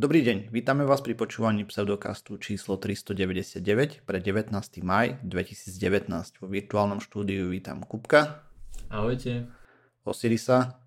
Dobrý 0.00 0.24
deň, 0.24 0.48
vítame 0.48 0.88
vás 0.88 1.04
pri 1.04 1.12
počúvaní 1.12 1.68
pseudokastu 1.68 2.40
číslo 2.40 2.80
399 2.80 4.00
pre 4.08 4.16
19. 4.16 4.48
maj 4.80 5.20
2019. 5.20 6.40
Vo 6.40 6.48
virtuálnom 6.48 7.04
štúdiu 7.04 7.52
vítam 7.52 7.84
Kupka. 7.84 8.48
Ahojte. 8.88 9.44
Osirisa. 10.00 10.80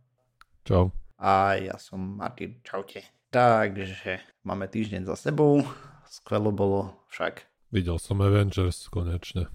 Čau. 0.66 0.90
A 1.22 1.62
ja 1.62 1.78
som 1.78 2.18
Martin. 2.18 2.58
Čaute. 2.66 3.06
Takže 3.30 4.18
máme 4.50 4.66
týždeň 4.66 5.06
za 5.06 5.30
sebou. 5.30 5.62
Skvelo 6.10 6.50
bolo 6.50 6.98
však. 7.14 7.46
Videl 7.70 8.02
som 8.02 8.18
Avengers 8.18 8.90
konečne. 8.90 9.46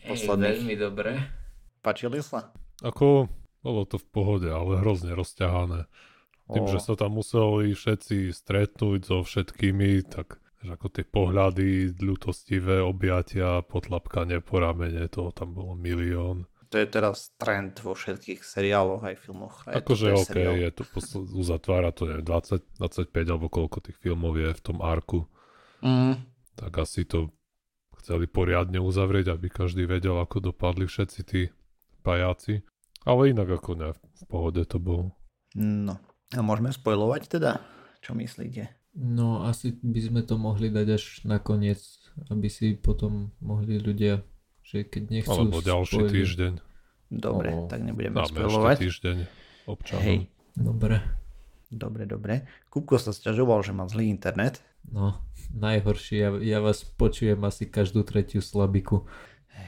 Posledný. 0.00 0.64
veľmi 0.64 0.76
dobre. 0.80 1.20
Pačili 1.84 2.24
sa? 2.24 2.56
Ako, 2.80 3.28
bolo 3.60 3.84
to 3.84 4.00
v 4.00 4.06
pohode, 4.08 4.48
ale 4.48 4.80
hrozne 4.80 5.12
rozťahané. 5.12 5.92
Tým, 6.44 6.68
že 6.68 6.76
sa 6.76 6.92
tam 6.92 7.16
museli 7.16 7.72
všetci 7.72 8.28
stretnúť 8.28 9.00
so 9.08 9.24
všetkými, 9.24 10.04
tak 10.12 10.44
že 10.64 10.80
ako 10.80 10.86
tie 10.88 11.04
pohľady, 11.04 11.92
ľutostivé 12.00 12.80
objatia, 12.80 13.60
potlapkanie 13.68 14.40
po 14.40 14.64
ramene, 14.64 15.12
toho 15.12 15.28
tam 15.32 15.52
bolo 15.52 15.76
milión. 15.76 16.48
To 16.72 16.80
je 16.80 16.88
teraz 16.88 17.36
trend 17.36 17.76
vo 17.84 17.92
všetkých 17.92 18.40
seriáloch 18.40 19.04
aj 19.04 19.16
filmoch. 19.20 19.62
Akože 19.68 20.16
OK, 20.16 20.24
seriál. 20.32 20.56
je 20.56 20.70
to 20.72 20.82
uzatvára 21.36 21.92
to 21.92 22.08
je 22.08 22.24
20, 22.24 22.80
25 22.80 23.12
alebo 23.30 23.46
koľko 23.52 23.78
tých 23.84 24.00
filmov 24.00 24.34
je 24.40 24.50
v 24.56 24.62
tom 24.64 24.80
arku. 24.80 25.28
Mm. 25.84 26.24
Tak 26.56 26.72
asi 26.80 27.04
to 27.04 27.28
chceli 28.00 28.24
poriadne 28.24 28.80
uzavrieť, 28.80 29.36
aby 29.36 29.52
každý 29.52 29.84
vedel, 29.84 30.16
ako 30.16 30.50
dopadli 30.50 30.88
všetci 30.88 31.20
tí 31.28 31.52
pajáci. 32.02 32.64
Ale 33.04 33.36
inak 33.36 33.60
ako 33.60 33.70
ne, 33.76 33.88
v 33.92 34.22
pohode 34.26 34.64
to 34.64 34.80
bolo. 34.80 35.12
No, 35.54 36.00
a 36.36 36.42
môžeme 36.42 36.70
spojovať 36.70 37.22
teda? 37.30 37.62
Čo 38.00 38.12
myslíte? 38.14 38.68
No 38.94 39.42
asi 39.42 39.74
by 39.74 40.00
sme 40.00 40.20
to 40.22 40.38
mohli 40.38 40.70
dať 40.70 40.86
až 40.94 41.04
nakoniec, 41.26 41.82
aby 42.30 42.46
si 42.46 42.78
potom 42.78 43.34
mohli 43.42 43.82
ľudia, 43.82 44.22
že 44.62 44.86
keď 44.86 45.02
nechcú 45.10 45.34
Alebo 45.34 45.58
ďalší 45.58 45.98
spojiť. 45.98 46.12
týždeň. 46.14 46.52
Dobre, 47.10 47.48
o, 47.50 47.66
tak 47.66 47.82
nebudeme 47.82 48.14
Dáme 48.16 48.30
spojovať. 48.30 48.76
ešte 48.78 48.84
týždeň 48.86 49.16
občanom. 49.66 50.02
Hej. 50.02 50.18
Dobre. 50.54 50.96
Dobre, 51.74 52.02
dobre. 52.06 52.34
Kupko 52.70 53.02
sa 53.02 53.10
sťažoval, 53.10 53.66
že 53.66 53.74
má 53.74 53.90
zlý 53.90 54.06
internet. 54.06 54.62
No, 54.86 55.18
najhorší. 55.50 56.14
Ja, 56.14 56.30
ja 56.38 56.58
vás 56.62 56.86
počujem 56.86 57.42
asi 57.42 57.66
každú 57.66 58.06
tretiu 58.06 58.38
slabiku. 58.38 59.02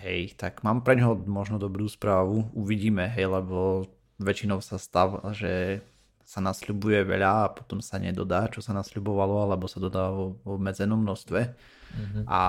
Hej, 0.06 0.38
tak 0.38 0.62
mám 0.62 0.86
pre 0.86 0.94
ňoho 0.94 1.26
možno 1.26 1.58
dobrú 1.58 1.90
správu. 1.90 2.46
Uvidíme, 2.54 3.10
hej, 3.10 3.26
lebo 3.26 3.90
väčšinou 4.22 4.62
sa 4.62 4.78
stáva, 4.78 5.18
že 5.34 5.82
sa 6.26 6.42
nasľubuje 6.42 7.06
veľa 7.06 7.46
a 7.46 7.52
potom 7.54 7.78
sa 7.78 8.02
nedodá, 8.02 8.50
čo 8.50 8.58
sa 8.58 8.74
nasľubovalo, 8.74 9.46
alebo 9.46 9.70
sa 9.70 9.78
dodá 9.78 10.10
vo, 10.10 10.42
vo 10.42 10.58
obmedzenom 10.58 10.98
množstve. 10.98 11.40
Mm-hmm. 11.46 12.22
A 12.26 12.40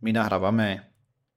my 0.00 0.10
nahrávame 0.16 0.88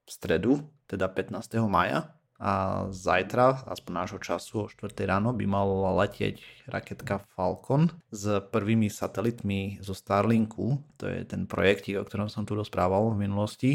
v 0.08 0.10
stredu, 0.10 0.64
teda 0.88 1.12
15. 1.12 1.60
maja 1.68 2.16
a 2.40 2.88
zajtra, 2.88 3.68
aspoň 3.68 3.92
nášho 3.92 4.20
času 4.24 4.54
o 4.64 4.68
4. 4.72 4.96
ráno, 5.04 5.36
by 5.36 5.44
mala 5.44 5.92
letieť 6.08 6.40
raketka 6.72 7.20
Falcon 7.36 7.92
s 8.16 8.40
prvými 8.56 8.88
satelitmi 8.88 9.84
zo 9.84 9.92
Starlinku. 9.92 10.80
To 11.04 11.06
je 11.12 11.28
ten 11.28 11.44
projekt, 11.44 11.92
o 11.92 12.08
ktorom 12.08 12.32
som 12.32 12.48
tu 12.48 12.56
rozprával 12.56 13.12
v 13.12 13.28
minulosti, 13.28 13.72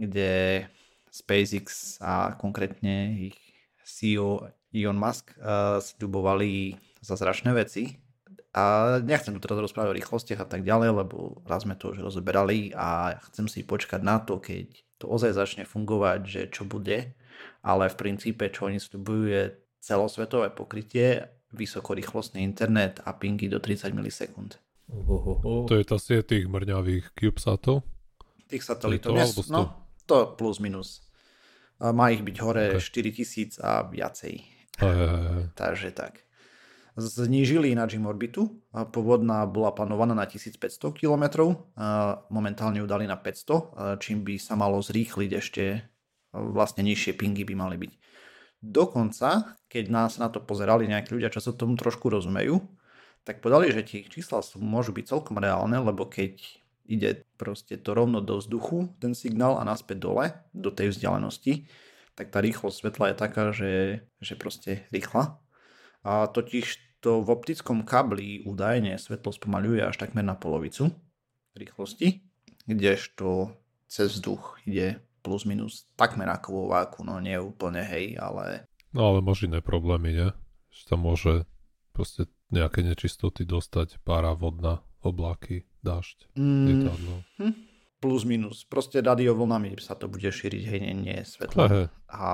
kde 0.00 0.64
SpaceX 1.12 2.00
a 2.00 2.32
konkrétne 2.40 3.28
ich 3.28 3.36
CEO 3.84 4.48
Elon 4.72 4.96
Musk 4.96 5.36
uh, 5.36 5.76
sľubovali 5.78 6.74
zázračné 7.04 7.52
veci. 7.52 8.00
A 8.54 8.96
nechcem 9.02 9.34
tu 9.34 9.42
teraz 9.42 9.58
rozprávať 9.58 9.90
o 9.90 9.98
rýchlostiach 9.98 10.46
a 10.46 10.48
tak 10.48 10.62
ďalej, 10.62 11.04
lebo 11.04 11.42
raz 11.42 11.66
sme 11.66 11.74
to 11.74 11.90
už 11.90 12.06
rozoberali 12.06 12.70
a 12.70 13.18
chcem 13.30 13.50
si 13.50 13.66
počkať 13.66 13.98
na 13.98 14.22
to, 14.22 14.38
keď 14.38 14.70
to 15.02 15.10
ozaj 15.10 15.34
začne 15.34 15.66
fungovať, 15.66 16.20
že 16.22 16.42
čo 16.54 16.62
bude. 16.62 17.18
Ale 17.66 17.90
v 17.90 17.98
princípe, 17.98 18.46
čo 18.54 18.70
oni 18.70 18.78
sľubujú, 18.78 19.22
je 19.26 19.42
celosvetové 19.82 20.54
pokrytie, 20.54 21.34
vysokorýchlostný 21.50 22.46
internet 22.46 23.02
a 23.02 23.10
pingy 23.14 23.50
do 23.50 23.58
30 23.58 23.90
milisekúnd. 23.90 24.62
To 25.66 25.74
je 25.74 25.84
tá 25.84 25.98
sieť 25.98 26.38
tých 26.38 26.46
mrňavých 26.46 27.10
CubeSatov? 27.18 27.82
Tých 28.46 28.62
satelitov, 28.62 29.18
yes, 29.18 29.34
no, 29.50 29.72
to 30.06 30.30
plus 30.38 30.62
minus. 30.62 31.02
Má 31.82 32.14
ich 32.14 32.22
byť 32.22 32.36
hore 32.38 32.78
okay. 32.78 33.02
4000 33.18 33.58
a 33.58 33.82
viacej. 33.82 34.34
Aj, 34.78 34.94
aj, 34.94 35.22
aj. 35.26 35.44
Takže 35.58 35.90
tak 35.90 36.24
znížili 36.96 37.74
ináč 37.74 37.98
im 37.98 38.06
orbitu. 38.06 38.62
Pôvodná 38.70 39.46
bola 39.50 39.74
plánovaná 39.74 40.14
na 40.14 40.26
1500 40.26 40.94
km, 40.94 41.54
momentálne 42.30 42.78
ju 42.82 42.86
dali 42.86 43.10
na 43.10 43.18
500, 43.18 43.98
čím 43.98 44.22
by 44.22 44.38
sa 44.38 44.54
malo 44.54 44.78
zrýchliť 44.78 45.30
ešte, 45.34 45.64
vlastne 46.34 46.86
nižšie 46.86 47.18
pingy 47.18 47.42
by 47.42 47.54
mali 47.58 47.76
byť. 47.78 47.92
Dokonca, 48.64 49.60
keď 49.68 49.84
nás 49.92 50.16
na 50.16 50.32
to 50.32 50.40
pozerali 50.40 50.88
nejakí 50.88 51.12
ľudia, 51.12 51.28
čo 51.28 51.42
sa 51.44 51.52
tomu 51.52 51.76
trošku 51.76 52.08
rozumejú, 52.08 52.64
tak 53.24 53.44
podali, 53.44 53.68
že 53.72 53.84
tie 53.84 54.04
čísla 54.04 54.40
môžu 54.56 54.96
byť 54.96 55.04
celkom 55.04 55.36
reálne, 55.36 55.76
lebo 55.80 56.08
keď 56.08 56.40
ide 56.84 57.24
proste 57.40 57.80
to 57.80 57.96
rovno 57.96 58.20
do 58.20 58.40
vzduchu, 58.40 58.92
ten 59.00 59.16
signál 59.16 59.56
a 59.56 59.64
naspäť 59.64 60.04
dole, 60.04 60.24
do 60.52 60.68
tej 60.68 60.92
vzdialenosti, 60.92 61.68
tak 62.14 62.30
tá 62.30 62.38
rýchlosť 62.44 62.76
svetla 62.76 63.04
je 63.10 63.16
taká, 63.16 63.44
že, 63.50 63.72
že 64.20 64.34
proste 64.36 64.84
rýchla 64.92 65.40
a 66.04 66.28
totiž 66.28 66.83
to 67.04 67.20
v 67.20 67.28
optickom 67.28 67.84
kabli 67.84 68.40
údajne 68.48 68.96
svetlo 68.96 69.28
spomaľuje 69.36 69.84
až 69.84 70.00
takmer 70.00 70.24
na 70.24 70.32
polovicu 70.32 70.88
rýchlosti, 71.52 72.24
kdežto 72.64 73.52
cez 73.84 74.16
vzduch 74.16 74.56
ide 74.64 75.04
plus 75.20 75.44
minus 75.44 75.84
takmer 76.00 76.32
ako 76.32 76.48
vo 76.48 76.64
váku, 76.72 77.04
no 77.04 77.20
nie 77.20 77.36
úplne 77.36 77.84
hej, 77.84 78.16
ale... 78.16 78.64
No 78.96 79.12
ale 79.12 79.20
máš 79.20 79.44
iné 79.44 79.60
problémy, 79.60 80.16
nie? 80.16 80.28
Že 80.72 80.82
tam 80.88 81.00
môže 81.04 81.32
proste 81.92 82.24
nejaké 82.48 82.80
nečistoty 82.80 83.44
dostať, 83.44 84.00
pára, 84.00 84.32
vodná, 84.32 84.80
oblaky, 85.04 85.68
dážď, 85.84 86.32
mm, 86.32 86.64
lietadlo. 86.64 87.14
Hm 87.36 87.73
plus 88.04 88.28
minus. 88.28 88.68
Proste 88.68 89.00
radiovlnami 89.00 89.80
sa 89.80 89.96
to 89.96 90.12
bude 90.12 90.28
šíriť, 90.28 90.62
hej, 90.68 90.78
nie, 90.84 90.92
nie 90.92 91.18
svetlo. 91.24 91.60
Aha. 91.64 91.82
A 92.12 92.28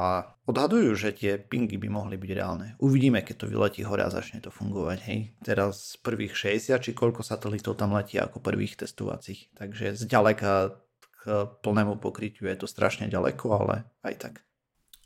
odhadujú, 0.50 0.98
že 0.98 1.14
tie 1.14 1.38
pingy 1.38 1.78
by 1.78 1.86
mohli 1.86 2.18
byť 2.18 2.30
reálne. 2.34 2.74
Uvidíme, 2.82 3.22
keď 3.22 3.46
to 3.46 3.50
vyletí 3.50 3.86
hore 3.86 4.02
a 4.02 4.10
začne 4.10 4.42
to 4.42 4.50
fungovať, 4.50 4.98
hej. 5.06 5.18
Teraz 5.46 5.94
prvých 6.02 6.34
60, 6.34 6.74
či 6.82 6.90
koľko 6.90 7.22
satelitov 7.22 7.78
tam 7.78 7.94
letí 7.94 8.18
ako 8.18 8.42
prvých 8.42 8.82
testovacích. 8.82 9.54
Takže 9.54 9.94
zďaleka 9.94 10.74
k 11.22 11.46
plnému 11.62 12.02
pokrytiu 12.02 12.50
je 12.50 12.58
to 12.58 12.66
strašne 12.66 13.06
ďaleko, 13.06 13.46
ale 13.54 13.86
aj 14.02 14.14
tak. 14.18 14.34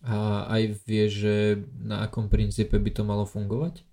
A 0.05 0.49
aj 0.49 0.85
vie, 0.85 1.05
že 1.09 1.35
na 1.81 2.05
akom 2.09 2.29
princípe 2.33 2.77
by 2.77 2.91
to 2.93 3.03
malo 3.05 3.25
fungovať? 3.29 3.85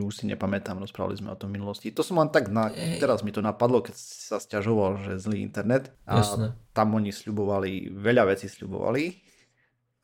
Už 0.00 0.12
si 0.12 0.24
nepamätám, 0.24 0.80
rozprávali 0.80 1.20
sme 1.20 1.32
o 1.32 1.38
tom 1.38 1.52
v 1.52 1.60
minulosti. 1.60 1.92
To 1.92 2.00
som 2.00 2.16
len 2.22 2.32
tak, 2.32 2.48
na, 2.48 2.72
teraz 2.72 3.20
mi 3.20 3.34
to 3.34 3.44
napadlo, 3.44 3.84
keď 3.84 3.94
sa 3.98 4.40
stiažoval, 4.40 5.02
že 5.04 5.20
zlý 5.20 5.44
internet. 5.44 5.92
A 6.08 6.24
Jasne. 6.24 6.56
tam 6.72 6.96
oni 6.96 7.12
sľubovali, 7.12 7.92
veľa 7.92 8.32
vecí 8.32 8.48
sľubovali 8.48 9.20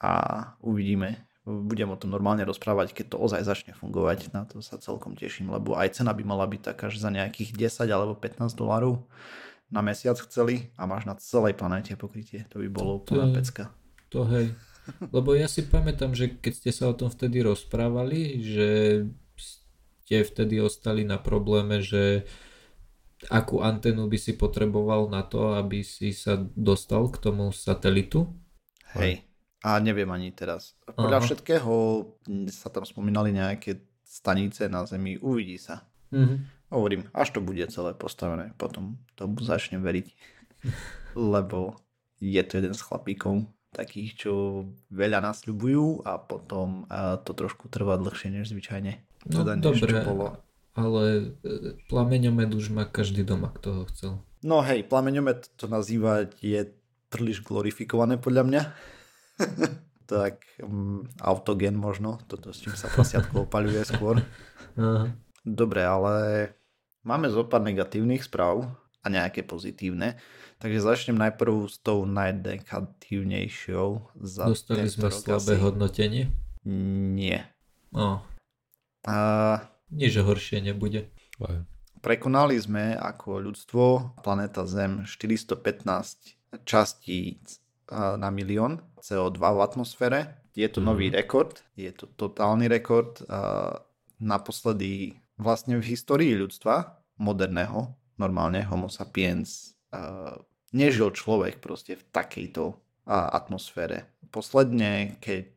a 0.03 0.13
uvidíme. 0.61 1.25
Budem 1.47 1.89
o 1.95 1.97
tom 1.97 2.11
normálne 2.11 2.43
rozprávať, 2.43 2.91
keď 2.91 3.15
to 3.15 3.23
ozaj 3.23 3.47
začne 3.47 3.73
fungovať. 3.73 4.35
Na 4.35 4.43
to 4.45 4.59
sa 4.59 4.83
celkom 4.83 5.15
teším, 5.15 5.55
lebo 5.55 5.79
aj 5.79 6.03
cena 6.03 6.11
by 6.11 6.27
mala 6.27 6.45
byť 6.45 6.75
taká, 6.75 6.91
že 6.91 6.99
za 6.99 7.15
nejakých 7.15 7.55
10 7.55 7.87
alebo 7.87 8.19
15 8.19 8.51
dolárov 8.59 9.07
na 9.71 9.83
mesiac 9.83 10.19
chceli 10.19 10.71
a 10.79 10.87
máš 10.87 11.07
na 11.07 11.15
celej 11.19 11.59
planéte 11.59 11.95
pokrytie. 11.95 12.47
To 12.55 12.63
by 12.63 12.69
bolo 12.71 13.03
úplná 13.03 13.31
pecka. 13.31 13.71
To 14.11 14.27
hej. 14.27 14.55
Lebo 15.15 15.35
ja 15.35 15.51
si 15.51 15.67
pamätám, 15.67 16.15
že 16.15 16.31
keď 16.39 16.53
ste 16.55 16.71
sa 16.71 16.91
o 16.91 16.95
tom 16.95 17.11
vtedy 17.11 17.43
rozprávali, 17.43 18.39
že 18.43 18.69
ste 20.07 20.23
vtedy 20.23 20.63
ostali 20.63 21.03
na 21.03 21.19
probléme, 21.19 21.83
že 21.83 22.23
akú 23.27 23.59
antenu 23.59 24.07
by 24.07 24.15
si 24.15 24.39
potreboval 24.39 25.11
na 25.11 25.27
to, 25.27 25.59
aby 25.59 25.83
si 25.83 26.15
sa 26.15 26.39
dostal 26.55 27.11
k 27.11 27.19
tomu 27.19 27.51
satelitu? 27.51 28.31
Hej, 28.95 29.27
a 29.67 29.83
neviem 29.83 30.07
ani 30.15 30.31
teraz. 30.31 30.79
Podľa 30.87 31.19
Aha. 31.19 31.27
všetkého 31.27 31.75
sa 32.55 32.71
tam 32.71 32.87
spomínali 32.87 33.35
nejaké 33.35 33.83
stanice 34.07 34.71
na 34.71 34.87
Zemi, 34.87 35.19
uvidí 35.19 35.59
sa. 35.59 35.83
Mhm. 36.15 36.55
Hovorím, 36.71 37.11
až 37.11 37.35
to 37.35 37.43
bude 37.43 37.67
celé 37.75 37.91
postavené, 37.99 38.55
potom 38.55 39.03
tomu 39.19 39.43
začnem 39.43 39.83
veriť. 39.83 40.07
Lebo 41.35 41.83
je 42.23 42.43
to 42.47 42.63
jeden 42.63 42.79
z 42.79 42.83
chlapíkov, 42.83 43.43
takých, 43.75 44.27
čo 44.27 44.33
veľa 44.95 45.19
nasľubujú 45.19 46.07
a 46.07 46.15
potom 46.23 46.87
a 46.87 47.19
to 47.19 47.35
trošku 47.35 47.67
trvá 47.67 47.99
dlhšie 47.99 48.31
než 48.31 48.55
zvyčajne. 48.55 49.06
No 49.27 49.43
teda 49.43 49.59
dobre, 49.59 49.99
bolo. 50.07 50.39
ale 50.79 51.35
e, 51.43 51.75
plameňomet 51.91 52.51
už 52.55 52.71
má 52.71 52.87
každý 52.87 53.27
doma, 53.27 53.51
kto 53.51 53.69
ho 53.73 53.83
chcel. 53.91 54.13
No 54.47 54.63
hej, 54.63 54.87
plameňomet 54.87 55.59
to 55.59 55.67
nazývať 55.67 56.39
je 56.39 56.71
príliš 57.11 57.43
glorifikované 57.43 58.21
podľa 58.21 58.43
mňa. 58.47 58.63
tak 60.07 60.47
um, 60.63 61.03
autogen 61.19 61.75
možno, 61.75 62.23
toto 62.31 62.55
s 62.55 62.63
čím 62.63 62.79
sa 62.79 62.87
prasiatko 62.87 63.51
opaľuje 63.51 63.83
skôr. 63.83 64.23
Aha. 64.79 65.11
Dobre, 65.47 65.83
ale 65.83 66.15
máme 67.07 67.31
zo 67.31 67.47
pár 67.47 67.63
negatívnych 67.63 68.27
správ 68.27 68.67
a 69.03 69.07
nejaké 69.07 69.47
pozitívne. 69.47 70.19
Takže 70.59 70.83
začnem 70.83 71.21
najprv 71.21 71.69
s 71.69 71.79
tou 71.85 72.09
najnegatívnejšou. 72.09 73.89
Za 74.25 74.49
Dostali 74.51 74.89
sme 74.89 75.13
slabé 75.13 75.61
hodnotenie? 75.61 76.33
Nie. 76.67 77.47
No. 77.95 78.27
A... 79.07 79.63
Že 79.95 80.27
horšie 80.27 80.59
nebude. 80.61 81.09
Aj. 81.39 81.63
Prekonali 82.03 82.55
sme 82.59 82.95
ako 82.95 83.43
ľudstvo 83.51 84.15
planéta 84.23 84.63
Zem 84.67 85.03
415 85.07 86.63
častíc 86.63 87.59
na 87.91 88.31
milión 88.31 88.83
CO2 89.03 89.39
v 89.39 89.61
atmosfére. 89.63 90.19
Je 90.55 90.67
to 90.71 90.79
mm. 90.79 90.87
nový 90.87 91.07
rekord, 91.11 91.63
je 91.75 91.91
to 91.91 92.07
totálny 92.15 92.71
rekord. 92.71 93.23
Naposledy 94.23 95.19
vlastne 95.37 95.79
v 95.83 95.89
histórii 95.91 96.35
ľudstva 96.39 96.99
moderného, 97.19 97.95
normálne 98.17 98.63
homo 98.71 98.87
sapiens, 98.87 99.75
nežil 100.71 101.11
človek 101.11 101.59
proste 101.59 101.99
v 101.99 102.07
takejto 102.15 102.77
atmosfére. 103.09 104.11
Posledne, 104.31 105.19
keď 105.19 105.56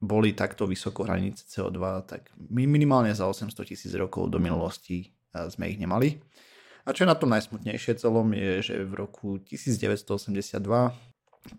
boli 0.00 0.32
takto 0.32 0.64
vysoko 0.64 1.04
hranice 1.04 1.44
CO2, 1.44 1.78
tak 2.08 2.32
minimálne 2.48 3.12
za 3.12 3.28
800 3.28 3.52
tisíc 3.68 3.92
rokov 3.92 4.32
do 4.32 4.40
minulosti 4.40 5.12
sme 5.30 5.68
ich 5.68 5.76
nemali. 5.76 6.16
A 6.88 6.96
čo 6.96 7.04
je 7.04 7.12
na 7.12 7.14
tom 7.14 7.28
najsmutnejšie 7.36 8.00
celom 8.00 8.32
je, 8.32 8.64
že 8.64 8.74
v 8.88 8.92
roku 8.96 9.36
1982 9.44 10.56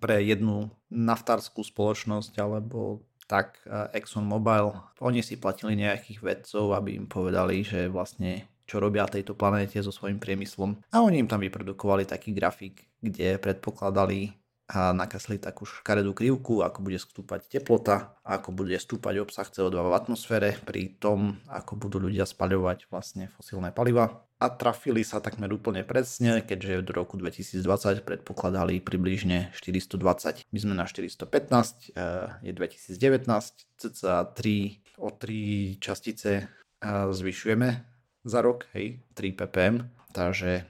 pre 0.02 0.18
jednu 0.26 0.74
naftárskú 0.90 1.62
spoločnosť 1.62 2.42
alebo 2.42 3.06
tak 3.30 3.62
ExxonMobil, 3.96 4.74
oni 5.00 5.22
si 5.22 5.38
platili 5.38 5.78
nejakých 5.78 6.20
vedcov, 6.20 6.74
aby 6.76 6.98
im 7.00 7.08
povedali, 7.08 7.64
že 7.64 7.88
vlastne 7.88 8.50
čo 8.68 8.82
robia 8.82 9.08
tejto 9.08 9.38
planéte 9.38 9.80
so 9.80 9.94
svojím 9.94 10.20
priemyslom. 10.20 10.82
A 10.92 11.00
oni 11.00 11.22
im 11.22 11.30
tam 11.32 11.40
vyprodukovali 11.40 12.10
taký 12.10 12.36
grafik, 12.36 12.90
kde 13.00 13.40
predpokladali 13.40 14.36
a 14.72 14.96
nakresli 14.96 15.36
takú 15.36 15.68
škaredú 15.68 16.16
krivku, 16.16 16.64
ako 16.64 16.80
bude 16.80 16.96
stúpať 16.96 17.60
teplota, 17.60 18.16
ako 18.24 18.56
bude 18.56 18.80
stúpať 18.80 19.20
obsah 19.20 19.44
CO2 19.44 19.76
v 19.76 19.98
atmosfére 20.00 20.50
pri 20.64 20.96
tom, 20.96 21.44
ako 21.52 21.76
budú 21.76 22.00
ľudia 22.00 22.24
spaľovať 22.24 22.88
vlastne 22.88 23.28
fosílne 23.36 23.76
paliva. 23.76 24.24
A 24.42 24.48
trafili 24.50 25.04
sa 25.04 25.20
takmer 25.20 25.52
úplne 25.52 25.84
presne, 25.84 26.42
keďže 26.42 26.88
do 26.88 26.92
roku 26.98 27.20
2020 27.20 28.02
predpokladali 28.02 28.80
približne 28.80 29.52
420. 29.54 30.48
My 30.50 30.58
sme 30.64 30.74
na 30.74 30.88
415, 30.88 31.92
eh, 31.92 32.32
je 32.42 32.52
2019, 32.56 33.68
cca 33.76 34.24
3, 34.24 34.82
o 34.98 35.12
3 35.12 35.78
častice 35.84 36.32
eh, 36.42 36.88
zvyšujeme 37.12 37.70
za 38.24 38.40
rok, 38.40 38.72
hej, 38.74 39.04
3 39.20 39.36
ppm, 39.36 39.86
takže 40.16 40.66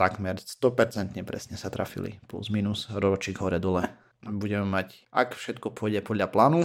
takmer 0.00 0.40
100% 0.40 1.12
presne 1.28 1.60
sa 1.60 1.68
trafili, 1.68 2.16
plus 2.24 2.48
minus 2.48 2.88
ročík 2.88 3.44
hore 3.44 3.60
dole. 3.60 3.84
Budeme 4.24 4.64
mať, 4.64 5.04
ak 5.12 5.36
všetko 5.36 5.76
pôjde 5.76 6.00
podľa 6.00 6.32
plánu, 6.32 6.64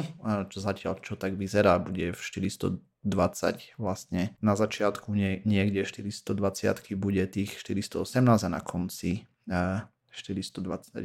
čo 0.51 0.63
zatiaľ 0.63 1.03
čo 1.03 1.19
tak 1.19 1.35
vyzerá, 1.35 1.79
bude 1.79 2.15
v 2.15 2.19
420 2.19 2.79
vlastne 3.75 4.35
na 4.39 4.55
začiatku 4.55 5.11
nie, 5.11 5.43
niekde 5.43 5.83
420 5.83 6.95
bude 6.95 7.23
tých 7.27 7.59
418 7.59 8.47
a 8.47 8.49
na 8.51 8.59
konci 8.63 9.27
421. 9.47 10.95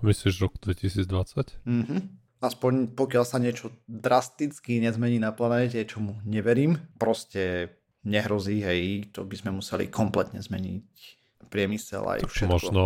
Myslíš 0.00 0.34
rok 0.40 0.56
2020? 0.64 1.60
Mhm. 1.68 1.96
Aspoň 2.40 2.96
pokiaľ 2.96 3.24
sa 3.28 3.36
niečo 3.36 3.68
drasticky 3.84 4.80
nezmení 4.80 5.20
na 5.20 5.28
planéte, 5.28 5.76
čomu 5.84 6.16
neverím, 6.24 6.80
proste 6.96 7.76
nehrozí, 8.00 8.64
hej, 8.64 9.12
to 9.12 9.28
by 9.28 9.36
sme 9.36 9.60
museli 9.60 9.92
kompletne 9.92 10.40
zmeniť 10.40 11.19
priemysel 11.48 12.04
aj 12.04 12.20
všetko. 12.28 12.52
Možno 12.52 12.82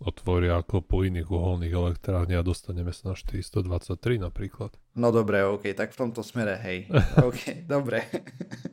otvoria 0.00 0.56
ako 0.56 0.80
po 0.80 1.04
iných 1.04 1.28
uholných 1.28 1.74
elektrárni 1.76 2.34
a 2.34 2.42
dostaneme 2.42 2.88
sa 2.90 3.12
na 3.12 3.14
423 3.16 4.16
napríklad. 4.16 4.72
No 4.96 5.12
dobre, 5.12 5.44
ok, 5.44 5.76
tak 5.76 5.92
v 5.92 6.00
tomto 6.08 6.24
smere, 6.24 6.56
hej. 6.64 6.88
ok, 7.28 7.68
dobre. 7.68 8.08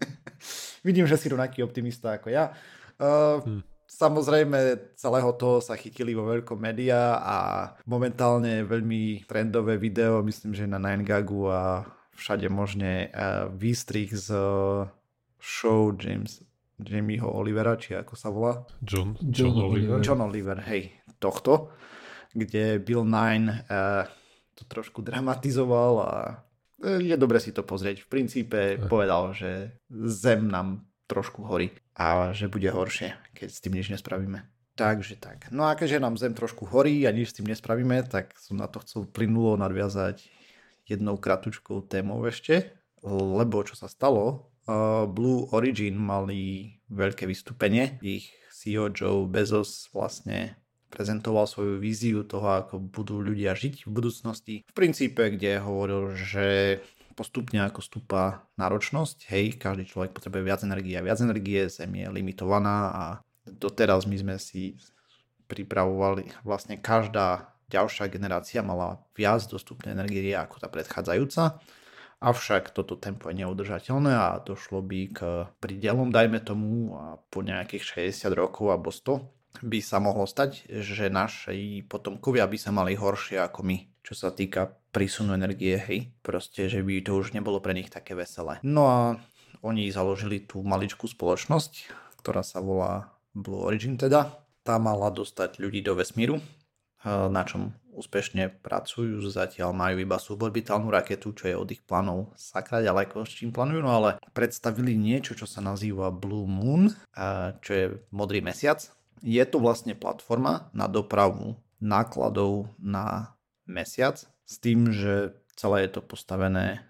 Vidím, 0.87 1.03
že 1.03 1.19
si 1.19 1.27
rovnaký 1.27 1.61
optimista 1.67 2.15
ako 2.15 2.31
ja. 2.31 2.55
Uh, 2.95 3.43
hm. 3.43 3.61
Samozrejme, 3.87 4.93
celého 4.99 5.31
toho 5.39 5.63
sa 5.63 5.79
chytili 5.79 6.11
vo 6.11 6.27
veľkom 6.27 6.59
média 6.59 7.17
a 7.23 7.37
momentálne 7.87 8.67
veľmi 8.67 9.23
trendové 9.25 9.79
video, 9.79 10.19
myslím, 10.27 10.51
že 10.51 10.67
na 10.67 10.75
9gagu 10.75 11.47
a 11.47 11.63
všade 12.13 12.51
možne 12.51 13.07
uh, 13.09 13.47
výstrih 13.47 14.11
z 14.11 14.27
show 15.39 15.95
James 15.95 16.43
Jamieho 16.77 17.25
Olivera, 17.25 17.73
či 17.77 17.97
ako 17.97 18.13
sa 18.13 18.29
volá? 18.29 18.61
John, 18.85 19.17
John, 19.17 19.53
John 19.53 19.55
Oliver. 19.65 19.97
John 20.05 20.21
Oliver, 20.21 20.57
hej, 20.69 20.93
tohto, 21.17 21.73
kde 22.37 22.77
Bill 22.77 23.01
Nine 23.01 23.65
uh, 23.65 24.05
to 24.53 24.63
trošku 24.69 25.01
dramatizoval 25.01 25.93
a 26.05 26.13
uh, 26.85 27.01
je 27.01 27.17
dobre 27.17 27.41
si 27.41 27.49
to 27.49 27.65
pozrieť. 27.65 28.05
V 28.05 28.11
princípe 28.13 28.59
povedal, 28.85 29.33
že 29.33 29.81
zem 29.89 30.45
nám 30.45 30.85
trošku 31.09 31.41
horí 31.49 31.73
a 31.97 32.35
že 32.37 32.51
bude 32.51 32.69
horšie, 32.69 33.15
keď 33.33 33.49
s 33.49 33.61
tým 33.63 33.73
nič 33.73 33.89
nespravíme. 33.89 34.45
Takže 34.77 35.17
tak. 35.17 35.49
No 35.49 35.65
a 35.65 35.73
keďže 35.73 35.97
nám 35.97 36.21
zem 36.21 36.37
trošku 36.37 36.69
horí 36.69 37.09
a 37.09 37.15
nič 37.15 37.33
s 37.33 37.37
tým 37.41 37.49
nespravíme, 37.49 38.05
tak 38.05 38.37
som 38.37 38.61
na 38.61 38.69
to 38.69 38.77
chcel 38.85 39.09
plynulo 39.09 39.57
nadviazať 39.57 40.29
jednou 40.85 41.17
kratučkou 41.17 41.81
témou 41.89 42.21
ešte, 42.29 42.77
lebo 43.01 43.65
čo 43.65 43.73
sa 43.73 43.89
stalo, 43.89 44.53
Blue 45.07 45.47
Origin 45.55 45.95
mali 45.95 46.75
veľké 46.91 47.23
vystúpenie. 47.23 47.95
Ich 48.03 48.35
CEO 48.51 48.91
Joe 48.91 49.23
Bezos 49.23 49.87
vlastne 49.95 50.59
prezentoval 50.91 51.47
svoju 51.47 51.79
víziu 51.79 52.23
toho, 52.27 52.63
ako 52.63 52.79
budú 52.79 53.19
ľudia 53.23 53.55
žiť 53.55 53.87
v 53.87 53.91
budúcnosti. 53.91 54.55
V 54.67 54.73
princípe, 54.75 55.23
kde 55.31 55.59
hovoril, 55.63 56.15
že 56.15 56.79
postupne 57.15 57.65
ako 57.65 57.79
stúpa 57.81 58.45
náročnosť, 58.61 59.27
hej, 59.33 59.57
každý 59.57 59.89
človek 59.89 60.13
potrebuje 60.13 60.43
viac 60.45 60.61
energie 60.61 60.95
a 60.95 61.05
viac 61.05 61.19
energie, 61.23 61.65
Zem 61.67 61.91
je 61.97 62.07
limitovaná 62.13 62.77
a 62.93 63.03
doteraz 63.47 64.05
my 64.05 64.15
sme 64.19 64.35
si 64.37 64.77
pripravovali, 65.49 66.45
vlastne 66.45 66.77
každá 66.77 67.57
ďalšia 67.67 68.07
generácia 68.07 68.61
mala 68.63 69.01
viac 69.15 69.43
dostupnej 69.47 69.95
energie 69.95 70.31
ako 70.35 70.61
tá 70.61 70.67
predchádzajúca 70.71 71.59
Avšak 72.17 72.73
toto 72.73 72.97
tempo 72.97 73.29
je 73.29 73.45
neudržateľné 73.45 74.09
a 74.09 74.41
došlo 74.41 74.81
by 74.81 75.01
k 75.13 75.19
pridelom, 75.61 76.09
dajme 76.09 76.41
tomu, 76.41 76.97
a 76.97 77.21
po 77.29 77.45
nejakých 77.45 78.09
60 78.09 78.33
rokov 78.33 78.73
alebo 78.73 78.89
100 78.89 79.61
by 79.61 79.79
sa 79.81 80.01
mohlo 80.01 80.25
stať, 80.25 80.65
že 80.81 81.13
naši 81.13 81.85
potomkovia 81.85 82.49
by 82.49 82.57
sa 82.57 82.73
mali 82.73 82.97
horšie 82.97 83.37
ako 83.37 83.61
my, 83.65 83.77
čo 84.01 84.17
sa 84.17 84.33
týka 84.33 84.73
prísunu 84.89 85.37
energie, 85.37 85.77
hej. 85.77 86.09
Proste, 86.25 86.65
že 86.65 86.81
by 86.81 87.05
to 87.05 87.21
už 87.21 87.37
nebolo 87.37 87.61
pre 87.61 87.77
nich 87.77 87.93
také 87.93 88.17
veselé. 88.17 88.57
No 88.65 88.89
a 88.89 88.99
oni 89.61 89.89
založili 89.93 90.41
tú 90.41 90.65
maličkú 90.65 91.05
spoločnosť, 91.05 91.89
ktorá 92.21 92.41
sa 92.41 92.61
volá 92.61 93.13
Blue 93.37 93.61
Origin 93.61 93.97
teda. 93.97 94.41
Tá 94.65 94.81
mala 94.81 95.13
dostať 95.13 95.61
ľudí 95.61 95.85
do 95.85 95.93
vesmíru, 95.93 96.41
na 97.05 97.41
čom 97.45 97.77
úspešne 97.97 98.61
pracujú, 98.61 99.17
zatiaľ 99.25 99.73
majú 99.73 99.97
iba 99.97 100.21
suborbitálnu 100.21 100.93
raketu, 100.93 101.33
čo 101.33 101.49
je 101.49 101.55
od 101.57 101.69
ich 101.73 101.81
plánov 101.81 102.29
sakra 102.37 102.85
ďaleko, 102.85 103.25
s 103.25 103.33
čím 103.33 103.49
plánujú, 103.49 103.81
no 103.81 103.89
ale 103.89 104.21
predstavili 104.37 104.93
niečo, 104.93 105.33
čo 105.33 105.49
sa 105.49 105.65
nazýva 105.65 106.13
Blue 106.13 106.45
Moon, 106.45 106.93
čo 107.65 107.71
je 107.73 107.85
modrý 108.13 108.45
mesiac. 108.45 108.85
Je 109.25 109.41
to 109.49 109.57
vlastne 109.57 109.97
platforma 109.97 110.69
na 110.77 110.85
dopravu 110.85 111.57
nákladov 111.81 112.69
na 112.77 113.33
mesiac 113.65 114.21
s 114.21 114.55
tým, 114.61 114.93
že 114.93 115.33
celé 115.57 115.89
je 115.89 115.97
to 115.97 116.01
postavené 116.05 116.85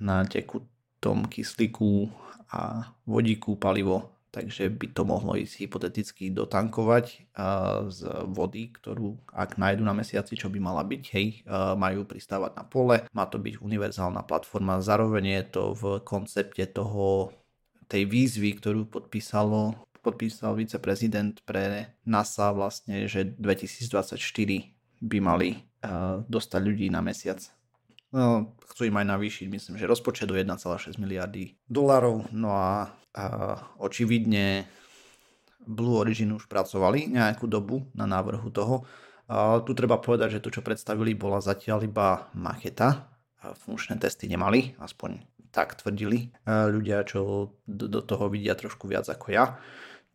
na 0.00 0.24
tekutom 0.24 1.28
kyslíku 1.28 2.08
a 2.48 2.92
vodíku 3.04 3.60
palivo 3.60 4.15
takže 4.36 4.68
by 4.68 4.92
to 4.92 5.08
mohlo 5.08 5.32
ísť 5.40 5.64
hypoteticky 5.64 6.28
dotankovať 6.28 7.32
z 7.88 8.00
vody, 8.28 8.68
ktorú 8.76 9.16
ak 9.32 9.56
nájdu 9.56 9.80
na 9.80 9.96
mesiaci, 9.96 10.36
čo 10.36 10.52
by 10.52 10.60
mala 10.60 10.84
byť, 10.84 11.02
hej, 11.16 11.48
majú 11.80 12.04
pristávať 12.04 12.52
na 12.60 12.68
pole, 12.68 13.08
má 13.16 13.24
to 13.24 13.40
byť 13.40 13.64
univerzálna 13.64 14.20
platforma, 14.28 14.84
zároveň 14.84 15.40
je 15.40 15.42
to 15.56 15.62
v 15.72 15.82
koncepte 16.04 16.68
toho, 16.68 17.32
tej 17.88 18.04
výzvy, 18.04 18.60
ktorú 18.60 18.84
podpísalo 18.92 19.80
podpísal 20.04 20.54
viceprezident 20.54 21.42
pre 21.42 21.90
NASA 22.06 22.54
vlastne, 22.54 23.10
že 23.10 23.26
2024 23.26 24.22
by 25.02 25.18
mali 25.18 25.66
dostať 26.30 26.60
ľudí 26.62 26.86
na 26.94 27.02
mesiac. 27.02 27.42
No, 28.14 28.54
chcú 28.70 28.86
im 28.86 29.02
aj 29.02 29.06
navýšiť, 29.18 29.46
myslím, 29.50 29.74
že 29.74 29.90
rozpočet 29.90 30.30
do 30.30 30.38
1,6 30.38 31.02
miliardy 31.02 31.58
dolarov. 31.66 32.22
No 32.30 32.54
a, 32.54 32.94
očividne 33.80 34.68
Blue 35.66 35.98
Origin 35.98 36.36
už 36.36 36.46
pracovali 36.46 37.10
nejakú 37.10 37.48
dobu 37.50 37.88
na 37.96 38.06
návrhu 38.06 38.52
toho. 38.52 38.86
Tu 39.66 39.72
treba 39.74 39.98
povedať, 39.98 40.38
že 40.38 40.42
to, 40.44 40.54
čo 40.54 40.62
predstavili, 40.62 41.16
bola 41.16 41.42
zatiaľ 41.42 41.82
iba 41.88 42.30
maketa. 42.36 43.10
Funkčné 43.66 43.98
testy 43.98 44.30
nemali, 44.30 44.78
aspoň 44.78 45.18
tak 45.50 45.74
tvrdili 45.80 46.30
ľudia, 46.46 47.02
čo 47.08 47.50
do 47.66 48.00
toho 48.04 48.28
vidia 48.28 48.54
trošku 48.54 48.86
viac 48.86 49.08
ako 49.08 49.32
ja. 49.32 49.58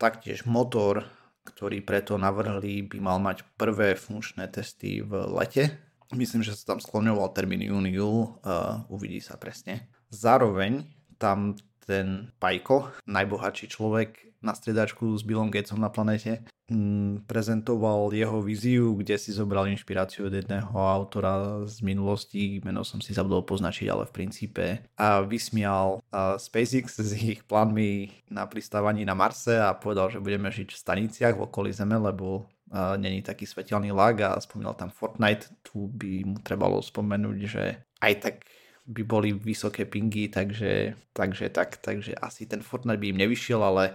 taktiež 0.00 0.46
motor, 0.50 1.06
ktorý 1.42 1.82
preto 1.82 2.18
navrhli, 2.18 2.86
by 2.86 2.98
mal 2.98 3.18
mať 3.22 3.46
prvé 3.58 3.94
funkčné 3.94 4.50
testy 4.50 5.02
v 5.02 5.26
lete. 5.30 5.74
Myslím, 6.12 6.42
že 6.44 6.58
sa 6.58 6.74
tam 6.74 6.78
skloňoval 6.82 7.32
termín 7.32 7.64
júni-júl, 7.64 8.36
uh, 8.44 8.84
uvidí 8.92 9.22
sa 9.22 9.38
presne. 9.40 9.88
Zároveň 10.12 10.84
tam 11.16 11.56
ten 11.86 12.30
Pajko, 12.38 12.90
najbohatší 13.06 13.66
človek 13.68 14.32
na 14.42 14.58
stredačku 14.58 15.14
s 15.14 15.22
Billom 15.22 15.54
Gatesom 15.54 15.78
na 15.78 15.86
planete, 15.86 16.42
mm, 16.66 17.30
prezentoval 17.30 18.10
jeho 18.10 18.42
víziu, 18.42 18.98
kde 18.98 19.14
si 19.14 19.30
zobral 19.30 19.70
inšpiráciu 19.70 20.26
od 20.26 20.34
jedného 20.34 20.74
autora 20.74 21.62
z 21.70 21.78
minulosti, 21.86 22.58
meno 22.66 22.82
som 22.82 22.98
si 22.98 23.14
zabudol 23.14 23.46
poznačiť, 23.46 23.86
ale 23.86 24.10
v 24.10 24.14
princípe. 24.14 24.64
A 24.98 25.22
vysmial 25.22 26.02
a 26.10 26.42
SpaceX 26.42 26.98
s 26.98 27.14
ich 27.14 27.46
plánmi 27.46 28.10
na 28.34 28.50
pristávaní 28.50 29.06
na 29.06 29.14
Marse 29.14 29.54
a 29.62 29.70
povedal, 29.78 30.10
že 30.10 30.18
budeme 30.18 30.50
žiť 30.50 30.74
v 30.74 30.80
staniciach 30.82 31.38
v 31.38 31.46
okolí 31.46 31.70
Zeme, 31.70 31.94
lebo 31.94 32.50
není 32.96 33.20
taký 33.22 33.44
svetelný 33.44 33.92
lag 33.92 34.16
a 34.24 34.40
spomínal 34.40 34.72
tam 34.74 34.88
Fortnite, 34.88 35.52
tu 35.60 35.92
by 35.92 36.24
mu 36.24 36.36
trebalo 36.40 36.80
spomenúť, 36.80 37.38
že 37.44 37.64
aj 38.00 38.14
tak 38.18 38.34
by 38.82 39.02
boli 39.06 39.30
vysoké 39.30 39.86
pingy, 39.86 40.28
takže, 40.28 40.98
takže 41.14 41.54
tak, 41.54 41.78
takže 41.78 42.18
asi 42.18 42.50
ten 42.50 42.62
Fortnite 42.62 42.98
by 42.98 43.06
im 43.14 43.18
nevyšiel, 43.22 43.62
ale 43.62 43.94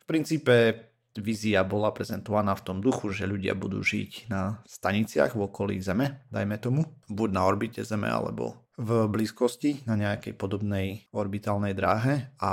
v 0.00 0.04
princípe 0.04 0.88
vízia 1.18 1.66
bola 1.66 1.90
prezentovaná 1.90 2.54
v 2.54 2.64
tom 2.64 2.78
duchu, 2.78 3.10
že 3.10 3.26
ľudia 3.26 3.56
budú 3.58 3.82
žiť 3.82 4.30
na 4.30 4.62
staniciach 4.68 5.34
v 5.34 5.44
okolí 5.50 5.76
Zeme, 5.82 6.22
dajme 6.30 6.56
tomu, 6.62 6.86
buď 7.10 7.28
na 7.32 7.42
orbite 7.42 7.82
Zeme 7.82 8.06
alebo 8.06 8.68
v 8.78 9.10
blízkosti 9.10 9.82
na 9.90 9.98
nejakej 9.98 10.38
podobnej 10.38 11.10
orbitálnej 11.10 11.74
dráhe 11.74 12.30
a 12.38 12.52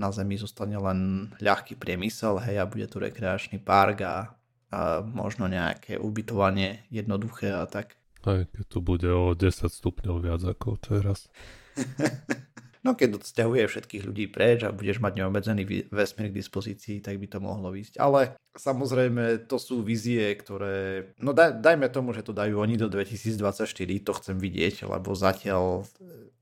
na 0.00 0.08
Zemi 0.08 0.40
zostane 0.40 0.80
len 0.80 1.28
ľahký 1.44 1.76
priemysel, 1.76 2.40
hej, 2.40 2.56
a 2.56 2.64
bude 2.64 2.88
tu 2.88 2.96
rekreačný 2.96 3.60
park 3.60 4.00
a, 4.00 4.32
a 4.72 5.04
možno 5.04 5.44
nejaké 5.52 6.00
ubytovanie 6.00 6.88
jednoduché 6.88 7.52
a 7.52 7.68
tak. 7.68 8.00
Aj 8.26 8.46
keď 8.46 8.64
tu 8.68 8.78
bude 8.78 9.10
o 9.10 9.34
10 9.34 9.68
stupňov 9.68 10.16
viac 10.22 10.42
ako 10.42 10.78
teraz. 10.78 11.26
no 12.86 12.98
keď 12.98 13.22
odsťahuje 13.22 13.64
všetkých 13.66 14.02
ľudí 14.06 14.26
preč 14.30 14.66
a 14.66 14.74
budeš 14.74 14.98
mať 14.98 15.22
neobmedzený 15.22 15.90
vesmír 15.90 16.30
k 16.30 16.38
dispozícii, 16.38 17.02
tak 17.02 17.18
by 17.18 17.26
to 17.30 17.38
mohlo 17.38 17.74
ísť. 17.74 17.98
Ale 17.98 18.34
samozrejme 18.58 19.46
to 19.46 19.56
sú 19.58 19.82
vízie, 19.82 20.22
ktoré... 20.34 21.10
No 21.22 21.34
daj, 21.34 21.62
dajme 21.62 21.90
tomu, 21.90 22.10
že 22.14 22.26
to 22.26 22.34
dajú 22.34 22.58
oni 22.58 22.78
do 22.78 22.90
2024, 22.90 23.66
to 24.02 24.12
chcem 24.18 24.36
vidieť, 24.38 24.86
lebo 24.86 25.14
zatiaľ 25.14 25.86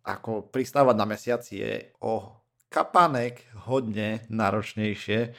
ako 0.05 0.49
pristávať 0.49 0.97
na 0.97 1.07
mesiac 1.07 1.43
je 1.45 1.93
o 2.01 2.41
kapanek 2.73 3.45
hodne 3.69 4.25
náročnejšie 4.33 5.37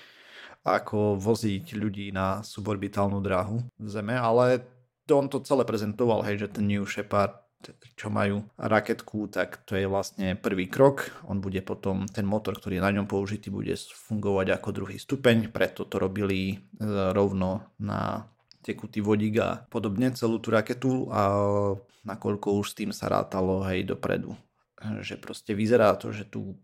ako 0.62 1.18
voziť 1.18 1.74
ľudí 1.74 2.14
na 2.14 2.46
suborbitálnu 2.46 3.18
dráhu 3.18 3.66
v 3.66 3.88
Zeme, 3.90 4.14
ale 4.14 4.62
on 5.14 5.28
to 5.30 5.44
celé 5.44 5.68
prezentoval, 5.68 6.24
hej, 6.26 6.48
že 6.48 6.58
ten 6.60 6.68
New 6.68 6.84
Shepard 6.88 7.42
čo 7.94 8.10
majú 8.10 8.42
raketku, 8.58 9.30
tak 9.30 9.62
to 9.70 9.78
je 9.78 9.86
vlastne 9.86 10.34
prvý 10.34 10.66
krok. 10.66 11.14
On 11.30 11.38
bude 11.38 11.62
potom, 11.62 12.10
ten 12.10 12.26
motor, 12.26 12.58
ktorý 12.58 12.82
je 12.82 12.86
na 12.86 12.92
ňom 12.98 13.06
použitý, 13.06 13.54
bude 13.54 13.74
fungovať 13.78 14.58
ako 14.58 14.70
druhý 14.74 14.98
stupeň, 14.98 15.54
preto 15.54 15.86
to 15.86 16.02
robili 16.02 16.58
e, 16.58 16.58
rovno 17.14 17.70
na 17.78 18.26
tekutý 18.66 19.02
vodík 19.02 19.36
a 19.42 19.50
podobne 19.70 20.14
celú 20.14 20.38
tú 20.38 20.54
raketu 20.54 21.10
a 21.10 21.22
nakoľko 22.06 22.62
už 22.62 22.66
s 22.74 22.78
tým 22.78 22.92
sa 22.94 23.10
rátalo 23.10 23.66
hej 23.70 23.86
dopredu. 23.86 24.38
Že 24.82 25.22
proste 25.22 25.54
vyzerá 25.54 25.94
to, 25.98 26.10
že 26.10 26.26
tú 26.26 26.58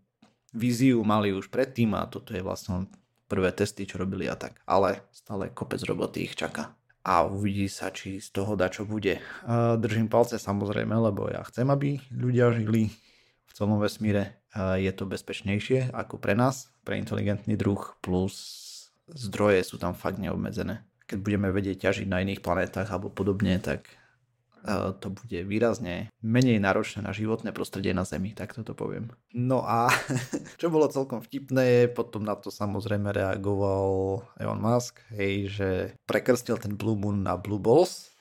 víziu 0.50 1.02
mali 1.06 1.30
už 1.30 1.50
predtým 1.50 1.94
a 1.94 2.06
toto 2.10 2.34
je 2.34 2.42
vlastne 2.42 2.90
prvé 3.30 3.50
testy, 3.54 3.86
čo 3.86 4.00
robili 4.00 4.26
a 4.30 4.34
tak. 4.34 4.62
Ale 4.66 5.06
stále 5.10 5.50
kopec 5.50 5.82
roboty 5.86 6.26
ich 6.26 6.34
čaká 6.34 6.77
a 7.08 7.24
uvidí 7.24 7.72
sa, 7.72 7.88
či 7.88 8.20
z 8.20 8.28
toho 8.36 8.52
da 8.52 8.68
čo 8.68 8.84
bude. 8.84 9.16
Držím 9.80 10.12
palce 10.12 10.36
samozrejme, 10.36 10.92
lebo 10.92 11.32
ja 11.32 11.40
chcem, 11.48 11.64
aby 11.72 12.04
ľudia 12.12 12.52
žili 12.52 12.92
v 13.48 13.52
celom 13.56 13.80
vesmíre. 13.80 14.36
Je 14.76 14.92
to 14.92 15.08
bezpečnejšie 15.08 15.96
ako 15.96 16.20
pre 16.20 16.36
nás, 16.36 16.68
pre 16.84 17.00
inteligentný 17.00 17.56
druh, 17.56 17.80
plus 18.04 18.36
zdroje 19.08 19.64
sú 19.64 19.80
tam 19.80 19.96
fakt 19.96 20.20
neobmedzené. 20.20 20.84
Keď 21.08 21.18
budeme 21.24 21.48
vedieť 21.48 21.88
ťažiť 21.88 22.04
na 22.12 22.20
iných 22.20 22.44
planetách 22.44 22.92
alebo 22.92 23.08
podobne, 23.08 23.56
tak 23.56 23.88
to 24.98 25.08
bude 25.14 25.38
výrazne 25.46 26.10
menej 26.24 26.58
náročné 26.58 27.04
na 27.04 27.14
životné 27.14 27.54
prostredie 27.54 27.94
na 27.94 28.02
Zemi, 28.02 28.34
tak 28.34 28.56
toto 28.56 28.74
poviem. 28.74 29.12
No 29.32 29.62
a 29.62 29.92
čo 30.60 30.72
bolo 30.72 30.90
celkom 30.90 31.22
vtipné, 31.22 31.92
potom 31.92 32.24
na 32.24 32.34
to 32.34 32.48
samozrejme 32.48 33.12
reagoval 33.12 34.20
Elon 34.40 34.60
Musk, 34.62 35.00
hej, 35.14 35.48
že 35.52 35.68
prekrstil 36.08 36.58
ten 36.58 36.74
Blue 36.74 36.98
Moon 36.98 37.22
na 37.22 37.38
Blue 37.38 37.60
Balls, 37.60 38.12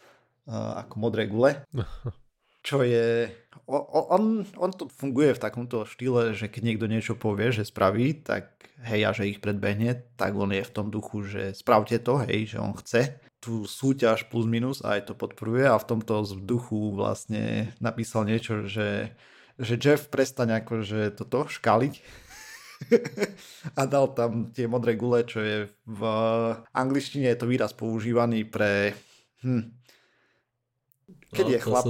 ako 0.47 0.93
modré 0.99 1.27
gule. 1.27 1.63
Čo 2.67 2.83
je... 2.83 3.31
On, 3.71 4.43
on 4.43 4.71
to 4.75 4.91
funguje 4.91 5.31
v 5.31 5.39
takomto 5.39 5.87
štýle, 5.87 6.35
že 6.35 6.51
keď 6.51 6.61
niekto 6.67 6.85
niečo 6.91 7.15
povie, 7.15 7.55
že 7.55 7.63
spraví, 7.63 8.19
tak 8.27 8.59
hej, 8.83 9.07
a 9.07 9.15
že 9.15 9.31
ich 9.31 9.39
predbehne, 9.39 10.03
tak 10.19 10.35
on 10.35 10.51
je 10.51 10.67
v 10.67 10.73
tom 10.75 10.91
duchu, 10.91 11.23
že 11.23 11.55
spravte 11.55 11.95
to, 12.03 12.19
hej, 12.27 12.51
že 12.51 12.57
on 12.59 12.75
chce. 12.75 13.23
Tú 13.39 13.63
súťaž 13.63 14.27
plus 14.27 14.43
minus 14.43 14.83
a 14.83 14.99
aj 14.99 15.07
to 15.07 15.13
podporuje 15.15 15.63
a 15.63 15.79
v 15.79 15.87
tomto 15.87 16.27
vzduchu 16.27 16.91
vlastne 16.91 17.71
napísal 17.79 18.27
niečo, 18.27 18.67
že, 18.67 19.15
že 19.55 19.79
Jeff 19.79 20.11
prestaň 20.11 20.59
akože 20.59 21.15
toto 21.15 21.47
škaliť 21.47 21.93
a 23.79 23.81
dal 23.87 24.11
tam 24.11 24.51
tie 24.51 24.67
modré 24.67 24.99
gule, 24.99 25.23
čo 25.23 25.39
je 25.39 25.57
v 25.87 26.01
angličtine 26.75 27.31
je 27.31 27.39
to 27.39 27.47
výraz 27.47 27.71
používaný 27.71 28.43
pre 28.43 28.93
hm, 29.41 29.86
keď 31.31 31.45
no, 31.45 31.51
je 31.51 31.59
chlap 31.59 31.85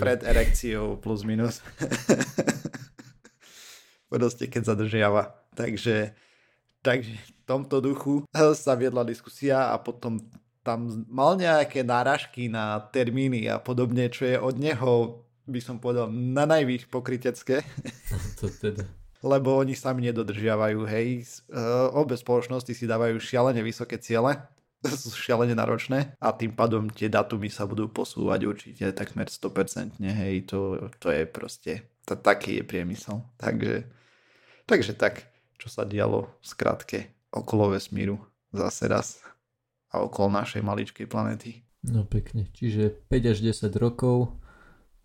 pred 0.00 0.20
erekciou 0.20 1.00
plus 1.00 1.24
minus. 1.24 1.64
Proste 4.12 4.46
keď 4.46 4.74
zadržiava. 4.74 5.34
Takže, 5.54 6.12
takže 6.84 7.14
v 7.14 7.30
tomto 7.46 7.80
duchu 7.80 8.14
sa 8.34 8.74
viedla 8.78 9.06
diskusia 9.06 9.72
a 9.72 9.80
potom 9.80 10.20
tam 10.64 11.04
mal 11.12 11.36
nejaké 11.36 11.84
náražky 11.84 12.48
na 12.48 12.80
termíny 12.88 13.44
a 13.52 13.60
podobne, 13.60 14.08
čo 14.08 14.24
je 14.24 14.36
od 14.40 14.56
neho, 14.56 15.20
by 15.44 15.60
som 15.60 15.76
povedal, 15.76 16.08
na 16.08 16.48
najvyš 16.48 16.88
pokrytecké. 16.88 17.60
To 18.40 18.48
teda. 18.48 18.88
Lebo 19.24 19.56
oni 19.56 19.72
sami 19.72 20.04
nedodržiavajú, 20.12 20.84
hej. 20.84 21.24
Uh, 21.48 21.88
obe 21.96 22.12
spoločnosti 22.12 22.76
si 22.76 22.84
dávajú 22.84 23.16
šialene 23.16 23.64
vysoké 23.64 23.96
ciele, 23.96 24.36
sú 24.92 25.16
šialene 25.16 25.56
náročné 25.56 26.18
a 26.20 26.28
tým 26.36 26.52
pádom 26.52 26.92
tie 26.92 27.08
datumy 27.08 27.48
sa 27.48 27.64
budú 27.64 27.88
posúvať 27.88 28.40
určite 28.44 28.84
takmer 28.92 29.32
100%, 29.32 29.96
hej. 30.00 30.34
To, 30.52 30.90
to 31.00 31.08
je 31.08 31.24
proste, 31.24 31.72
to, 32.04 32.18
taký 32.18 32.60
je 32.60 32.64
priemysel. 32.68 33.24
Takže, 33.40 33.88
takže 34.68 34.92
tak, 34.92 35.24
čo 35.56 35.72
sa 35.72 35.88
dialo 35.88 36.28
v 36.40 36.44
skratke 36.44 36.98
okolo 37.32 37.74
vesmíru 37.74 38.20
zase 38.54 38.86
raz 38.86 39.24
a 39.90 40.02
okolo 40.02 40.30
našej 40.30 40.62
maličkej 40.62 41.06
planety. 41.10 41.64
No 41.84 42.08
pekne, 42.08 42.48
čiže 42.54 42.96
5 43.12 43.32
až 43.32 43.38
10 43.44 43.68
rokov 43.76 44.32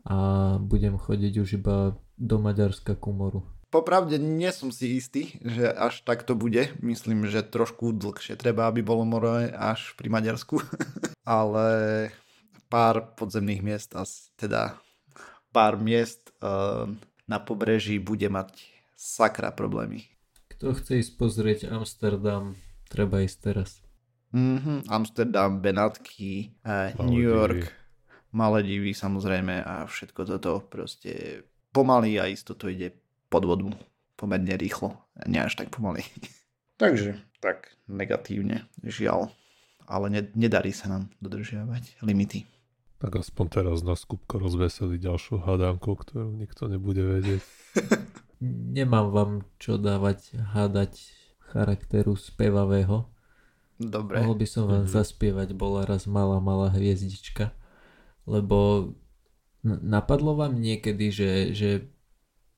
a 0.07 0.55
budem 0.63 0.95
chodiť 0.95 1.33
už 1.43 1.49
iba 1.59 1.99
do 2.15 2.39
Maďarska 2.39 2.95
ku 2.95 3.11
moru. 3.11 3.43
Popravde 3.69 4.17
nie 4.17 4.49
som 4.49 4.73
si 4.73 4.97
istý, 4.97 5.37
že 5.45 5.69
až 5.69 6.01
tak 6.01 6.25
to 6.25 6.33
bude. 6.33 6.73
Myslím, 6.81 7.29
že 7.29 7.45
trošku 7.45 7.93
dlhšie 7.93 8.33
treba, 8.33 8.65
aby 8.65 8.81
bolo 8.81 9.05
more 9.05 9.53
až 9.53 9.93
pri 9.93 10.09
Maďarsku. 10.09 10.57
Ale 11.25 11.69
pár 12.65 13.13
podzemných 13.13 13.61
miest, 13.61 13.93
a 13.93 14.09
teda 14.37 14.77
pár 15.53 15.77
miest 15.77 16.33
uh, 16.41 16.89
na 17.29 17.37
pobreží 17.37 18.01
bude 18.01 18.25
mať 18.25 18.57
sakra 18.97 19.53
problémy. 19.53 20.09
Kto 20.57 20.73
chce 20.73 21.05
ísť 21.05 21.13
pozrieť 21.21 21.59
Amsterdam, 21.69 22.57
treba 22.89 23.21
ísť 23.21 23.37
teraz. 23.41 23.85
Mm-hmm, 24.33 24.89
Amsterdam, 24.89 25.57
Benátky, 25.57 26.53
eh, 26.61 26.93
New 27.01 27.21
York, 27.21 27.69
Maledivy 28.29 28.93
samozrejme 28.93 29.65
a 29.65 29.89
všetko 29.89 30.21
toto 30.25 30.61
proste 30.69 31.41
pomaly 31.73 32.21
a 32.21 32.29
isto 32.29 32.53
to 32.53 32.69
ide 32.69 32.93
pod 33.29 33.45
vodu 33.45 33.69
pomerne 34.19 34.51
rýchlo, 34.59 34.99
nie 35.29 35.39
až 35.39 35.55
tak 35.55 35.71
pomaly. 35.71 36.03
Takže 36.81 37.15
tak 37.39 37.71
negatívne, 37.87 38.67
žiaľ. 38.83 39.31
Ale 39.89 40.11
ne, 40.11 40.21
nedarí 40.37 40.69
sa 40.69 40.91
nám 40.91 41.09
dodržiavať 41.23 42.03
limity. 42.05 42.45
Tak 42.99 43.15
aspoň 43.15 43.45
teraz 43.47 43.79
na 43.81 43.95
skupko 43.95 44.37
rozveseli 44.37 44.99
ďalšiu 44.99 45.39
hádánku, 45.39 45.87
ktorú 45.95 46.35
nikto 46.35 46.67
nebude 46.67 46.99
vedieť. 46.99 47.41
Nemám 48.75 49.07
vám 49.15 49.31
čo 49.55 49.79
dávať 49.79 50.35
hádať 50.35 50.99
charakteru 51.49 52.19
spevavého. 52.19 53.07
Dobre. 53.79 54.19
Mohol 54.19 54.35
by 54.43 54.47
som 54.47 54.63
vám 54.67 54.83
mm-hmm. 54.83 54.97
zaspievať 54.99 55.49
Bola 55.55 55.87
raz 55.87 56.03
malá, 56.05 56.43
malá 56.43 56.67
hviezdička. 56.75 57.55
Lebo 58.27 58.91
napadlo 59.63 60.35
vám 60.35 60.59
niekedy, 60.59 61.07
že, 61.09 61.31
že 61.55 61.69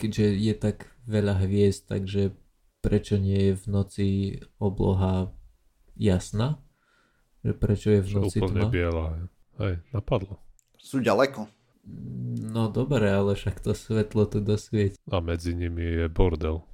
keďže 0.02 0.26
je 0.34 0.54
tak 0.58 0.90
veľa 1.06 1.46
hviezd, 1.46 1.86
takže 1.94 2.34
prečo 2.82 3.22
nie 3.22 3.54
je 3.54 3.54
v 3.54 3.66
noci 3.70 4.08
obloha 4.58 5.30
jasná, 5.94 6.58
že 7.46 7.54
prečo 7.54 7.94
je 7.94 8.02
v 8.02 8.10
noci 8.18 8.42
úplne 8.42 8.66
tma. 8.66 8.74
biela. 8.74 9.06
Hej, 9.62 9.86
napadlo. 9.94 10.42
Sú 10.82 10.98
ďaleko. 10.98 11.46
No 12.42 12.70
dobre, 12.74 13.10
ale 13.10 13.38
však 13.38 13.62
to 13.62 13.78
svetlo 13.78 14.26
tu 14.26 14.42
dosvieti. 14.42 14.98
A 15.10 15.22
medzi 15.22 15.54
nimi 15.54 15.86
je 15.86 16.06
bordel. 16.10 16.66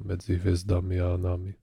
Medzi 0.00 0.36
hviezdami 0.36 1.00
a 1.00 1.16
nami. 1.16 1.56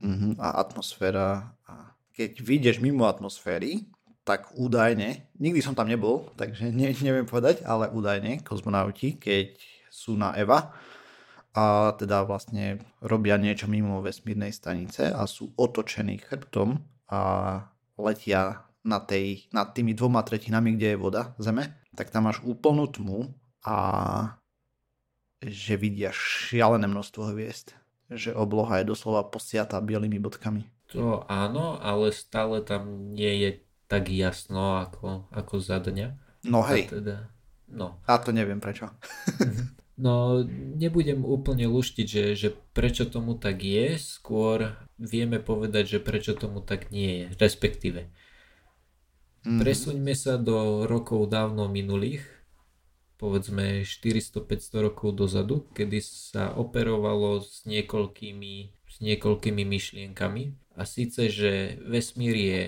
Uh-huh. 0.00 0.32
A 0.40 0.60
atmosféra. 0.60 1.52
A 1.68 1.92
keď 2.16 2.40
vyjdeš 2.40 2.76
mimo 2.80 3.04
atmosféry, 3.08 3.88
tak 4.22 4.54
údajne, 4.54 5.26
nikdy 5.34 5.58
som 5.58 5.74
tam 5.74 5.90
nebol, 5.90 6.30
takže 6.38 6.70
ne, 6.70 6.94
neviem 7.02 7.26
povedať, 7.26 7.66
ale 7.66 7.90
údajne 7.90 8.38
kozmonauti, 8.46 9.18
keď 9.18 9.58
sú 9.92 10.16
na 10.16 10.32
EVA 10.32 10.72
a 11.52 11.92
teda 12.00 12.24
vlastne 12.24 12.80
robia 13.04 13.36
niečo 13.36 13.68
mimo 13.68 14.00
vesmírnej 14.00 14.56
stanice 14.56 15.12
a 15.12 15.28
sú 15.28 15.52
otočení 15.60 16.16
chrbtom 16.24 16.80
a 17.12 17.20
letia 18.00 18.64
na 18.82 18.98
tej, 19.04 19.52
nad 19.52 19.76
tými 19.76 19.92
dvoma 19.92 20.24
tretinami, 20.24 20.80
kde 20.80 20.96
je 20.96 20.98
voda, 20.98 21.36
zeme, 21.36 21.76
tak 21.92 22.08
tam 22.08 22.24
máš 22.26 22.40
úplnú 22.40 22.88
tmu 22.88 23.36
a 23.68 23.76
že 25.44 25.76
vidia 25.76 26.08
šialené 26.10 26.88
množstvo 26.88 27.36
hviezd. 27.36 27.76
Že 28.08 28.32
obloha 28.32 28.80
je 28.80 28.88
doslova 28.88 29.28
posiatá 29.28 29.76
bielými 29.84 30.16
bodkami. 30.18 30.64
To 30.96 31.24
áno, 31.28 31.80
ale 31.80 32.12
stále 32.12 32.60
tam 32.64 33.12
nie 33.12 33.32
je 33.44 33.50
tak 33.88 34.08
jasno 34.08 34.80
ako, 34.88 35.28
ako 35.32 35.54
za 35.60 35.80
dňa. 35.80 36.08
No 36.48 36.64
hej. 36.64 36.88
A 36.88 36.92
teda, 36.96 37.16
no. 37.68 38.00
A 38.08 38.16
to 38.20 38.32
neviem 38.32 38.60
prečo. 38.60 38.88
No, 40.02 40.42
nebudem 40.74 41.22
úplne 41.22 41.70
luštiť, 41.70 42.06
že, 42.10 42.24
že 42.34 42.48
prečo 42.74 43.06
tomu 43.06 43.38
tak 43.38 43.62
je, 43.62 43.94
skôr 44.02 44.74
vieme 44.98 45.38
povedať, 45.38 45.94
že 45.94 45.98
prečo 46.02 46.34
tomu 46.34 46.58
tak 46.58 46.90
nie 46.90 47.22
je, 47.22 47.26
respektíve. 47.38 48.10
Mm-hmm. 49.46 49.62
Presuňme 49.62 50.14
sa 50.18 50.42
do 50.42 50.90
rokov 50.90 51.30
dávno 51.30 51.70
minulých, 51.70 52.26
povedzme 53.14 53.86
400-500 53.86 54.86
rokov 54.90 55.14
dozadu, 55.14 55.70
kedy 55.70 56.02
sa 56.02 56.50
operovalo 56.50 57.38
s 57.38 57.62
niekoľkými, 57.70 58.54
s 58.82 58.96
niekoľkými 58.98 59.62
myšlienkami. 59.62 60.42
A 60.74 60.82
síce, 60.82 61.30
že 61.30 61.78
vesmír 61.86 62.34
je 62.34 62.62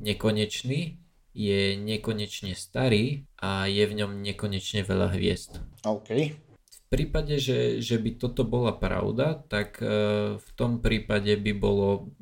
nekonečný, 0.00 0.96
je 1.36 1.76
nekonečne 1.76 2.56
starý 2.56 3.28
a 3.36 3.68
je 3.68 3.84
v 3.84 3.92
ňom 3.92 4.24
nekonečne 4.24 4.88
veľa 4.88 5.12
hviezd. 5.12 5.60
OK. 5.84 6.47
V 6.88 6.96
prípade, 6.96 7.36
že, 7.36 7.84
že 7.84 8.00
by 8.00 8.16
toto 8.16 8.48
bola 8.48 8.72
pravda, 8.72 9.36
tak 9.36 9.76
e, 9.84 10.40
v 10.40 10.50
tom 10.56 10.80
prípade 10.80 11.36
by 11.36 11.52
bolo 11.52 12.16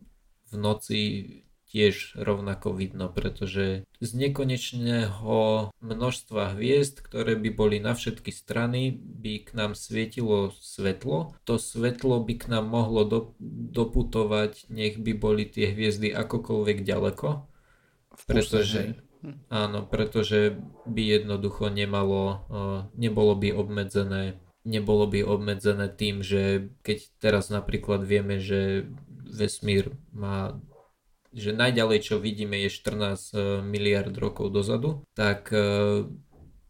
v 0.51 0.55
noci 0.59 1.03
tiež 1.71 2.19
rovnako 2.19 2.73
vidno, 2.75 3.07
pretože 3.11 3.87
z 3.99 4.11
nekonečného 4.17 5.71
množstva 5.79 6.59
hviezd, 6.59 6.99
ktoré 6.99 7.35
by 7.35 7.51
boli 7.55 7.77
na 7.79 7.95
všetky 7.95 8.31
strany, 8.31 8.95
by 8.95 9.45
k 9.45 9.51
nám 9.53 9.79
svietilo 9.79 10.55
svetlo. 10.57 11.35
To 11.45 11.59
svetlo 11.59 12.23
by 12.23 12.35
k 12.35 12.51
nám 12.51 12.71
mohlo 12.71 13.03
do, 13.05 13.21
doputovať, 13.71 14.71
nech 14.73 14.97
by 14.99 15.13
boli 15.15 15.45
tie 15.47 15.75
hviezdy 15.75 16.11
akokoľvek 16.11 16.87
ďaleko. 16.87 17.51
Pretože, 18.25 18.97
áno, 19.53 19.85
pretože 19.85 20.57
by 20.89 21.03
jednoducho 21.03 21.69
nemalo, 21.69 22.47
nebolo 22.97 23.37
by 23.37 23.53
obmedzené 23.53 24.41
nebolo 24.67 25.07
by 25.07 25.23
obmedzené 25.23 25.87
tým, 25.87 26.27
že 26.27 26.75
keď 26.83 26.99
teraz 27.23 27.49
napríklad 27.55 28.03
vieme, 28.03 28.43
že 28.43 28.91
vesmír 29.23 29.95
má 30.11 30.59
že 31.37 31.53
najďalej 31.53 31.99
čo 32.01 32.17
vidíme 32.17 32.57
je 32.65 32.73
14 32.73 32.97
e, 32.97 33.61
miliard 33.61 34.09
rokov 34.17 34.49
dozadu, 34.49 35.05
tak 35.13 35.53
e, 35.53 36.09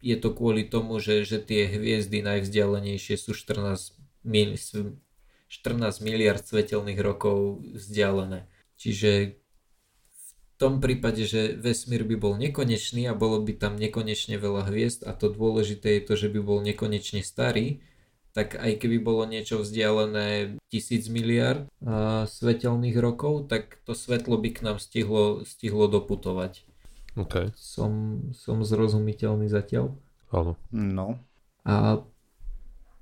je 0.03 0.17
to 0.19 0.35
kvôli 0.35 0.67
tomu, 0.67 0.99
že, 0.99 1.23
že 1.23 1.39
tie 1.39 1.71
hviezdy 1.71 2.19
najvzdialenejšie 2.19 3.15
sú 3.15 3.31
14, 3.31 3.95
mil, 4.27 4.59
14 4.59 6.03
miliard 6.03 6.43
svetelných 6.43 6.99
rokov 6.99 7.63
vzdialené. 7.79 8.51
Čiže 8.75 9.39
tom 10.57 10.81
prípade, 10.81 11.21
že 11.29 11.53
vesmír 11.53 12.01
by 12.01 12.17
bol 12.17 12.33
nekonečný 12.33 13.05
a 13.05 13.13
bolo 13.13 13.41
by 13.45 13.53
tam 13.53 13.77
nekonečne 13.77 14.41
veľa 14.41 14.65
hviezd 14.67 15.05
a 15.05 15.13
to 15.13 15.29
dôležité 15.29 16.01
je 16.01 16.01
to, 16.03 16.13
že 16.17 16.27
by 16.33 16.39
bol 16.41 16.59
nekonečne 16.65 17.21
starý, 17.21 17.85
tak 18.33 18.57
aj 18.57 18.81
keby 18.81 19.01
bolo 19.01 19.25
niečo 19.25 19.61
vzdialené 19.61 20.57
tisíc 20.69 21.09
miliard 21.09 21.69
uh, 21.81 22.25
svetelných 22.25 22.97
rokov, 22.97 23.49
tak 23.49 23.81
to 23.85 23.93
svetlo 23.93 24.37
by 24.37 24.49
k 24.53 24.61
nám 24.65 24.77
stihlo, 24.77 25.45
stihlo 25.45 25.89
doputovať. 25.89 26.65
Okay. 27.17 27.49
Som, 27.57 28.21
som 28.37 28.61
zrozumiteľný 28.61 29.49
zatiaľ? 29.49 29.97
Áno. 30.29 30.53
No. 30.69 31.17
A 31.65 32.05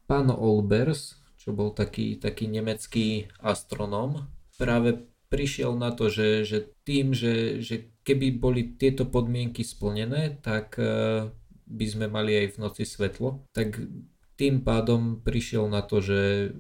pán 0.08 0.28
Olbers, 0.32 1.20
čo 1.36 1.52
bol 1.52 1.76
taký, 1.76 2.16
taký 2.16 2.48
nemecký 2.48 3.28
astronóm, 3.44 4.28
práve 4.56 5.04
prišiel 5.36 5.76
na 5.76 5.92
to, 5.92 6.08
že, 6.08 6.48
že 6.48 6.72
tým, 6.88 7.12
že, 7.12 7.60
že 7.60 7.92
keby 8.08 8.40
boli 8.40 8.64
tieto 8.80 9.04
podmienky 9.04 9.68
splnené, 9.68 10.40
tak 10.40 10.80
uh, 10.80 11.28
by 11.68 11.86
sme 11.92 12.08
mali 12.08 12.48
aj 12.48 12.56
v 12.56 12.62
noci 12.64 12.88
svetlo, 12.88 13.44
tak 13.52 13.84
tým 14.40 14.64
pádom 14.64 15.20
prišiel 15.20 15.68
na 15.68 15.84
to, 15.84 16.00
že 16.00 16.56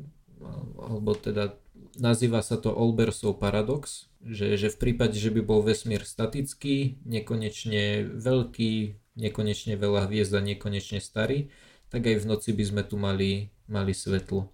alebo 0.75 1.15
teda 1.15 1.55
nazýva 1.95 2.43
sa 2.43 2.59
to 2.59 2.75
Olbersov 2.75 3.39
paradox, 3.39 4.11
že, 4.19 4.59
že 4.59 4.67
v 4.73 4.77
prípade, 4.77 5.15
že 5.15 5.31
by 5.31 5.41
bol 5.41 5.63
vesmír 5.63 6.03
statický, 6.03 6.99
nekonečne 7.07 8.15
veľký, 8.19 8.73
nekonečne 9.15 9.79
veľa 9.79 10.11
hviezd 10.11 10.33
a 10.35 10.43
nekonečne 10.43 10.99
starý, 10.99 11.47
tak 11.87 12.09
aj 12.09 12.25
v 12.25 12.27
noci 12.27 12.49
by 12.51 12.63
sme 12.67 12.83
tu 12.83 12.99
mali, 12.99 13.55
mali 13.71 13.95
svetlo. 13.95 14.51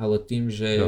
Ale 0.00 0.16
tým, 0.24 0.48
že. 0.48 0.80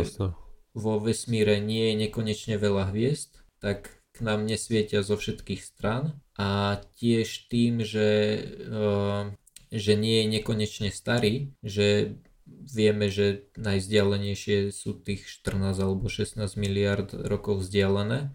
Vo 0.74 0.98
vesmíre 0.98 1.62
nie 1.62 1.94
je 1.94 1.94
nekonečne 2.06 2.58
veľa 2.58 2.90
hviezd, 2.90 3.40
tak 3.62 3.94
k 4.14 4.18
nám 4.22 4.46
nesvietia 4.46 5.02
zo 5.02 5.18
všetkých 5.18 5.62
strán 5.62 6.18
a 6.38 6.82
tiež 6.98 7.50
tým, 7.50 7.82
že 7.82 8.42
uh, 8.68 9.30
že 9.74 9.98
nie 9.98 10.22
je 10.22 10.26
nekonečne 10.38 10.88
starý, 10.94 11.50
že 11.66 12.14
vieme, 12.46 13.10
že 13.10 13.50
najvzdialenejšie 13.58 14.70
sú 14.70 14.94
tých 14.94 15.26
14 15.26 15.74
alebo 15.82 16.06
16 16.06 16.38
miliard 16.54 17.10
rokov 17.10 17.66
vzdialené, 17.66 18.30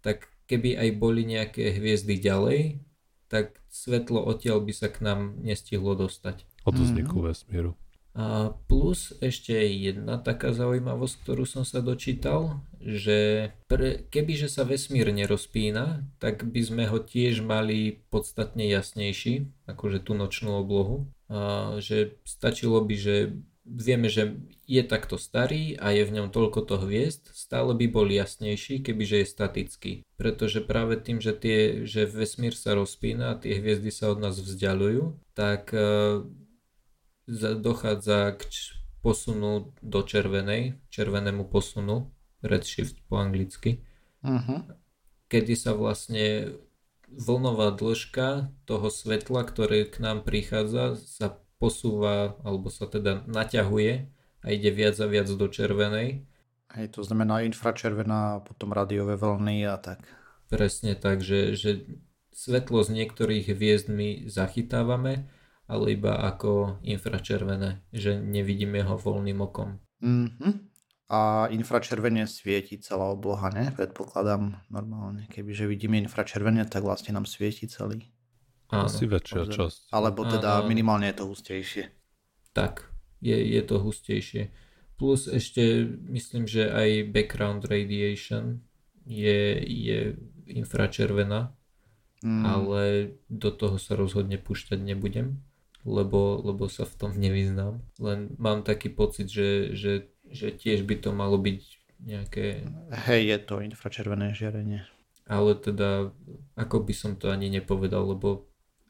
tak 0.00 0.32
keby 0.48 0.80
aj 0.80 0.88
boli 0.96 1.28
nejaké 1.28 1.76
hviezdy 1.76 2.16
ďalej, 2.16 2.80
tak 3.28 3.60
svetlo 3.68 4.24
odtiaľ 4.24 4.64
by 4.64 4.72
sa 4.72 4.88
k 4.88 5.04
nám 5.04 5.36
nestihlo 5.44 5.92
dostať. 5.92 6.48
Od 6.64 6.72
vzniku 6.72 7.20
mm-hmm. 7.20 7.28
vesmíru. 7.28 7.70
A 8.18 8.50
plus 8.66 9.14
ešte 9.22 9.54
jedna 9.54 10.18
taká 10.18 10.50
zaujímavosť, 10.50 11.22
ktorú 11.22 11.46
som 11.46 11.62
sa 11.62 11.78
dočítal, 11.78 12.58
že 12.82 13.54
pre, 13.70 14.02
kebyže 14.10 14.50
sa 14.50 14.66
vesmír 14.66 15.14
nerozpína, 15.14 16.02
tak 16.18 16.42
by 16.42 16.58
sme 16.58 16.84
ho 16.90 16.98
tiež 16.98 17.46
mali 17.46 18.02
podstatne 18.10 18.66
jasnejší, 18.66 19.46
akože 19.70 20.02
tú 20.02 20.18
nočnú 20.18 20.58
oblohu. 20.58 21.06
A 21.30 21.78
že 21.78 22.18
stačilo 22.26 22.82
by, 22.82 22.96
že 22.98 23.38
vieme, 23.62 24.10
že 24.10 24.34
je 24.66 24.82
takto 24.82 25.14
starý 25.14 25.78
a 25.78 25.94
je 25.94 26.02
v 26.02 26.18
ňom 26.18 26.34
toľko 26.34 26.66
to 26.66 26.76
hviezd, 26.82 27.30
stále 27.30 27.70
by 27.70 27.86
bol 27.86 28.10
jasnejší, 28.10 28.82
kebyže 28.82 29.22
je 29.22 29.26
statický. 29.30 29.92
Pretože 30.18 30.58
práve 30.66 30.98
tým, 30.98 31.22
že, 31.22 31.38
tie, 31.38 31.86
že 31.86 32.02
vesmír 32.02 32.58
sa 32.58 32.74
rozpína 32.74 33.30
a 33.30 33.38
tie 33.38 33.62
hviezdy 33.62 33.94
sa 33.94 34.10
od 34.10 34.18
nás 34.18 34.42
vzdialujú, 34.42 35.14
tak 35.38 35.70
dochádza 37.60 38.40
k 38.40 38.40
posunu 39.04 39.76
do 39.84 40.00
červenej, 40.02 40.80
červenému 40.88 41.46
posunu, 41.46 42.10
redshift 42.40 42.96
po 43.06 43.20
anglicky, 43.20 43.84
uh-huh. 44.24 44.64
kedy 45.28 45.54
sa 45.54 45.76
vlastne 45.76 46.56
vlnová 47.08 47.72
dĺžka 47.72 48.52
toho 48.64 48.88
svetla, 48.88 49.44
ktoré 49.44 49.88
k 49.88 50.00
nám 50.00 50.24
prichádza, 50.24 50.96
sa 50.96 51.40
posúva, 51.58 52.38
alebo 52.44 52.70
sa 52.70 52.86
teda 52.86 53.24
naťahuje 53.26 54.08
a 54.44 54.46
ide 54.48 54.70
viac 54.70 54.96
a 55.02 55.06
viac 55.10 55.26
do 55.28 55.46
červenej. 55.48 56.24
Hej, 56.68 56.86
to 56.94 57.00
znamená 57.00 57.42
infračervená, 57.48 58.44
potom 58.44 58.76
radiové 58.76 59.16
vlny 59.16 59.66
a 59.66 59.80
tak. 59.80 60.04
Presne 60.52 60.94
tak, 60.94 61.24
že, 61.24 61.56
že 61.56 61.88
svetlo 62.32 62.84
z 62.84 63.02
niektorých 63.02 63.50
hviezd 63.50 63.88
my 63.88 64.28
zachytávame, 64.28 65.26
ale 65.68 65.92
iba 65.92 66.16
ako 66.16 66.80
infračervené, 66.80 67.84
že 67.92 68.16
nevidíme 68.16 68.80
ho 68.88 68.96
voľným 68.96 69.38
okom. 69.44 69.76
Mm-hmm. 70.00 70.52
A 71.08 71.48
infračervené 71.52 72.28
svieti 72.28 72.80
celá 72.80 73.12
obloha, 73.12 73.48
ne? 73.52 73.72
Predpokladám 73.72 74.64
normálne. 74.72 75.28
Kebyže 75.28 75.68
vidíme 75.68 76.00
infračervené, 76.00 76.64
tak 76.68 76.84
vlastne 76.84 77.16
nám 77.16 77.28
svieti 77.28 77.68
celý. 77.68 78.08
Áno. 78.68 78.88
Asi 78.88 79.08
väčšia 79.08 79.48
Obzor. 79.48 79.54
časť. 79.56 79.80
Alebo 79.92 80.28
teda 80.28 80.60
áno. 80.60 80.68
minimálne 80.68 81.08
je 81.08 81.16
to 81.16 81.24
hustejšie. 81.28 81.84
Tak, 82.52 82.88
je, 83.24 83.36
je 83.36 83.62
to 83.64 83.80
hustejšie. 83.80 84.52
Plus 85.00 85.30
ešte 85.30 85.88
myslím, 86.12 86.44
že 86.44 86.68
aj 86.68 87.12
background 87.12 87.64
radiation 87.64 88.60
je, 89.08 89.56
je 89.64 90.20
infračervená, 90.44 91.56
mm. 92.20 92.44
ale 92.44 92.82
do 93.32 93.48
toho 93.48 93.80
sa 93.80 93.96
rozhodne 93.96 94.36
púšťať 94.36 94.80
nebudem, 94.84 95.40
lebo, 95.86 96.42
lebo 96.42 96.66
sa 96.66 96.86
v 96.86 96.94
tom 96.98 97.12
nevyznám. 97.14 97.82
Len 98.02 98.34
mám 98.38 98.66
taký 98.66 98.90
pocit, 98.90 99.30
že, 99.30 99.74
že, 99.74 100.10
že 100.30 100.54
tiež 100.54 100.82
by 100.86 100.98
to 100.98 101.10
malo 101.14 101.38
byť 101.38 101.60
nejaké... 102.02 102.66
Hej, 103.10 103.22
je 103.26 103.38
to 103.42 103.54
infračervené 103.62 104.34
žiarenie. 104.34 104.86
Ale 105.28 105.54
teda, 105.58 106.14
ako 106.56 106.76
by 106.88 106.94
som 106.96 107.12
to 107.20 107.28
ani 107.28 107.52
nepovedal, 107.52 108.16
lebo 108.16 108.48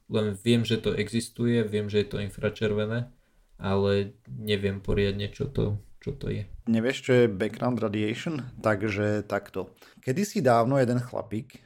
len 0.09 0.39
viem, 0.41 0.65
že 0.65 0.81
to 0.81 0.95
existuje, 0.95 1.61
viem, 1.67 1.91
že 1.91 2.05
je 2.05 2.09
to 2.09 2.23
infračervené, 2.23 3.11
ale 3.59 4.15
neviem 4.29 4.79
poriadne, 4.79 5.29
čo 5.29 5.51
to, 5.51 5.83
čo 5.99 6.15
to 6.15 6.31
je. 6.31 6.47
Nevieš, 6.71 6.99
čo 7.05 7.13
je 7.13 7.25
background 7.27 7.83
radiation? 7.83 8.55
Takže 8.63 9.27
takto. 9.27 9.75
Kedysi 10.01 10.41
dávno 10.41 10.79
jeden 10.79 11.03
chlapík 11.03 11.59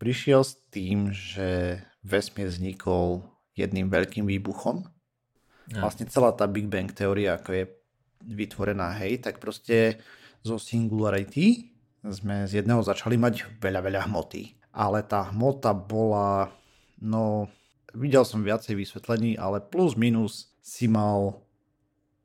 prišiel 0.00 0.42
s 0.42 0.58
tým, 0.72 1.12
že 1.14 1.80
vesmír 2.02 2.48
vznikol 2.48 3.33
jedným 3.54 3.90
veľkým 3.90 4.26
výbuchom. 4.26 4.86
A. 5.74 5.80
Vlastne 5.80 6.04
celá 6.10 6.34
tá 6.36 6.44
Big 6.44 6.68
Bang 6.68 6.90
teória, 6.92 7.38
ako 7.40 7.50
je 7.56 7.64
vytvorená, 8.24 8.92
hej, 9.00 9.20
tak 9.24 9.40
proste 9.40 10.00
zo 10.44 10.60
singularity 10.60 11.72
sme 12.04 12.44
z 12.44 12.60
jedného 12.60 12.84
začali 12.84 13.16
mať 13.16 13.60
veľa, 13.60 13.80
veľa 13.80 14.00
hmoty. 14.08 14.60
Ale 14.74 15.00
tá 15.06 15.32
hmota 15.32 15.72
bola, 15.72 16.52
no, 17.00 17.48
videl 17.96 18.26
som 18.28 18.44
viacej 18.44 18.76
vysvetlení, 18.76 19.40
ale 19.40 19.62
plus 19.62 19.96
minus 19.96 20.52
si 20.60 20.84
mal 20.90 21.40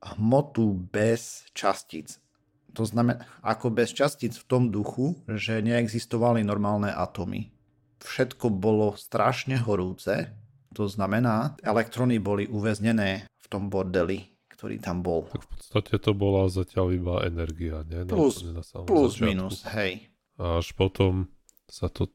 hmotu 0.04 0.76
bez 0.92 1.48
častíc. 1.56 2.20
To 2.76 2.84
znamená, 2.86 3.26
ako 3.44 3.72
bez 3.74 3.96
častíc 3.96 4.36
v 4.40 4.48
tom 4.48 4.64
duchu, 4.70 5.16
že 5.28 5.64
neexistovali 5.64 6.44
normálne 6.44 6.92
atómy. 6.92 7.52
Všetko 8.00 8.52
bolo 8.54 8.96
strašne 8.96 9.60
horúce, 9.60 10.32
to 10.74 10.86
znamená, 10.86 11.58
elektróny 11.66 12.22
boli 12.22 12.46
uväznené 12.46 13.26
v 13.26 13.48
tom 13.50 13.68
bordeli, 13.74 14.30
ktorý 14.54 14.78
tam 14.78 15.02
bol. 15.02 15.26
Tak 15.32 15.42
v 15.46 15.50
podstate 15.56 15.94
to 15.98 16.12
bola 16.14 16.46
zatiaľ 16.52 16.94
iba 16.94 17.16
energia, 17.26 17.82
nie? 17.88 18.06
Plus, 18.06 18.46
na, 18.46 18.62
na 18.62 18.82
plus 18.86 19.18
minus, 19.24 19.66
hej. 19.74 20.10
A 20.38 20.62
až 20.62 20.76
potom 20.78 21.32
sa 21.66 21.90
to 21.90 22.12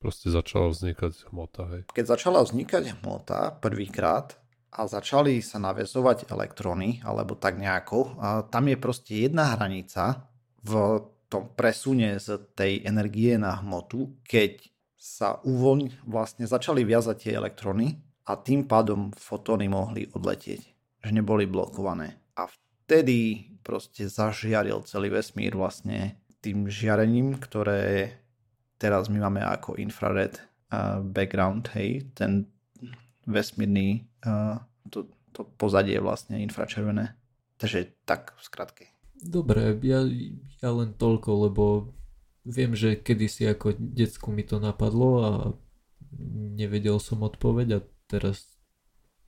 proste 0.00 0.32
začala 0.32 0.72
vznikať 0.72 1.30
hmota, 1.30 1.62
hej. 1.76 1.82
Keď 1.92 2.04
začala 2.18 2.42
vznikať 2.42 3.02
hmota 3.02 3.54
prvýkrát, 3.60 4.42
a 4.72 4.88
začali 4.88 5.44
sa 5.44 5.60
navezovať 5.60 6.32
elektróny, 6.32 7.04
alebo 7.04 7.36
tak 7.36 7.60
nejako. 7.60 8.16
A 8.16 8.40
tam 8.48 8.72
je 8.72 8.80
proste 8.80 9.28
jedna 9.28 9.52
hranica 9.52 10.32
v 10.64 11.04
tom 11.28 11.52
presune 11.52 12.16
z 12.16 12.40
tej 12.56 12.80
energie 12.88 13.36
na 13.36 13.60
hmotu, 13.60 14.16
keď 14.24 14.71
sa 15.02 15.42
uvoľň, 15.42 16.06
vlastne 16.06 16.46
začali 16.46 16.86
viazať 16.86 17.26
tie 17.26 17.32
elektróny 17.34 17.98
a 18.30 18.38
tým 18.38 18.70
pádom 18.70 19.10
fotóny 19.18 19.66
mohli 19.66 20.06
odletieť, 20.06 20.62
že 21.02 21.10
neboli 21.10 21.50
blokované. 21.50 22.22
A 22.38 22.46
vtedy 22.46 23.50
proste 23.66 24.06
zažiaril 24.06 24.86
celý 24.86 25.10
vesmír 25.10 25.58
vlastne 25.58 26.22
tým 26.38 26.70
žiarením, 26.70 27.42
ktoré 27.42 28.14
teraz 28.78 29.10
my 29.10 29.26
máme 29.26 29.42
ako 29.42 29.74
infrared 29.82 30.38
uh, 30.70 31.02
background, 31.02 31.66
hej, 31.74 32.06
ten 32.14 32.46
vesmírny 33.26 34.06
uh, 34.22 34.62
to, 34.86 35.10
to 35.34 35.42
pozadie 35.58 35.98
vlastne 35.98 36.38
infračervené. 36.38 37.18
Takže 37.58 38.06
tak 38.06 38.38
v 38.38 38.42
skratke. 38.42 38.84
Dobre, 39.18 39.74
ja, 39.82 40.02
ja 40.62 40.70
len 40.70 40.94
toľko, 40.94 41.30
lebo 41.50 41.64
viem, 42.42 42.74
že 42.74 42.98
kedysi 42.98 43.46
ako 43.50 43.74
decku 43.78 44.34
mi 44.34 44.42
to 44.42 44.58
napadlo 44.58 45.10
a 45.22 45.30
nevedel 46.58 46.98
som 46.98 47.22
odpoveď 47.24 47.68
a 47.76 47.80
teraz 48.10 48.58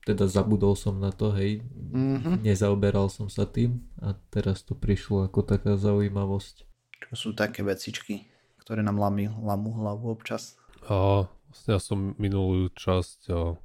teda 0.04 0.28
zabudol 0.28 0.76
som 0.76 1.00
na 1.00 1.08
to, 1.16 1.32
hej, 1.32 1.64
mm-hmm. 1.64 2.44
nezaoberal 2.44 3.08
som 3.08 3.32
sa 3.32 3.48
tým 3.48 3.80
a 4.04 4.12
teraz 4.28 4.60
to 4.60 4.76
prišlo 4.76 5.24
ako 5.24 5.40
taká 5.40 5.80
zaujímavosť. 5.80 6.68
Čo 7.08 7.14
sú 7.16 7.28
také 7.32 7.64
vecičky, 7.64 8.28
ktoré 8.60 8.84
nám 8.84 9.00
lamí, 9.00 9.32
lamú 9.32 9.72
hlavu 9.80 10.12
občas? 10.12 10.60
A 10.84 11.24
vlastne 11.48 11.70
ja 11.72 11.80
som 11.80 12.12
minulú 12.20 12.68
časť 12.76 13.32
a 13.32 13.56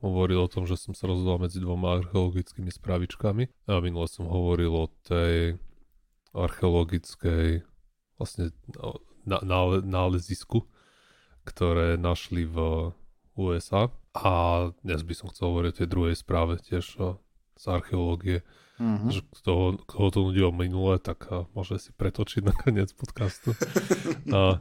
hovoril 0.00 0.46
o 0.46 0.52
tom, 0.52 0.64
že 0.64 0.78
som 0.78 0.94
sa 0.94 1.10
rozhodol 1.10 1.42
medzi 1.42 1.58
dvoma 1.58 1.98
archeologickými 1.98 2.70
správičkami 2.70 3.66
a 3.66 3.82
minule 3.82 4.06
som 4.06 4.30
hovoril 4.30 4.70
o 4.70 4.86
tej 5.02 5.58
archeologickej 6.30 7.66
vlastne 8.20 8.52
nálezisku, 9.80 10.68
ktoré 11.48 11.96
našli 11.96 12.44
v 12.44 12.92
USA 13.40 13.88
a 14.12 14.32
dnes 14.84 15.00
by 15.00 15.14
som 15.16 15.32
chcel 15.32 15.48
hovoriť 15.54 15.70
o 15.72 15.78
tej 15.80 15.88
druhej 15.88 16.16
správe 16.20 16.60
tiež 16.60 16.84
z 17.56 17.64
archeológie. 17.64 18.44
Mm-hmm. 18.80 19.12
Že 19.12 19.20
kto, 19.40 19.52
koho 19.84 20.08
to 20.08 20.20
nudilo 20.24 20.52
minule, 20.52 20.96
tak 20.96 21.28
môže 21.52 21.80
si 21.80 21.90
pretočiť 21.92 22.42
na 22.48 22.54
koniec 22.56 22.92
podcastu. 22.92 23.52
a, 24.36 24.60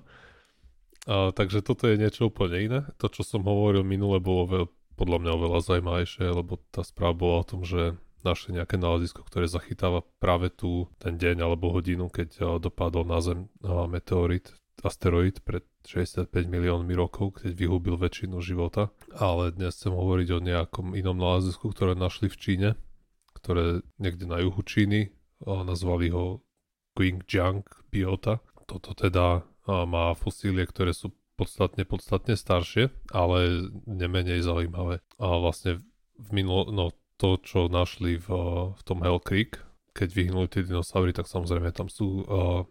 a, 1.08 1.16
takže 1.36 1.64
toto 1.64 1.88
je 1.88 2.00
niečo 2.00 2.28
úplne 2.32 2.58
iné. 2.60 2.80
To, 3.00 3.08
čo 3.12 3.24
som 3.24 3.48
hovoril 3.48 3.84
minule, 3.84 4.20
bolo 4.20 4.44
veľ, 4.48 4.66
podľa 5.00 5.18
mňa 5.24 5.32
oveľa 5.36 5.60
zaujímavejšie, 5.64 6.26
lebo 6.36 6.60
tá 6.72 6.84
správa 6.84 7.16
bola 7.16 7.36
o 7.42 7.48
tom, 7.48 7.64
že 7.64 7.96
našli 8.24 8.58
nejaké 8.58 8.76
nálezisko, 8.76 9.24
ktoré 9.26 9.50
zachytáva 9.50 10.06
práve 10.20 10.52
tu 10.52 10.88
ten 11.00 11.16
deň 11.16 11.46
alebo 11.46 11.72
hodinu, 11.74 12.08
keď 12.12 12.30
eh, 12.40 12.46
dopadol 12.60 13.08
na 13.08 13.20
Zem 13.24 13.48
eh, 13.64 13.70
meteorit, 13.88 14.54
asteroid 14.80 15.44
pred 15.44 15.68
65 15.84 16.32
miliónmi 16.48 16.96
rokov, 16.96 17.44
keď 17.44 17.52
vyhubil 17.56 18.00
väčšinu 18.00 18.40
života. 18.40 18.92
Ale 19.16 19.52
dnes 19.52 19.76
chcem 19.76 19.92
hovoriť 19.92 20.28
o 20.36 20.40
nejakom 20.44 20.96
inom 20.96 21.20
nálezisku, 21.20 21.72
ktoré 21.72 21.96
našli 21.96 22.32
v 22.32 22.38
Číne, 22.40 22.70
ktoré 23.36 23.84
niekde 24.00 24.28
na 24.28 24.40
juhu 24.40 24.62
Číny, 24.64 25.10
eh, 25.10 25.62
nazvali 25.64 26.12
ho 26.12 26.44
Qingjiang 26.96 27.64
biota. 27.92 28.44
Toto 28.68 28.94
teda 28.94 29.46
má 29.70 30.18
fosílie, 30.18 30.66
ktoré 30.66 30.98
sú 30.98 31.14
podstatne, 31.40 31.88
podstatne 31.88 32.36
staršie, 32.36 32.92
ale 33.16 33.72
nemenej 33.88 34.44
zaujímavé. 34.44 35.00
A 35.22 35.26
vlastne 35.40 35.80
v 36.20 36.30
minulo, 36.36 36.68
no 36.74 36.92
to, 37.20 37.36
čo 37.44 37.68
našli 37.68 38.16
v, 38.16 38.28
v 38.72 38.82
tom 38.88 39.04
Hell 39.04 39.20
Creek, 39.20 39.60
keď 39.92 40.10
vyhnuli 40.16 40.48
tie 40.48 40.64
dinosaury, 40.64 41.12
tak 41.12 41.28
samozrejme 41.28 41.76
tam 41.76 41.92
sú 41.92 42.24
uh, 42.24 42.64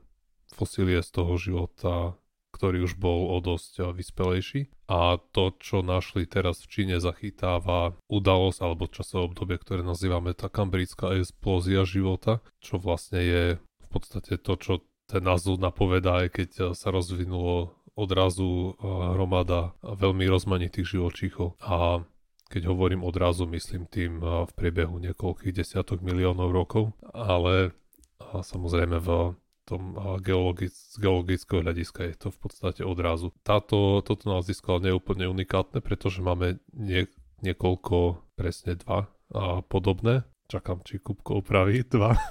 fosílie 0.56 1.04
z 1.04 1.10
toho 1.12 1.36
života, 1.36 2.16
ktorý 2.56 2.88
už 2.88 2.96
bol 2.96 3.28
o 3.28 3.44
dosť 3.44 3.72
uh, 3.84 3.84
vyspelejší. 3.92 4.72
A 4.88 5.20
to, 5.20 5.52
čo 5.60 5.84
našli 5.84 6.24
teraz 6.24 6.64
v 6.64 6.70
Číne, 6.72 6.96
zachytáva 6.96 7.92
udalosť 8.08 8.58
alebo 8.64 8.88
časové 8.88 9.28
obdobie, 9.28 9.60
ktoré 9.60 9.84
nazývame 9.84 10.32
tá 10.32 10.48
kambrická 10.48 11.12
explózia 11.20 11.84
života, 11.84 12.40
čo 12.64 12.80
vlastne 12.80 13.20
je 13.20 13.44
v 13.60 13.88
podstate 13.92 14.40
to, 14.40 14.56
čo 14.56 14.72
ten 15.04 15.20
názov 15.24 15.60
napovedá, 15.60 16.24
aj 16.24 16.28
keď 16.32 16.48
sa 16.72 16.88
rozvinulo 16.88 17.76
odrazu 17.96 18.76
hromada 18.78 19.72
veľmi 19.82 20.28
rozmanitých 20.28 21.00
živočíchov. 21.00 21.56
A 21.64 22.04
keď 22.48 22.62
hovorím 22.68 23.04
odrazu, 23.04 23.44
myslím 23.52 23.84
tým 23.84 24.20
v 24.24 24.50
priebehu 24.56 24.96
niekoľkých 24.98 25.52
desiatok 25.52 26.00
miliónov 26.00 26.48
rokov, 26.50 26.96
ale 27.12 27.76
samozrejme 28.20 28.96
v 28.98 29.36
tom 29.68 29.92
geologic, 30.24 30.72
z 30.72 30.96
geologického 30.96 31.60
hľadiska 31.60 32.00
je 32.08 32.14
to 32.16 32.28
v 32.32 32.38
podstate 32.40 32.82
odrazu. 32.82 33.36
Táto, 33.44 34.00
toto 34.00 34.24
nálezisko 34.32 34.80
nie 34.80 34.96
je 34.96 34.98
úplne 34.98 35.28
unikátne, 35.28 35.84
pretože 35.84 36.24
máme 36.24 36.56
nie, 36.72 37.04
niekoľko, 37.44 38.24
presne 38.32 38.80
dva 38.80 39.12
a 39.28 39.60
podobné. 39.60 40.24
Čakám, 40.48 40.80
či 40.88 41.04
Kupko 41.04 41.44
opraví 41.44 41.84
dva. 41.84 42.16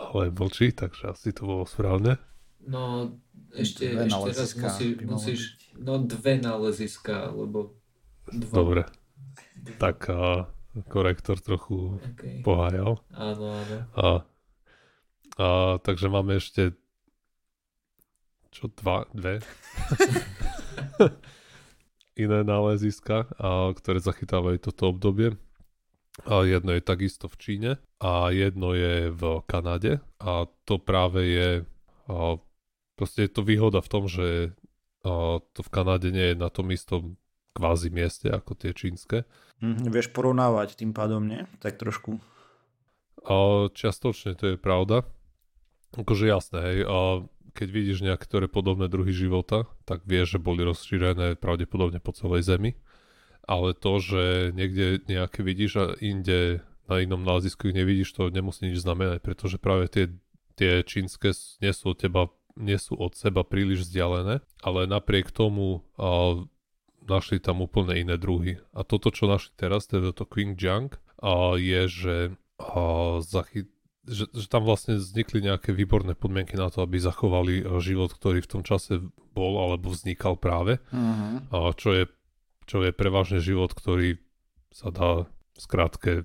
ale 0.00 0.30
mlčí, 0.30 0.72
takže 0.72 1.10
asi 1.10 1.34
to 1.34 1.42
bolo 1.44 1.64
správne. 1.66 2.16
No, 2.60 3.14
ešte, 3.50 3.90
dve 3.90 4.06
ešte 4.06 4.30
raz 4.36 4.50
musí, 4.54 4.86
musíš, 5.02 5.40
no 5.80 5.98
dve 6.04 6.38
náleziska, 6.38 7.32
lebo 7.32 7.79
dva. 8.32 8.54
Dobre. 8.54 8.82
Tak 9.76 9.98
a 10.10 10.48
korektor 10.86 11.40
trochu 11.42 11.98
okay. 12.00 12.40
pohájal. 12.40 13.02
Áno, 13.12 13.44
áno. 13.50 13.76
A, 13.94 14.08
a 15.36 15.48
takže 15.82 16.06
máme 16.08 16.38
ešte 16.38 16.72
čo, 18.50 18.66
dva, 18.82 19.06
dve 19.14 19.38
iné 22.24 22.42
náleziska, 22.42 23.30
a, 23.38 23.70
ktoré 23.74 24.02
zachytávajú 24.02 24.58
toto 24.58 24.90
obdobie. 24.90 25.38
A 26.26 26.44
jedno 26.44 26.76
je 26.76 26.82
takisto 26.84 27.30
v 27.30 27.36
Číne 27.40 27.70
a 28.02 28.28
jedno 28.34 28.76
je 28.76 29.08
v 29.08 29.40
Kanade 29.48 30.04
a 30.20 30.44
to 30.68 30.76
práve 30.76 31.22
je 31.24 31.48
a, 32.10 32.36
Proste 33.00 33.24
je 33.24 33.32
to 33.32 33.40
výhoda 33.40 33.80
v 33.80 33.88
tom, 33.88 34.04
že 34.12 34.52
uh, 35.08 35.40
to 35.56 35.60
v 35.64 35.72
Kanáde 35.72 36.12
nie 36.12 36.36
je 36.36 36.36
na 36.36 36.52
tom 36.52 36.68
istom 36.68 37.16
kvázi 37.52 37.90
mieste 37.90 38.30
ako 38.30 38.54
tie 38.54 38.70
čínske. 38.74 39.26
Mm, 39.60 39.90
vieš 39.92 40.10
porovnávať 40.14 40.78
tým 40.78 40.94
pádom, 40.96 41.26
nie? 41.26 41.44
Tak 41.60 41.76
trošku. 41.76 42.22
Uh, 43.20 43.68
čiastočne 43.76 44.32
to 44.38 44.54
je 44.54 44.56
pravda. 44.56 45.04
Akože 45.92 46.30
jasné, 46.30 46.58
hej. 46.62 46.78
Uh, 46.86 47.28
keď 47.52 47.68
vidíš 47.68 47.98
niektoré 48.06 48.46
podobné 48.46 48.86
druhy 48.86 49.10
života, 49.10 49.66
tak 49.84 50.06
vieš, 50.06 50.38
že 50.38 50.40
boli 50.40 50.62
rozšírené 50.62 51.34
pravdepodobne 51.36 51.98
po 51.98 52.14
celej 52.14 52.46
Zemi. 52.46 52.78
Ale 53.44 53.74
to, 53.74 53.98
že 53.98 54.54
niekde 54.54 55.02
nejaké 55.10 55.42
vidíš 55.42 55.72
a 55.76 55.84
inde 55.98 56.62
na 56.86 57.02
inom 57.02 57.22
nálezisku 57.26 57.70
ich 57.70 57.76
nevidíš, 57.76 58.14
to 58.14 58.30
nemusí 58.30 58.70
nič 58.70 58.82
znamenať, 58.82 59.22
pretože 59.22 59.58
práve 59.58 59.90
tie, 59.90 60.14
tie 60.54 60.86
čínske 60.86 61.34
nie 61.58 61.72
sú 61.74 61.94
od 61.94 61.98
teba 61.98 62.30
nie 62.58 62.76
sú 62.76 62.98
od 62.98 63.16
seba 63.16 63.46
príliš 63.46 63.88
vzdialené, 63.88 64.44
ale 64.60 64.80
napriek 64.84 65.32
tomu 65.32 65.86
a, 65.96 66.44
našli 67.04 67.40
tam 67.40 67.64
úplne 67.64 67.96
iné 67.96 68.16
druhy. 68.20 68.60
A 68.76 68.84
toto, 68.84 69.12
čo 69.12 69.30
našli 69.30 69.52
teraz, 69.56 69.88
teda 69.88 70.12
to 70.12 70.24
Qingjiang, 70.28 70.92
a, 71.20 71.56
je, 71.56 71.82
že, 71.88 72.16
a, 72.60 72.82
zachy, 73.20 73.68
že, 74.08 74.28
že 74.32 74.46
tam 74.48 74.64
vlastne 74.64 74.96
vznikli 74.96 75.44
nejaké 75.44 75.72
výborné 75.76 76.16
podmienky 76.16 76.56
na 76.56 76.72
to, 76.72 76.84
aby 76.84 77.00
zachovali 77.00 77.64
život, 77.80 78.12
ktorý 78.12 78.40
v 78.44 78.50
tom 78.58 78.62
čase 78.64 79.04
bol 79.36 79.60
alebo 79.60 79.92
vznikal 79.92 80.36
práve. 80.40 80.82
Uh-huh. 80.90 81.40
A, 81.52 81.72
čo, 81.76 81.92
je, 81.92 82.04
čo 82.64 82.82
je 82.84 82.90
prevažne 82.92 83.38
život, 83.38 83.72
ktorý 83.72 84.20
sa 84.70 84.94
dá 84.94 85.26
skrátke 85.58 86.24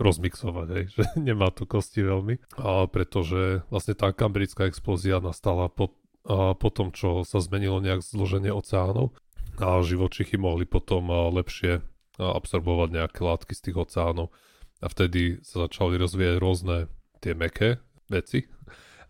rozmixovať, 0.00 0.68
hej, 0.72 0.84
že 0.96 1.04
nemá 1.20 1.52
tu 1.52 1.68
kosti 1.68 2.00
veľmi, 2.00 2.40
a 2.56 2.88
pretože 2.88 3.62
vlastne 3.68 3.92
tá 3.92 4.10
kambrická 4.16 4.66
explózia 4.66 5.20
nastala 5.20 5.68
po, 5.68 5.92
a 6.24 6.56
po 6.56 6.68
tom, 6.72 6.90
čo 6.90 7.22
sa 7.28 7.38
zmenilo 7.44 7.84
nejak 7.84 8.00
zloženie 8.00 8.48
oceánov 8.48 9.12
a 9.60 9.78
živočichy 9.84 10.40
mohli 10.40 10.64
potom 10.64 11.12
lepšie 11.12 11.84
absorbovať 12.16 12.88
nejaké 12.96 13.20
látky 13.20 13.52
z 13.54 13.70
tých 13.70 13.76
oceánov 13.76 14.32
a 14.80 14.88
vtedy 14.88 15.44
sa 15.44 15.68
začali 15.68 16.00
rozvíjať 16.00 16.36
rôzne 16.40 16.76
tie 17.20 17.36
meké 17.36 17.78
veci, 18.08 18.48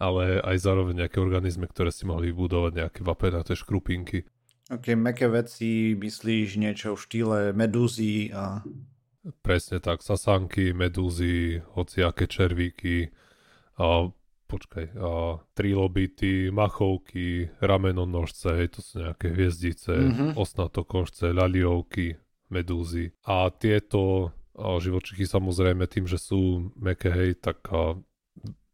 ale 0.03 0.43
aj 0.43 0.57
zároveň 0.59 1.07
nejaké 1.07 1.23
organizmy, 1.23 1.71
ktoré 1.71 1.95
si 1.95 2.05
mohli 2.05 2.35
vybudovať 2.35 2.73
nejaké 2.75 3.01
vapenaté 3.07 3.55
škrupinky. 3.55 4.27
Ok, 4.71 4.95
meké 4.95 5.27
veci, 5.27 5.95
myslíš 5.99 6.59
niečo 6.59 6.95
v 6.95 7.03
štýle 7.03 7.39
medúzy 7.55 8.31
a 8.35 8.63
Presne 9.45 9.85
tak, 9.85 10.01
sasanky, 10.01 10.73
medúzy, 10.73 11.61
hociaké 11.77 12.25
červíky, 12.25 13.13
a 13.77 14.09
počkaj, 14.51 14.99
a 14.99 15.39
trilobity, 15.55 16.51
machovky, 16.51 17.55
ramenonožce, 17.63 18.67
to 18.75 18.83
sú 18.83 19.07
nejaké 19.07 19.31
hviezdice, 19.31 19.95
mm-hmm. 19.95 20.31
osnatokožce, 20.35 21.31
ľaliovky, 21.31 22.19
medúzy. 22.51 23.15
A 23.23 23.55
tieto 23.55 24.35
a 24.61 24.77
živočichy 24.77 25.25
samozrejme 25.25 25.87
tým, 25.87 26.05
že 26.05 26.19
sú 26.19 26.75
meké, 26.77 27.09
hej, 27.09 27.39
tak 27.39 27.65
a 27.71 27.97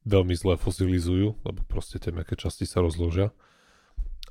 veľmi 0.02 0.34
zle 0.34 0.58
fosilizujú, 0.58 1.36
lebo 1.44 1.60
proste 1.68 2.00
tie 2.00 2.10
meké 2.10 2.34
časti 2.34 2.64
sa 2.66 2.82
rozložia. 2.82 3.30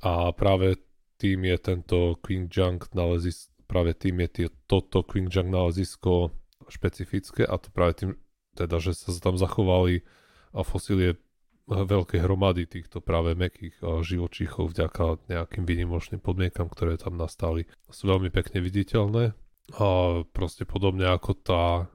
A 0.04 0.34
práve 0.36 0.82
tým 1.16 1.48
je 1.48 1.56
tento 1.56 1.98
King 2.20 2.52
Junk 2.52 2.92
nalezis, 2.92 3.48
práve 3.64 3.96
tým 3.96 4.20
je 4.24 4.28
tie, 4.28 4.46
toto 4.68 5.02
Qingjang 5.02 5.50
nálezisko 5.50 6.30
špecifické 6.66 7.46
a 7.46 7.56
to 7.56 7.68
práve 7.70 7.92
tým, 7.98 8.10
teda, 8.56 8.80
že 8.80 8.96
sa 8.96 9.12
tam 9.20 9.36
zachovali 9.36 10.02
a 10.56 10.64
fosílie 10.64 11.20
veľké 11.66 12.22
hromady 12.22 12.70
týchto 12.70 13.02
práve 13.02 13.34
mekých 13.34 13.82
živočíchov 13.82 14.70
vďaka 14.70 15.18
nejakým 15.26 15.66
výnimočným 15.66 16.22
podmienkam, 16.22 16.70
ktoré 16.70 16.94
tam 16.94 17.18
nastali. 17.18 17.66
Sú 17.90 18.06
veľmi 18.06 18.30
pekne 18.30 18.62
viditeľné 18.62 19.34
a 19.76 19.88
proste 20.30 20.62
podobne 20.62 21.10
ako 21.10 21.30
tá 21.42 21.90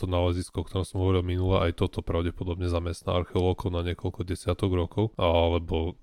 to 0.00 0.08
nálezisko, 0.08 0.64
o 0.64 0.66
ktorom 0.66 0.88
som 0.88 1.04
hovoril 1.04 1.20
minule, 1.20 1.60
aj 1.60 1.76
toto 1.76 2.00
pravdepodobne 2.00 2.72
zamestná 2.72 3.20
archeológov 3.20 3.68
na 3.68 3.84
niekoľko 3.84 4.24
desiatok 4.24 4.72
rokov, 4.72 5.12
alebo 5.20 6.00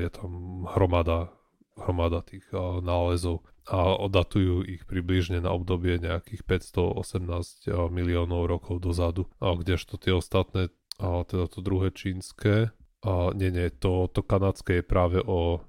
je 0.00 0.08
tam 0.08 0.64
hromada, 0.72 1.28
hromada 1.76 2.24
tých 2.24 2.48
nálezov 2.80 3.44
a 3.68 4.00
odatujú 4.00 4.64
ich 4.64 4.88
približne 4.88 5.44
na 5.44 5.52
obdobie 5.52 6.00
nejakých 6.00 6.40
518 6.72 7.68
miliónov 7.92 8.48
rokov 8.48 8.80
dozadu. 8.80 9.28
A 9.44 9.52
kdežto 9.52 10.00
tie 10.00 10.16
ostatné, 10.16 10.72
a 10.98 11.26
teda 11.26 11.50
to 11.50 11.58
druhé 11.64 11.90
čínske, 11.90 12.70
a 13.04 13.36
nie, 13.36 13.52
nie, 13.52 13.68
to, 13.68 14.08
to 14.08 14.24
kanadské 14.24 14.80
je 14.80 14.84
práve 14.84 15.20
o 15.20 15.60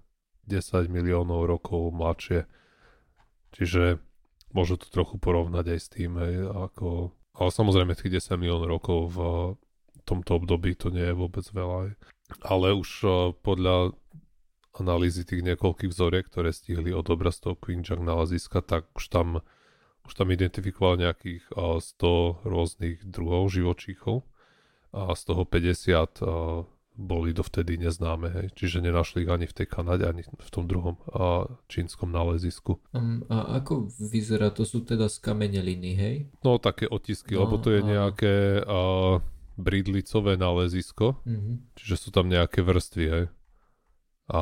10 0.47 0.87
miliónov 0.87 1.43
rokov 1.51 1.91
mladšie. 1.91 2.47
Čiže 3.51 3.99
môžu 4.55 4.79
to 4.79 4.87
trochu 4.87 5.19
porovnať 5.19 5.75
aj 5.75 5.79
s 5.79 5.87
tým, 5.91 6.15
hej, 6.15 6.47
ako... 6.47 7.11
Ale 7.35 7.51
samozrejme 7.51 7.99
tých 7.99 8.23
10 8.23 8.39
miliónov 8.39 8.71
rokov 8.71 8.99
v 9.11 9.19
tomto 10.07 10.39
období 10.39 10.79
to 10.79 10.87
nie 10.87 11.11
je 11.11 11.15
vôbec 11.19 11.43
veľa. 11.51 11.99
Ale 12.47 12.71
už 12.71 12.89
podľa 13.43 13.91
analýzy 14.79 15.27
tých 15.27 15.43
niekoľkých 15.43 15.91
vzoriek, 15.91 16.23
ktoré 16.31 16.55
stihli 16.55 16.95
odobrať 16.95 17.33
z 17.35 17.41
toho 17.43 17.55
Quinjang 17.59 18.03
naleziska, 18.03 18.63
tak 18.63 18.87
už 18.95 19.11
tam, 19.11 19.43
už 20.07 20.13
tam 20.15 20.31
identifikoval 20.31 20.99
nejakých 20.99 21.43
uh, 21.51 21.79
100 21.83 22.47
rôznych 22.47 23.03
druhov 23.03 23.51
živočíchov 23.51 24.23
a 24.95 25.11
z 25.11 25.21
toho 25.27 25.43
50 25.43 26.23
uh, 26.23 26.63
boli 26.95 27.35
dovtedy 27.35 27.75
neznáme, 27.75 28.31
hej. 28.31 28.47
čiže 28.55 28.79
nenašli 28.79 29.27
ich 29.27 29.31
ani 29.31 29.43
v 29.43 29.55
tej 29.55 29.67
Kanade, 29.67 30.07
ani 30.07 30.23
v 30.23 30.49
tom 30.49 30.63
druhom 30.63 30.95
uh, 31.11 31.43
čínskom 31.67 32.07
nálezisku. 32.07 32.79
Um, 32.95 33.27
a 33.27 33.59
ako 33.59 33.91
vyzerá, 33.99 34.55
to 34.55 34.63
sú 34.63 34.87
teda 34.87 35.11
skameneliny, 35.11 35.91
hej? 35.91 36.15
No 36.39 36.55
také 36.55 36.87
otisky, 36.87 37.35
no, 37.35 37.43
lebo 37.45 37.59
to 37.59 37.75
je 37.75 37.83
a... 37.83 37.85
nejaké 37.85 38.63
uh, 38.63 39.19
bridlicové 39.59 40.39
nálezisko, 40.39 41.19
uh-huh. 41.19 41.55
čiže 41.75 41.95
sú 42.07 42.09
tam 42.15 42.31
nejaké 42.31 42.63
vrstvy, 42.63 43.05
hej. 43.11 43.25
A 44.31 44.41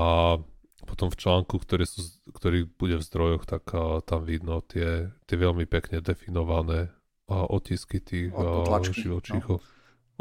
potom 0.86 1.10
v 1.10 1.20
článku, 1.20 1.58
ktorý, 1.58 1.89
sú, 1.89 2.06
ktorý 2.38 2.70
bude 2.70 3.02
v 3.02 3.08
zdrojoch, 3.08 3.50
tak 3.50 3.66
a, 3.74 4.04
tam 4.06 4.30
vidno 4.30 4.62
tie, 4.62 5.10
tie 5.26 5.38
veľmi 5.39 5.66
pekne 5.66 6.06
definované 6.06 6.94
a, 7.26 7.48
otisky 7.50 7.98
tých 7.98 8.36
od, 8.36 8.70
živočíchov. 8.94 9.58
No. 9.58 9.73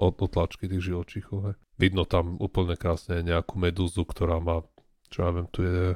Od, 0.02 0.18
otlačky 0.18 0.66
tých 0.66 0.90
živočíchov. 0.90 1.38
He. 1.46 1.52
Vidno 1.78 2.02
tam 2.02 2.42
úplne 2.42 2.74
krásne 2.74 3.22
nejakú 3.22 3.54
medúzu, 3.54 4.02
ktorá 4.02 4.42
má, 4.42 4.66
čo 5.06 5.22
ja 5.22 5.30
viem, 5.30 5.46
tu 5.46 5.62
je 5.62 5.94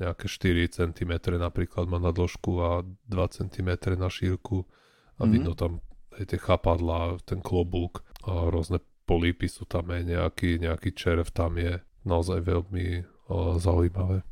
nejaké 0.00 0.26
4 0.28 0.76
cm 0.76 1.12
napríklad 1.36 1.84
má 1.84 2.00
na 2.00 2.08
dĺžku 2.08 2.52
a 2.60 2.84
2 2.84 3.36
cm 3.36 4.00
na 4.00 4.08
šírku 4.08 4.64
a 4.64 5.24
mm-hmm. 5.24 5.32
vidno 5.32 5.52
tam 5.52 5.84
aj 6.16 6.24
tie 6.24 6.40
chapadla, 6.40 7.20
ten 7.28 7.44
klobúk 7.44 8.00
a 8.24 8.48
rôzne 8.48 8.80
polípy 9.04 9.46
sú 9.46 9.68
tam 9.68 9.92
aj 9.92 10.08
nejaký, 10.08 10.56
nejaký 10.56 10.96
červ 10.96 11.28
tam 11.30 11.60
je 11.60 11.78
naozaj 12.08 12.40
veľmi 12.40 13.04
o, 13.28 13.60
zaujímavé. 13.60 14.24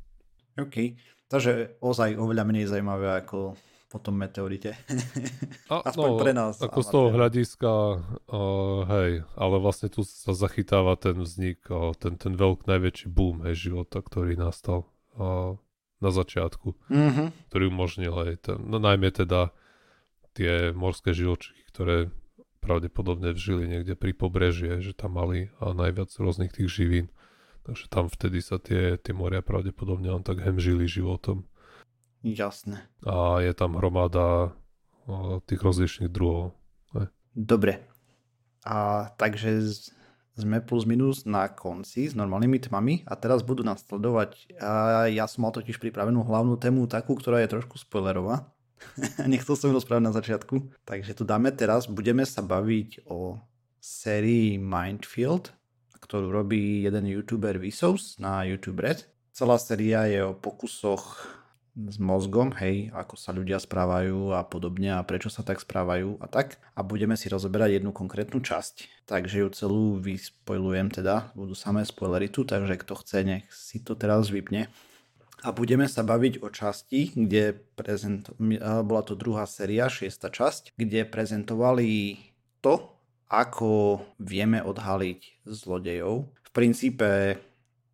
OK, 0.56 0.96
takže 1.28 1.78
ozaj 1.84 2.16
oveľa 2.16 2.44
menej 2.48 2.72
zaujímavé 2.72 3.20
ako 3.22 3.54
po 3.88 3.96
tom 3.98 4.20
meteorite. 4.20 4.76
A, 5.72 5.80
Aspoň 5.88 6.08
no, 6.12 6.20
pre 6.20 6.32
nás. 6.36 6.60
Ako 6.60 6.80
z 6.84 6.88
toho 6.92 7.08
hľadiska, 7.08 7.72
uh, 8.28 8.80
hej, 8.84 9.24
ale 9.34 9.56
vlastne 9.56 9.88
tu 9.88 10.04
sa 10.04 10.36
zachytáva 10.36 10.94
ten 11.00 11.16
vznik, 11.16 11.64
uh, 11.72 11.96
ten, 11.96 12.20
ten 12.20 12.36
veľk 12.36 12.68
najväčší 12.68 13.08
boom 13.08 13.48
hej, 13.48 13.72
života, 13.72 14.04
ktorý 14.04 14.36
nastal 14.36 14.84
uh, 15.16 15.56
na 15.98 16.10
začiatku, 16.12 16.76
mm-hmm. 16.92 17.50
ktorý 17.50 17.64
umožnil, 17.72 18.14
hej, 18.28 18.44
ten, 18.44 18.60
no 18.60 18.76
najmä 18.76 19.08
teda 19.08 19.50
tie 20.36 20.70
morské 20.70 21.16
živočichy, 21.16 21.64
ktoré 21.72 22.12
pravdepodobne 22.62 23.32
žili 23.34 23.66
niekde 23.66 23.96
pri 23.96 24.12
pobreží, 24.12 24.68
že 24.84 24.92
tam 24.92 25.16
mali 25.16 25.48
a 25.58 25.72
najviac 25.72 26.12
rôznych 26.20 26.52
tých 26.52 26.68
živín. 26.68 27.06
Takže 27.64 27.88
tam 27.88 28.12
vtedy 28.12 28.38
sa 28.44 28.60
tie, 28.60 29.00
tie 29.00 29.16
moria 29.16 29.40
pravdepodobne 29.40 30.08
len 30.08 30.24
tak 30.24 30.44
hemžili 30.44 30.84
životom. 30.88 31.48
Jasné. 32.22 32.82
A 33.06 33.38
je 33.40 33.52
tam 33.54 33.78
hromada 33.78 34.52
tých 35.46 35.60
rozličných 35.62 36.10
druhov. 36.12 36.52
Ne? 36.92 37.08
Dobre. 37.32 37.80
A 38.66 39.08
takže 39.16 39.50
z, 39.64 39.94
sme 40.36 40.60
plus 40.60 40.84
minus 40.84 41.24
na 41.24 41.48
konci 41.48 42.10
s 42.10 42.14
normálnymi 42.14 42.58
tmami 42.68 42.94
a 43.08 43.16
teraz 43.16 43.40
budú 43.40 43.64
nasledovať. 43.64 44.60
A 44.60 45.06
ja 45.08 45.24
som 45.30 45.46
mal 45.46 45.54
totiž 45.54 45.80
pripravenú 45.80 46.26
hlavnú 46.26 46.60
tému 46.60 46.84
takú, 46.90 47.16
ktorá 47.16 47.40
je 47.42 47.54
trošku 47.56 47.80
spoilerová. 47.80 48.50
Nechcel 49.30 49.58
som 49.58 49.74
rozprávať 49.74 50.04
na 50.04 50.14
začiatku. 50.14 50.54
Takže 50.86 51.16
tu 51.16 51.22
dáme 51.26 51.50
teraz, 51.50 51.90
budeme 51.90 52.22
sa 52.22 52.44
baviť 52.44 53.08
o 53.10 53.38
sérii 53.78 54.60
Mindfield, 54.60 55.50
ktorú 55.98 56.30
robí 56.30 56.86
jeden 56.86 57.08
youtuber 57.10 57.58
Vsauce 57.58 58.20
na 58.22 58.46
YouTube 58.46 58.84
Red. 58.84 59.06
Celá 59.34 59.58
séria 59.58 60.06
je 60.06 60.22
o 60.22 60.34
pokusoch 60.34 61.37
s 61.78 61.96
mozgom, 62.02 62.50
hej, 62.58 62.90
ako 62.90 63.14
sa 63.14 63.30
ľudia 63.30 63.62
správajú 63.62 64.34
a 64.34 64.42
podobne 64.42 64.98
a 64.98 65.06
prečo 65.06 65.30
sa 65.30 65.46
tak 65.46 65.62
správajú 65.62 66.18
a 66.18 66.26
tak. 66.26 66.58
A 66.74 66.82
budeme 66.82 67.14
si 67.14 67.30
rozoberať 67.30 67.78
jednu 67.78 67.94
konkrétnu 67.94 68.42
časť. 68.42 69.06
Takže 69.06 69.46
ju 69.46 69.48
celú 69.54 69.84
vyspojlujem 70.02 70.90
teda, 70.90 71.30
budú 71.38 71.54
samé 71.54 71.86
spoilery 71.86 72.26
tu, 72.26 72.42
takže 72.42 72.82
kto 72.82 72.98
chce, 72.98 73.18
nech 73.22 73.46
si 73.54 73.78
to 73.78 73.94
teraz 73.94 74.26
vypne. 74.34 74.66
A 75.46 75.54
budeme 75.54 75.86
sa 75.86 76.02
baviť 76.02 76.42
o 76.42 76.50
časti, 76.50 77.14
kde 77.14 77.54
prezent... 77.78 78.26
bola 78.82 79.02
to 79.06 79.14
druhá 79.14 79.46
séria, 79.46 79.86
šiesta 79.86 80.34
časť, 80.34 80.74
kde 80.74 81.06
prezentovali 81.06 82.18
to, 82.58 82.90
ako 83.30 84.02
vieme 84.18 84.58
odhaliť 84.58 85.46
zlodejov. 85.46 86.26
V 86.26 86.50
princípe 86.50 87.38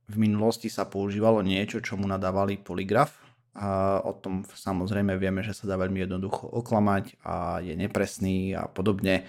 v 0.09 0.17
minulosti 0.17 0.73
sa 0.73 0.89
používalo 0.89 1.45
niečo, 1.45 1.85
čo 1.85 2.01
mu 2.01 2.09
nadávali 2.09 2.57
poligraf. 2.57 3.24
A 3.55 4.03
o 4.03 4.13
tom 4.19 4.43
samozrejme 4.43 5.15
vieme, 5.15 5.47
že 5.47 5.55
sa 5.55 5.71
dá 5.71 5.79
veľmi 5.79 6.03
jednoducho 6.03 6.51
oklamať 6.51 7.23
a 7.23 7.63
je 7.63 7.79
nepresný 7.79 8.59
a 8.59 8.67
podobne. 8.67 9.27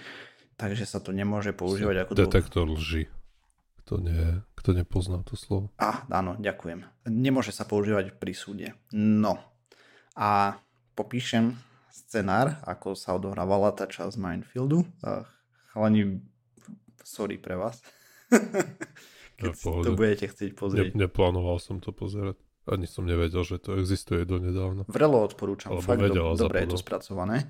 Takže 0.58 0.82
sa 0.82 0.98
to 0.98 1.14
nemôže 1.14 1.54
používať 1.54 2.06
ako... 2.06 2.18
Detektor 2.18 2.66
lži. 2.66 3.06
Kto, 3.84 4.02
nie, 4.02 4.42
kto 4.58 4.74
nepozná 4.74 5.22
to 5.22 5.38
slovo. 5.38 5.70
A, 5.78 6.02
áno, 6.10 6.34
ďakujem. 6.42 6.82
Nemôže 7.06 7.54
sa 7.54 7.62
používať 7.62 8.18
pri 8.18 8.34
súde. 8.34 8.68
No. 8.90 9.38
A 10.18 10.58
popíšem 10.98 11.54
scenár, 11.92 12.58
ako 12.66 12.98
sa 12.98 13.14
odohrávala 13.14 13.70
tá 13.70 13.86
časť 13.86 14.18
Minefieldu. 14.18 14.82
Chalani, 15.70 16.18
sorry 17.06 17.38
pre 17.38 17.54
vás. 17.54 17.78
Keď 19.38 19.52
si 19.52 19.68
to 19.68 19.92
budete 19.92 20.26
chcieť 20.32 20.50
pozrieť. 20.56 20.96
Ne, 20.96 21.06
neplánoval 21.06 21.60
som 21.60 21.76
to 21.78 21.92
pozerať. 21.92 22.40
Ani 22.66 22.90
som 22.90 23.06
nevedel, 23.06 23.46
že 23.46 23.62
to 23.62 23.78
existuje 23.78 24.26
donedávna. 24.26 24.82
Vrelo 24.90 25.22
odporúčam. 25.22 25.70
Alebo 25.70 25.86
Fakt 25.86 26.10
do, 26.10 26.34
dobre 26.34 26.66
je 26.66 26.74
to 26.74 26.82
spracované. 26.82 27.46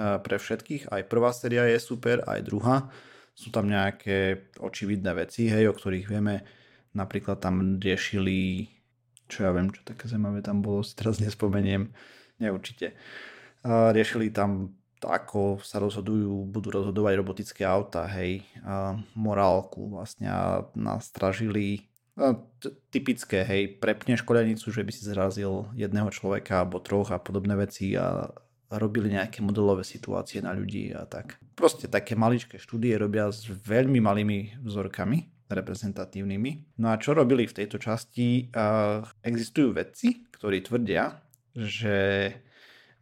Pre 0.00 0.36
všetkých. 0.40 0.88
Aj 0.88 1.04
prvá 1.04 1.28
séria 1.36 1.68
je 1.68 1.76
super, 1.76 2.24
aj 2.24 2.40
druhá. 2.48 2.88
Sú 3.36 3.52
tam 3.52 3.68
nejaké 3.68 4.48
očividné 4.56 5.12
veci, 5.12 5.52
hej, 5.52 5.68
o 5.68 5.76
ktorých 5.76 6.08
vieme. 6.08 6.40
Napríklad 6.96 7.36
tam 7.36 7.76
riešili, 7.76 8.64
čo 9.28 9.44
ja 9.44 9.52
viem, 9.52 9.68
čo 9.68 9.84
také 9.84 10.08
zaujímavé 10.08 10.40
tam 10.40 10.64
bolo, 10.64 10.80
si 10.88 10.96
teraz 10.96 11.20
nespomeniem. 11.20 11.92
Neurčite. 12.40 12.96
Riešili 13.68 14.32
tam 14.32 14.80
ako 15.00 15.64
sa 15.64 15.80
rozhodujú, 15.80 16.44
budú 16.52 16.76
rozhodovať 16.76 17.12
robotické 17.16 17.62
auta, 17.64 18.04
hej, 18.04 18.44
a 18.60 19.00
morálku 19.16 19.96
vlastne 19.96 20.28
a 20.28 20.68
nastražili 20.76 21.89
typické, 22.92 23.42
hej, 23.42 23.80
prepneš 23.80 24.20
kolenicu, 24.22 24.68
že 24.68 24.84
by 24.84 24.92
si 24.92 25.02
zrazil 25.08 25.72
jedného 25.72 26.12
človeka 26.12 26.62
alebo 26.62 26.82
troch 26.82 27.08
a 27.10 27.18
podobné 27.18 27.56
veci 27.56 27.96
a 27.96 28.28
robili 28.70 29.10
nejaké 29.10 29.42
modelové 29.42 29.82
situácie 29.82 30.38
na 30.44 30.54
ľudí 30.54 30.94
a 30.94 31.08
tak. 31.08 31.40
Proste 31.58 31.90
také 31.90 32.14
maličké 32.14 32.60
štúdie 32.60 32.94
robia 32.94 33.26
s 33.32 33.48
veľmi 33.48 33.98
malými 33.98 34.62
vzorkami 34.62 35.50
reprezentatívnymi. 35.50 36.78
No 36.78 36.94
a 36.94 37.00
čo 37.00 37.10
robili 37.10 37.50
v 37.50 37.56
tejto 37.64 37.82
časti? 37.82 38.54
Uh, 38.54 39.02
existujú 39.26 39.74
vedci, 39.74 40.22
ktorí 40.30 40.62
tvrdia, 40.62 41.18
že 41.58 42.30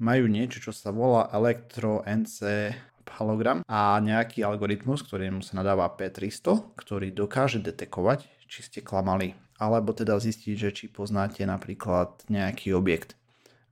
majú 0.00 0.24
niečo, 0.30 0.64
čo 0.64 0.72
sa 0.72 0.88
volá 0.88 1.28
elektro-NC 1.28 2.72
hologram 3.18 3.64
a 3.66 3.96
nejaký 3.98 4.44
algoritmus, 4.44 5.02
ktorým 5.04 5.40
sa 5.40 5.60
nadáva 5.60 5.88
P300, 5.90 6.76
ktorý 6.76 7.10
dokáže 7.10 7.58
detekovať, 7.58 8.28
či 8.48 8.64
ste 8.64 8.80
klamali, 8.80 9.36
alebo 9.60 9.92
teda 9.92 10.16
zistiť, 10.16 10.54
že 10.56 10.70
či 10.72 10.84
poznáte 10.88 11.44
napríklad 11.44 12.26
nejaký 12.32 12.72
objekt, 12.72 13.14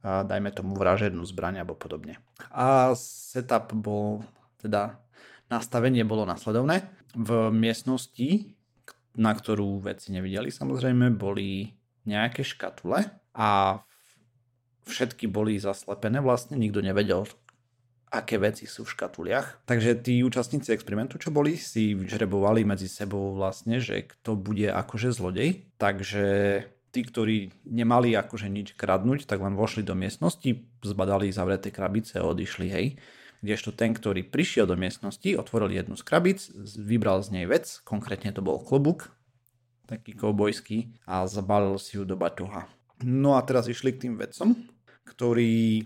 a 0.06 0.22
dajme 0.22 0.54
tomu 0.54 0.78
vražednú 0.78 1.24
zbraň 1.26 1.64
alebo 1.64 1.74
podobne. 1.74 2.22
A 2.54 2.94
setup 2.94 3.74
bol, 3.74 4.22
teda 4.62 5.00
nastavenie 5.50 6.06
bolo 6.06 6.22
nasledovné. 6.28 6.86
V 7.16 7.50
miestnosti, 7.50 8.54
na 9.16 9.32
ktorú 9.32 9.82
veci 9.82 10.12
nevideli 10.12 10.52
samozrejme, 10.52 11.10
boli 11.16 11.74
nejaké 12.06 12.46
škatule 12.46 13.02
a 13.34 13.80
všetky 14.86 15.26
boli 15.26 15.58
zaslepené 15.58 16.22
vlastne, 16.22 16.54
nikto 16.54 16.78
nevedel, 16.78 17.26
aké 18.10 18.38
veci 18.38 18.64
sú 18.64 18.86
v 18.86 18.92
škatuliach. 18.94 19.66
Takže 19.66 19.98
tí 19.98 20.22
účastníci 20.22 20.70
experimentu, 20.70 21.18
čo 21.18 21.34
boli, 21.34 21.58
si 21.58 21.92
vyžrebovali 21.92 22.62
medzi 22.62 22.86
sebou 22.86 23.34
vlastne, 23.34 23.82
že 23.82 24.06
kto 24.06 24.38
bude 24.38 24.70
akože 24.70 25.10
zlodej. 25.10 25.66
Takže 25.76 26.24
tí, 26.94 27.00
ktorí 27.04 27.52
nemali 27.66 28.16
akože 28.16 28.48
nič 28.48 28.78
kradnúť, 28.78 29.28
tak 29.28 29.42
len 29.42 29.58
vošli 29.58 29.84
do 29.84 29.92
miestnosti, 29.92 30.64
zbadali 30.80 31.28
zavreté 31.28 31.68
krabice 31.68 32.22
a 32.22 32.24
odišli, 32.24 32.66
hej. 32.72 32.86
Kdežto 33.44 33.76
ten, 33.76 33.92
ktorý 33.92 34.24
prišiel 34.24 34.64
do 34.64 34.80
miestnosti, 34.80 35.28
otvoril 35.36 35.76
jednu 35.76 35.92
z 35.92 36.02
krabic, 36.08 36.40
vybral 36.80 37.20
z 37.20 37.36
nej 37.36 37.44
vec, 37.44 37.84
konkrétne 37.84 38.32
to 38.32 38.40
bol 38.40 38.56
klobúk, 38.64 39.12
taký 39.84 40.16
koubojský, 40.16 40.96
a 41.04 41.28
zabalil 41.28 41.76
si 41.76 42.00
ju 42.00 42.08
do 42.08 42.16
batoha. 42.16 42.64
No 43.04 43.36
a 43.36 43.44
teraz 43.44 43.68
išli 43.68 43.92
k 43.92 44.08
tým 44.08 44.14
vedcom, 44.16 44.56
ktorí 45.04 45.84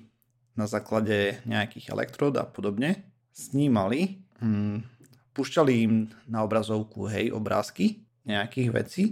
na 0.60 0.68
základe 0.68 1.40
nejakých 1.48 1.96
elektród 1.96 2.36
a 2.36 2.44
podobne 2.44 3.08
snímali, 3.32 4.20
hm, 4.44 4.84
pušťali 5.32 5.72
im 5.80 6.12
na 6.28 6.44
obrazovku 6.44 7.08
hej, 7.08 7.32
obrázky 7.32 8.04
nejakých 8.28 8.70
vecí 8.70 9.04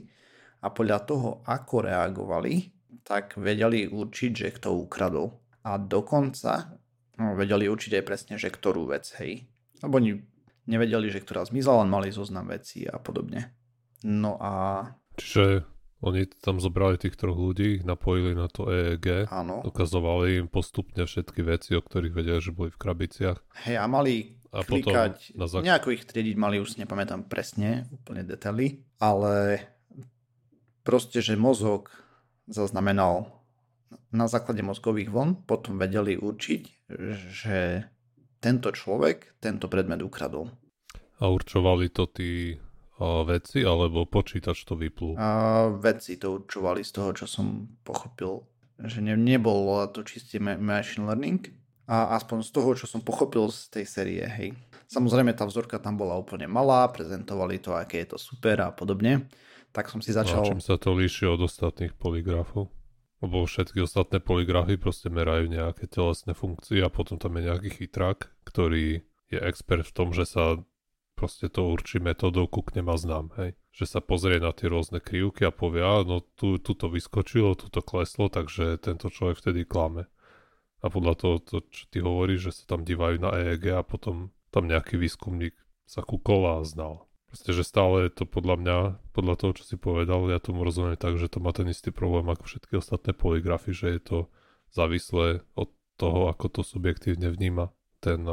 a 0.61 0.69
podľa 0.69 0.99
toho, 1.09 1.29
ako 1.49 1.89
reagovali, 1.89 2.69
tak 3.01 3.41
vedeli 3.41 3.89
určiť, 3.89 4.33
že 4.37 4.49
kto 4.61 4.77
ukradol. 4.77 5.33
A 5.65 5.81
dokonca 5.81 6.77
no, 7.17 7.33
vedeli 7.33 7.65
určiť 7.65 7.97
aj 7.97 8.05
presne, 8.05 8.35
že 8.37 8.53
ktorú 8.53 8.93
vec, 8.93 9.09
hej. 9.23 9.49
Lebo 9.81 9.97
oni 9.97 10.21
nevedeli, 10.69 11.09
že 11.09 11.25
ktorá 11.25 11.49
zmizla, 11.49 11.87
len 11.87 11.89
mali 11.89 12.13
zoznam 12.13 12.53
vecí 12.53 12.85
a 12.85 13.01
podobne. 13.01 13.57
No 14.05 14.37
a... 14.37 14.85
Čiže 15.17 15.78
oni 15.99 16.31
tam 16.39 16.63
zobrali 16.63 16.95
tých 16.95 17.19
troch 17.19 17.35
ľudí, 17.35 17.83
napojili 17.83 18.39
na 18.39 18.47
to 18.47 18.71
EEG, 18.71 19.27
Áno. 19.35 19.67
ukazovali 19.67 20.43
im 20.43 20.47
postupne 20.47 21.03
všetky 21.03 21.43
veci, 21.43 21.75
o 21.75 21.83
ktorých 21.83 22.15
vedeli, 22.15 22.39
že 22.39 22.55
boli 22.55 22.71
v 22.71 22.79
krabiciach. 22.79 23.39
Hej, 23.67 23.77
a 23.83 23.87
mali 23.91 24.39
a 24.55 24.63
klikať, 24.63 25.35
na 25.35 25.51
zak- 25.51 25.67
nejako 25.67 25.93
ich 25.93 26.07
triediť 26.07 26.37
mali, 26.39 26.63
už 26.63 26.79
nepamätám 26.79 27.27
presne, 27.27 27.91
úplne 27.91 28.23
detaily, 28.23 28.87
ale 29.03 29.67
proste, 30.87 31.19
že 31.19 31.35
mozog 31.35 31.91
zaznamenal 32.47 33.35
na 34.09 34.25
základe 34.31 34.63
mozgových 34.65 35.13
vln, 35.13 35.45
potom 35.45 35.77
vedeli 35.77 36.17
určiť, 36.17 36.63
že 37.35 37.85
tento 38.39 38.71
človek 38.71 39.37
tento 39.43 39.67
predmet 39.69 40.01
ukradol. 40.01 40.49
A 41.19 41.27
určovali 41.27 41.91
to 41.91 42.07
tí 42.07 42.57
a 42.99 43.23
veci, 43.23 43.63
alebo 43.63 44.05
počítač 44.05 44.67
to 44.67 44.75
vyplul? 44.75 45.15
A 45.15 45.71
veci 45.79 46.19
to 46.19 46.43
určovali 46.43 46.83
z 46.83 46.91
toho, 46.91 47.11
čo 47.15 47.27
som 47.31 47.71
pochopil, 47.87 48.43
že 48.83 48.99
ne, 48.99 49.15
nebolo 49.15 49.87
to 49.91 50.03
čiste 50.03 50.43
machine 50.43 51.07
learning, 51.07 51.55
a 51.89 52.21
aspoň 52.21 52.45
z 52.45 52.51
toho, 52.53 52.71
čo 52.77 52.85
som 52.85 53.01
pochopil 53.01 53.49
z 53.49 53.73
tej 53.73 53.85
série, 53.89 54.21
hej. 54.21 54.53
Samozrejme 54.93 55.33
tá 55.33 55.49
vzorka 55.49 55.81
tam 55.81 55.97
bola 55.97 56.21
úplne 56.21 56.45
malá, 56.45 56.85
prezentovali 56.93 57.57
to, 57.65 57.73
aké 57.73 58.05
je 58.05 58.13
to 58.13 58.19
super 58.21 58.61
a 58.61 58.69
podobne. 58.69 59.25
Tak 59.73 59.89
som 59.89 60.05
si 60.05 60.13
začal... 60.13 60.45
A 60.45 60.53
čím 60.53 60.61
sa 60.61 60.77
to 60.77 60.93
líši 60.93 61.25
od 61.25 61.41
ostatných 61.41 61.97
poligrafov? 61.97 62.69
Lebo 63.25 63.43
všetky 63.49 63.81
ostatné 63.81 64.21
poligrafy 64.21 64.77
proste 64.77 65.09
merajú 65.09 65.49
nejaké 65.49 65.89
telesné 65.89 66.37
funkcie 66.37 66.85
a 66.85 66.93
potom 66.93 67.17
tam 67.17 67.41
je 67.41 67.49
nejaký 67.49 67.71
chytrák, 67.73 68.31
ktorý 68.45 69.01
je 69.33 69.39
expert 69.41 69.89
v 69.89 69.97
tom, 69.97 70.13
že 70.13 70.29
sa 70.29 70.61
proste 71.19 71.51
to 71.51 71.67
určí 71.67 71.99
metodou 71.99 72.47
kuknem 72.47 72.87
a 72.87 72.95
znám, 72.95 73.35
hej. 73.43 73.59
Že 73.75 73.99
sa 73.99 74.01
pozrie 74.01 74.39
na 74.39 74.55
tie 74.55 74.71
rôzne 74.71 75.03
krivky 75.03 75.43
a 75.43 75.51
povie, 75.51 75.83
a 75.83 76.07
no 76.07 76.23
tu, 76.39 76.63
tu 76.63 76.79
to 76.79 76.87
vyskočilo, 76.87 77.59
tu 77.59 77.67
to 77.67 77.83
kleslo, 77.83 78.31
takže 78.31 78.79
tento 78.79 79.11
človek 79.11 79.43
vtedy 79.43 79.67
klame. 79.67 80.07
A 80.79 80.87
podľa 80.87 81.15
toho, 81.19 81.35
to, 81.43 81.57
čo 81.67 81.91
ty 81.91 81.99
hovoríš, 81.99 82.51
že 82.51 82.63
sa 82.63 82.79
tam 82.79 82.87
dívajú 82.87 83.19
na 83.19 83.35
EEG 83.35 83.75
a 83.75 83.83
potom 83.83 84.31
tam 84.55 84.71
nejaký 84.71 84.95
výskumník 84.95 85.59
sa 85.91 86.07
kúkol 86.07 86.47
a 86.47 86.63
znal. 86.63 87.11
Proste, 87.29 87.53
že 87.53 87.67
stále 87.67 88.09
je 88.09 88.23
to 88.23 88.25
podľa 88.25 88.57
mňa, 88.57 88.77
podľa 89.13 89.35
toho, 89.37 89.53
čo 89.59 89.65
si 89.67 89.77
povedal, 89.77 90.31
ja 90.33 90.41
tomu 90.41 90.65
rozumiem 90.65 90.97
tak, 90.97 91.21
že 91.21 91.29
to 91.29 91.45
má 91.45 91.53
ten 91.53 91.69
istý 91.69 91.93
problém 91.93 92.25
ako 92.31 92.47
všetky 92.47 92.79
ostatné 92.79 93.13
poligrafy, 93.13 93.75
že 93.75 93.99
je 93.99 94.01
to 94.01 94.19
závislé 94.73 95.45
od 95.53 95.69
toho, 96.01 96.31
ako 96.31 96.47
to 96.49 96.61
subjektívne 96.65 97.29
vníma 97.29 97.75
ten 98.01 98.25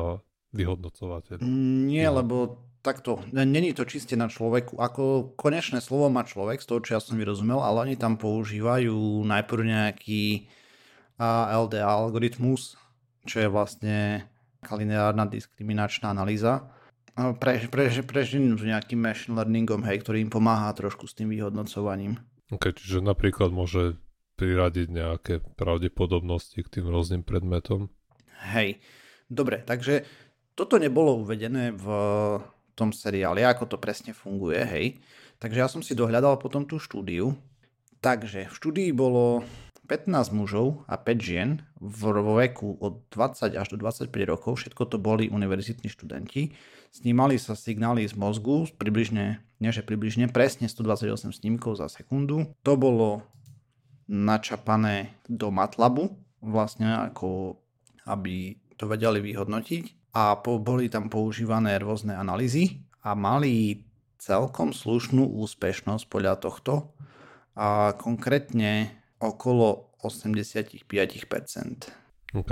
vyhodnocovateľ. 0.56 1.43
Nie, 1.89 2.07
lebo 2.07 2.64
takto, 2.86 3.25
není 3.33 3.73
to 3.73 3.81
čiste 3.89 4.13
na 4.13 4.29
človeku. 4.29 4.77
Ako 4.77 5.33
konečné 5.33 5.81
slovo 5.81 6.13
má 6.13 6.21
človek, 6.21 6.61
z 6.61 6.69
toho, 6.69 6.79
čo 6.86 6.91
ja 6.93 7.01
som 7.01 7.17
vyrozumel, 7.17 7.57
ale 7.57 7.89
oni 7.89 7.95
tam 7.97 8.21
používajú 8.21 9.25
najprv 9.25 9.61
nejaký 9.65 10.45
LDA 11.49 11.89
algoritmus, 11.89 12.77
čo 13.25 13.41
je 13.41 13.49
vlastne 13.49 14.29
lineárna 14.69 15.25
diskriminačná 15.25 16.13
analýza. 16.13 16.69
Pre, 17.15 17.53
pre, 17.71 17.88
preženú 18.03 18.59
s 18.59 18.67
nejakým 18.67 18.99
machine 18.99 19.39
learningom, 19.39 19.81
hej, 19.88 20.03
ktorý 20.03 20.21
im 20.21 20.29
pomáha 20.29 20.69
trošku 20.75 21.07
s 21.07 21.15
tým 21.15 21.31
vyhodnocovaním. 21.31 22.19
Ok, 22.51 22.75
čiže 22.75 23.01
napríklad 23.01 23.55
môže 23.55 23.97
priradiť 24.36 24.88
nejaké 24.91 25.33
pravdepodobnosti 25.55 26.59
k 26.59 26.67
tým 26.67 26.91
rôznym 26.91 27.23
predmetom. 27.23 27.88
Hej, 28.51 28.83
dobre, 29.31 29.63
takže 29.63 30.03
toto 30.59 30.75
nebolo 30.75 31.23
uvedené 31.23 31.71
v 31.71 31.88
tom 32.76 32.91
seriáli, 32.91 33.41
ako 33.47 33.76
to 33.76 33.78
presne 33.80 34.11
funguje, 34.11 34.61
hej. 34.61 34.86
Takže 35.39 35.57
ja 35.59 35.67
som 35.71 35.80
si 35.80 35.95
dohľadal 35.95 36.39
potom 36.39 36.67
tú 36.67 36.80
štúdiu. 36.80 37.36
Takže 38.03 38.51
v 38.51 38.53
štúdii 38.53 38.91
bolo 38.93 39.41
15 39.88 40.34
mužov 40.34 40.82
a 40.89 40.97
5 40.97 41.21
žien 41.21 41.49
v 41.78 42.01
veku 42.41 42.78
od 42.82 43.05
20 43.13 43.53
až 43.53 43.67
do 43.69 43.78
25 43.78 44.09
rokov, 44.26 44.61
všetko 44.61 44.84
to 44.89 44.97
boli 44.97 45.30
univerzitní 45.30 45.89
študenti, 45.89 46.53
snímali 46.89 47.38
sa 47.38 47.53
signály 47.53 48.05
z 48.05 48.17
mozgu, 48.17 48.65
približne, 48.78 49.41
nie 49.61 49.71
že 49.71 49.86
približne, 49.86 50.30
presne 50.30 50.65
128 50.69 51.32
snímkov 51.34 51.78
za 51.78 51.88
sekundu. 51.89 52.49
To 52.65 52.73
bolo 52.78 53.26
načapané 54.09 55.13
do 55.26 55.49
matlabu, 55.49 56.13
vlastne 56.41 57.09
ako 57.09 57.57
aby 58.05 58.57
to 58.78 58.86
vedeli 58.86 59.17
vyhodnotiť 59.21 60.05
a 60.16 60.39
po, 60.39 60.63
boli 60.63 60.88
tam 60.88 61.11
používané 61.11 61.76
rôzne 61.76 62.16
analýzy 62.16 62.80
a 63.03 63.20
mali 63.20 63.84
celkom 64.16 64.72
slušnú 64.72 65.28
úspešnosť 65.43 66.07
podľa 66.07 66.39
tohto 66.39 66.95
a 67.59 67.91
konkrétne 67.99 68.95
okolo 69.20 69.91
85%. 69.99 70.88
OK. 72.32 72.51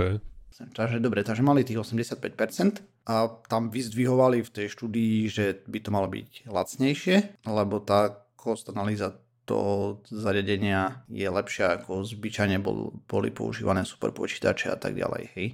Takže 0.54 1.02
dobre, 1.02 1.26
takže 1.26 1.42
mali 1.42 1.66
tých 1.66 1.82
85% 1.82 3.10
a 3.10 3.26
tam 3.50 3.74
vyzdvihovali 3.74 4.38
v 4.46 4.50
tej 4.54 4.70
štúdii, 4.70 5.26
že 5.26 5.66
by 5.66 5.78
to 5.82 5.90
malo 5.90 6.06
byť 6.06 6.46
lacnejšie, 6.46 7.42
lebo 7.48 7.82
tá 7.82 8.22
cost 8.38 8.70
analýza 8.70 9.18
toho 9.48 9.98
zariadenia 10.06 11.04
je 11.10 11.26
lepšia 11.26 11.80
ako 11.80 12.06
zvyčajne 12.06 12.62
bol, 12.62 12.94
boli 13.10 13.34
používané 13.34 13.82
superpočítače 13.82 14.70
a 14.72 14.78
tak 14.78 14.94
ďalej. 14.94 15.24
Hej 15.34 15.48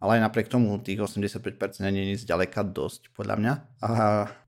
ale 0.00 0.20
aj 0.20 0.28
napriek 0.28 0.52
tomu 0.52 0.76
tých 0.80 1.00
85% 1.00 1.80
nie 1.88 2.12
je 2.14 2.22
zďaleka 2.24 2.64
dosť 2.66 3.12
podľa 3.16 3.36
mňa. 3.40 3.52
A 3.84 3.90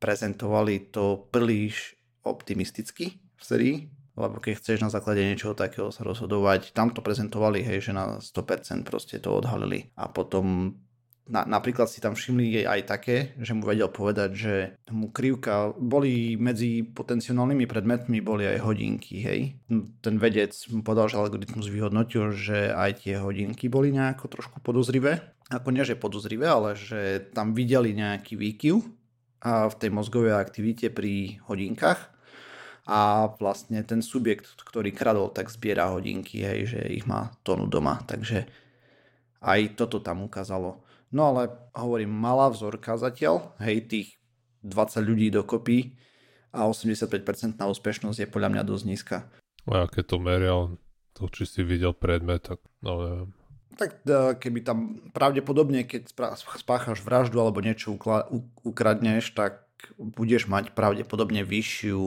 prezentovali 0.01 0.92
to 0.92 1.28
príliš 1.32 1.96
optimisticky 2.24 3.20
v 3.38 3.42
sérii, 3.42 3.76
lebo 4.18 4.42
keď 4.42 4.59
chceš 4.59 4.78
na 4.82 4.90
základe 4.90 5.22
niečoho 5.22 5.55
takého 5.55 5.94
sa 5.94 6.03
rozhodovať, 6.03 6.74
tam 6.74 6.90
to 6.90 7.01
prezentovali, 7.01 7.62
hej, 7.62 7.90
že 7.90 7.92
na 7.94 8.18
100% 8.18 8.82
proste 8.82 9.22
to 9.22 9.30
odhalili. 9.30 9.94
A 9.94 10.11
potom 10.11 10.74
na, 11.28 11.44
napríklad 11.44 11.86
si 11.92 12.00
tam 12.00 12.16
všimli 12.16 12.64
aj 12.64 12.80
také, 12.88 13.36
že 13.36 13.52
mu 13.52 13.68
vedel 13.68 13.92
povedať, 13.92 14.30
že 14.32 14.54
mu 14.88 15.12
krivka, 15.12 15.76
boli 15.76 16.40
medzi 16.40 16.82
potenciálnymi 16.82 17.68
predmetmi 17.68 18.18
boli 18.24 18.48
aj 18.48 18.58
hodinky, 18.64 19.20
hej. 19.20 19.40
Ten 20.00 20.16
vedec 20.16 20.56
mu 20.72 20.80
povedal, 20.80 21.12
že 21.12 21.20
algoritmus 21.20 21.68
vyhodnotil, 21.68 22.32
že 22.32 22.72
aj 22.72 23.04
tie 23.04 23.20
hodinky 23.20 23.68
boli 23.68 23.92
nejako 23.92 24.32
trošku 24.32 24.64
podozrivé. 24.64 25.20
Ako 25.52 25.72
nie, 25.72 25.84
že 25.84 26.00
podozrivé, 26.00 26.48
ale 26.48 26.76
že 26.76 27.28
tam 27.36 27.52
videli 27.52 27.92
nejaký 27.92 28.36
výkyv 28.36 28.80
a 29.44 29.68
v 29.68 29.78
tej 29.78 29.90
mozgovej 29.92 30.34
aktivite 30.34 30.90
pri 30.90 31.38
hodinkách 31.46 32.00
a 32.88 33.28
vlastne 33.36 33.84
ten 33.84 34.00
subjekt, 34.00 34.64
ktorý 34.64 34.96
kradol, 34.96 35.28
tak 35.28 35.52
zbiera 35.52 35.92
hodinky, 35.92 36.40
hej, 36.40 36.72
že 36.72 36.80
ich 36.88 37.04
má 37.04 37.36
tonu 37.44 37.68
doma, 37.68 38.00
takže 38.08 38.48
aj 39.44 39.76
toto 39.76 40.00
tam 40.00 40.24
ukázalo. 40.24 40.88
No 41.09 41.32
ale 41.32 41.48
hovorím, 41.72 42.12
malá 42.12 42.52
vzorka 42.52 43.00
zatiaľ, 43.00 43.56
hej, 43.64 43.88
tých 43.88 44.09
20 44.64 45.00
ľudí 45.09 45.28
dokopy 45.32 45.96
a 46.52 46.68
85% 46.68 47.56
na 47.56 47.66
úspešnosť 47.68 48.18
je 48.24 48.28
podľa 48.28 48.48
mňa 48.52 48.62
dosť 48.64 48.84
nízka. 48.84 49.16
A 49.68 49.88
keď 49.88 50.04
to 50.04 50.16
merial, 50.20 50.61
to 51.16 51.28
či 51.32 51.44
si 51.44 51.61
videl 51.64 51.96
predmet, 51.96 52.44
tak 52.44 52.61
no 52.84 52.92
neviem. 53.04 53.30
Tak 53.78 53.90
e, 54.04 54.34
keby 54.36 54.59
tam 54.66 54.78
pravdepodobne, 55.14 55.86
keď 55.86 56.11
spáchaš 56.59 56.98
vraždu 57.04 57.38
alebo 57.38 57.62
niečo 57.62 57.94
ukradneš, 58.66 59.32
tak 59.32 59.64
budeš 59.96 60.50
mať 60.50 60.74
pravdepodobne 60.74 61.46
vyššiu, 61.46 62.00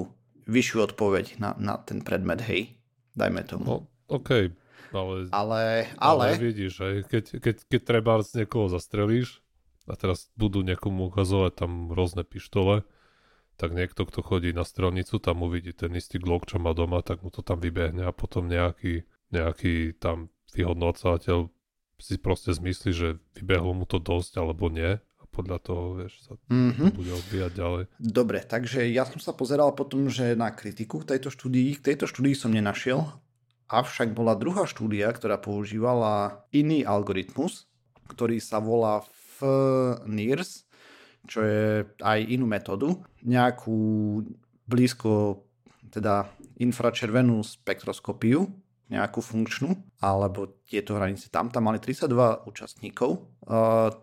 vyššiu 0.46 0.78
odpoveď 0.92 1.40
na, 1.40 1.56
na 1.56 1.80
ten 1.80 2.04
predmet, 2.04 2.44
hej. 2.44 2.76
Dajme 3.16 3.44
tomu. 3.48 3.64
No, 3.64 3.76
OK, 4.12 4.52
ale, 4.94 5.28
ale, 5.32 5.62
ale... 5.98 6.26
ale 6.36 6.40
vidíš, 6.40 6.74
aj 6.82 6.96
keď, 7.08 7.26
keď, 7.40 7.56
keď 7.68 7.82
treba 7.82 8.20
z 8.22 8.44
niekoho 8.44 8.68
zastrelíš 8.70 9.42
a 9.90 9.98
teraz 9.98 10.30
budú 10.38 10.62
niekomu 10.62 11.10
ukazovať 11.10 11.52
tam 11.58 11.72
rôzne 11.92 12.22
pištole, 12.24 12.86
tak 13.62 13.78
niekto, 13.78 14.10
kto 14.10 14.26
chodí 14.26 14.58
na 14.58 14.66
strelnicu, 14.66 15.22
tam 15.22 15.46
uvidí 15.46 15.74
ten 15.76 15.94
istý 15.94 16.18
Glock, 16.18 16.50
čo 16.50 16.58
má 16.58 16.74
doma, 16.74 17.06
tak 17.06 17.22
mu 17.22 17.30
to 17.30 17.46
tam 17.46 17.62
vybehne 17.62 18.08
a 18.08 18.16
potom 18.16 18.50
nejaký, 18.50 19.06
nejaký 19.30 20.02
tam 20.02 20.34
vyhodnocovateľ 20.58 21.50
si 22.02 22.18
proste 22.18 22.50
zmyslí, 22.50 22.92
že 22.92 23.22
vybehlo 23.38 23.78
mu 23.78 23.86
to 23.86 24.02
dosť 24.02 24.42
alebo 24.42 24.74
nie 24.74 24.98
a 24.98 25.24
podľa 25.30 25.58
toho, 25.62 25.84
vieš, 26.02 26.26
sa 26.26 26.34
mm-hmm. 26.50 26.90
bude 26.98 27.12
odbíjať 27.14 27.52
ďalej. 27.54 27.84
Dobre, 28.02 28.42
takže 28.42 28.90
ja 28.90 29.06
som 29.06 29.22
sa 29.22 29.38
pozeral 29.38 29.78
potom, 29.78 30.10
že 30.10 30.34
na 30.34 30.50
kritiku 30.50 31.06
tejto 31.06 31.30
štúdii, 31.30 31.78
k 31.78 31.94
tejto 31.94 32.10
štúdii 32.10 32.34
som 32.34 32.50
nenašiel 32.50 33.06
Avšak 33.72 34.12
bola 34.12 34.36
druhá 34.36 34.68
štúdia, 34.68 35.08
ktorá 35.16 35.40
používala 35.40 36.44
iný 36.52 36.84
algoritmus, 36.84 37.72
ktorý 38.12 38.44
sa 38.44 38.60
volá 38.60 39.00
FNIRS, 39.40 40.68
čo 41.24 41.40
je 41.40 41.88
aj 42.04 42.20
inú 42.28 42.44
metódu, 42.52 43.00
nejakú 43.24 43.80
blízko 44.68 45.48
teda 45.88 46.28
infračervenú 46.60 47.40
spektroskopiu, 47.48 48.52
nejakú 48.92 49.24
funkčnú, 49.24 49.72
alebo 50.04 50.60
tieto 50.68 51.00
hranice 51.00 51.32
tam. 51.32 51.48
Tam 51.48 51.64
mali 51.64 51.80
32 51.80 52.44
účastníkov, 52.44 53.24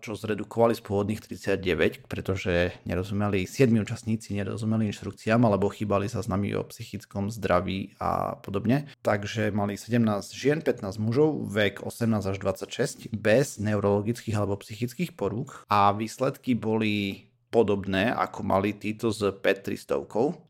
čo 0.01 0.11
zredukovali 0.17 0.73
z 0.73 0.81
pôvodných 0.81 1.21
39, 1.21 2.09
pretože 2.09 2.73
nerozumeli, 2.89 3.45
7 3.45 3.69
účastníci 3.69 4.33
nerozumeli 4.33 4.89
inštrukciám, 4.89 5.45
alebo 5.45 5.69
chýbali 5.69 6.09
sa 6.09 6.25
s 6.25 6.27
nami 6.27 6.57
o 6.57 6.65
psychickom 6.65 7.29
zdraví 7.29 7.93
a 8.01 8.33
podobne. 8.41 8.89
Takže 9.05 9.53
mali 9.53 9.77
17 9.77 10.01
žien, 10.33 10.65
15 10.65 10.97
mužov, 10.97 11.45
vek 11.45 11.85
18 11.85 12.25
až 12.25 12.37
26, 12.41 13.13
bez 13.13 13.61
neurologických 13.61 14.33
alebo 14.33 14.57
psychických 14.57 15.13
porúch 15.13 15.69
a 15.69 15.93
výsledky 15.93 16.57
boli 16.57 17.29
podobné, 17.53 18.09
ako 18.13 18.41
mali 18.45 18.73
títo 18.77 19.13
s 19.13 19.21
PET 19.21 19.65
300, 19.65 20.05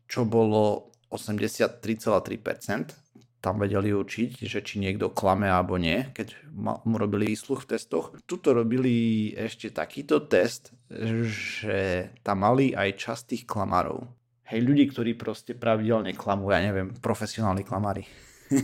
čo 0.08 0.24
bolo 0.24 0.92
83,3%, 1.08 2.92
tam 3.40 3.56
vedeli 3.56 3.90
učiť, 3.90 4.44
že 4.44 4.60
či 4.60 4.76
niekto 4.76 5.08
klame 5.10 5.48
alebo 5.48 5.80
nie, 5.80 6.12
keď 6.12 6.36
mu 6.84 6.96
robili 7.00 7.32
sluch 7.32 7.64
v 7.64 7.76
testoch. 7.76 8.12
Tuto 8.28 8.52
robili 8.52 9.28
ešte 9.32 9.72
takýto 9.72 10.28
test, 10.28 10.76
že 10.92 12.12
tam 12.20 12.44
mali 12.44 12.76
aj 12.76 13.00
častých 13.00 13.48
klamárov. 13.48 14.04
Hej, 14.52 14.60
ľudí, 14.60 14.84
ktorí 14.92 15.16
proste 15.16 15.56
pravidelne 15.56 16.12
klamú, 16.12 16.52
ja 16.52 16.60
neviem, 16.60 16.92
profesionálni 16.92 17.64
klamári. 17.64 18.04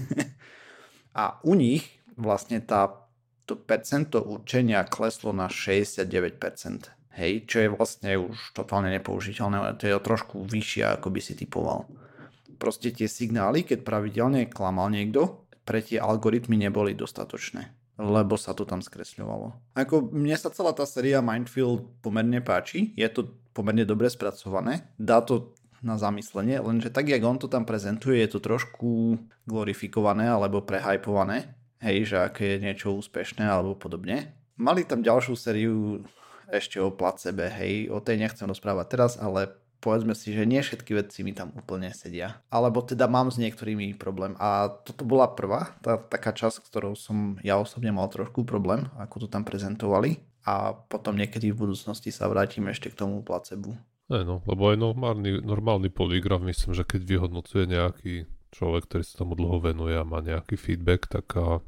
a 1.21 1.41
u 1.41 1.57
nich 1.57 1.89
vlastne 2.21 2.61
tá, 2.61 3.09
to 3.49 3.57
percento 3.57 4.21
určenia 4.21 4.85
kleslo 4.85 5.33
na 5.33 5.49
69%. 5.49 6.93
Hej, 7.17 7.49
čo 7.49 7.57
je 7.65 7.69
vlastne 7.73 8.13
už 8.21 8.53
totálne 8.53 8.93
nepoužiteľné, 8.93 9.81
to 9.81 9.89
je 9.89 9.97
trošku 9.97 10.45
vyššie, 10.45 11.01
ako 11.01 11.09
by 11.09 11.21
si 11.25 11.33
typoval 11.33 11.89
proste 12.57 12.91
tie 12.93 13.07
signály, 13.07 13.63
keď 13.63 13.85
pravidelne 13.85 14.49
klamal 14.49 14.89
niekto, 14.91 15.47
pre 15.63 15.85
tie 15.85 16.01
algoritmy 16.01 16.57
neboli 16.57 16.97
dostatočné 16.97 17.87
lebo 17.97 18.37
sa 18.37 18.53
to 18.53 18.69
tam 18.69 18.85
skresľovalo. 18.85 19.57
Ako 19.73 20.13
mne 20.13 20.37
sa 20.37 20.53
celá 20.53 20.77
tá 20.77 20.85
séria 20.85 21.25
Mindfield 21.25 22.05
pomerne 22.05 22.45
páči, 22.45 22.93
je 22.93 23.09
to 23.09 23.33
pomerne 23.57 23.89
dobre 23.89 24.13
spracované, 24.13 24.85
dá 25.01 25.25
to 25.25 25.57
na 25.81 25.97
zamyslenie, 25.97 26.61
lenže 26.61 26.93
tak, 26.93 27.09
jak 27.09 27.25
on 27.25 27.41
to 27.41 27.49
tam 27.49 27.65
prezentuje, 27.65 28.21
je 28.21 28.37
to 28.37 28.41
trošku 28.41 29.17
glorifikované 29.49 30.29
alebo 30.29 30.65
prehajpované, 30.65 31.57
hej, 31.81 32.13
že 32.13 32.17
aké 32.21 32.57
je 32.57 32.65
niečo 32.69 32.93
úspešné 32.97 33.45
alebo 33.45 33.77
podobne. 33.77 34.33
Mali 34.57 34.85
tam 34.85 35.05
ďalšiu 35.05 35.35
sériu 35.37 35.77
ešte 36.53 36.81
o 36.81 36.93
placebe, 36.93 37.49
hej, 37.49 37.89
o 37.93 38.01
tej 38.01 38.21
nechcem 38.21 38.49
rozprávať 38.49 38.87
teraz, 38.93 39.13
ale 39.17 39.53
povedzme 39.81 40.17
si, 40.17 40.33
že 40.33 40.49
nie 40.49 40.61
všetky 40.61 40.93
veci 40.97 41.23
mi 41.23 41.37
tam 41.37 41.53
úplne 41.55 41.93
sedia. 41.93 42.43
Alebo 42.51 42.83
teda 42.83 43.07
mám 43.07 43.31
s 43.31 43.41
niektorými 43.41 43.95
problém. 43.97 44.35
A 44.41 44.69
toto 44.83 45.07
bola 45.07 45.31
prvá, 45.31 45.77
tá 45.85 46.01
taká 46.01 46.35
časť, 46.35 46.67
ktorou 46.67 46.99
som 46.99 47.39
ja 47.45 47.61
osobne 47.61 47.93
mal 47.93 48.09
trošku 48.11 48.43
problém, 48.43 48.89
ako 48.99 49.27
to 49.27 49.29
tam 49.31 49.47
prezentovali. 49.47 50.21
A 50.47 50.75
potom 50.75 51.19
niekedy 51.19 51.51
v 51.51 51.67
budúcnosti 51.67 52.15
sa 52.15 52.31
vrátim 52.31 52.67
ešte 52.71 52.91
k 52.91 52.99
tomu 52.99 53.23
placebu. 53.23 53.75
Ne, 54.07 54.23
no, 54.23 54.39
lebo 54.47 54.71
aj 54.71 54.79
normálny, 54.79 55.43
normálny 55.43 55.91
poligraf, 55.91 56.39
myslím, 56.47 56.79
že 56.79 56.87
keď 56.87 57.03
vyhodnocuje 57.03 57.67
nejaký 57.67 58.15
človek, 58.55 58.87
ktorý 58.87 59.03
sa 59.03 59.27
tomu 59.27 59.35
dlho 59.35 59.59
venuje 59.59 59.99
a 59.99 60.07
má 60.07 60.23
nejaký 60.23 60.55
feedback, 60.55 61.11
tak 61.11 61.27
a 61.35 61.59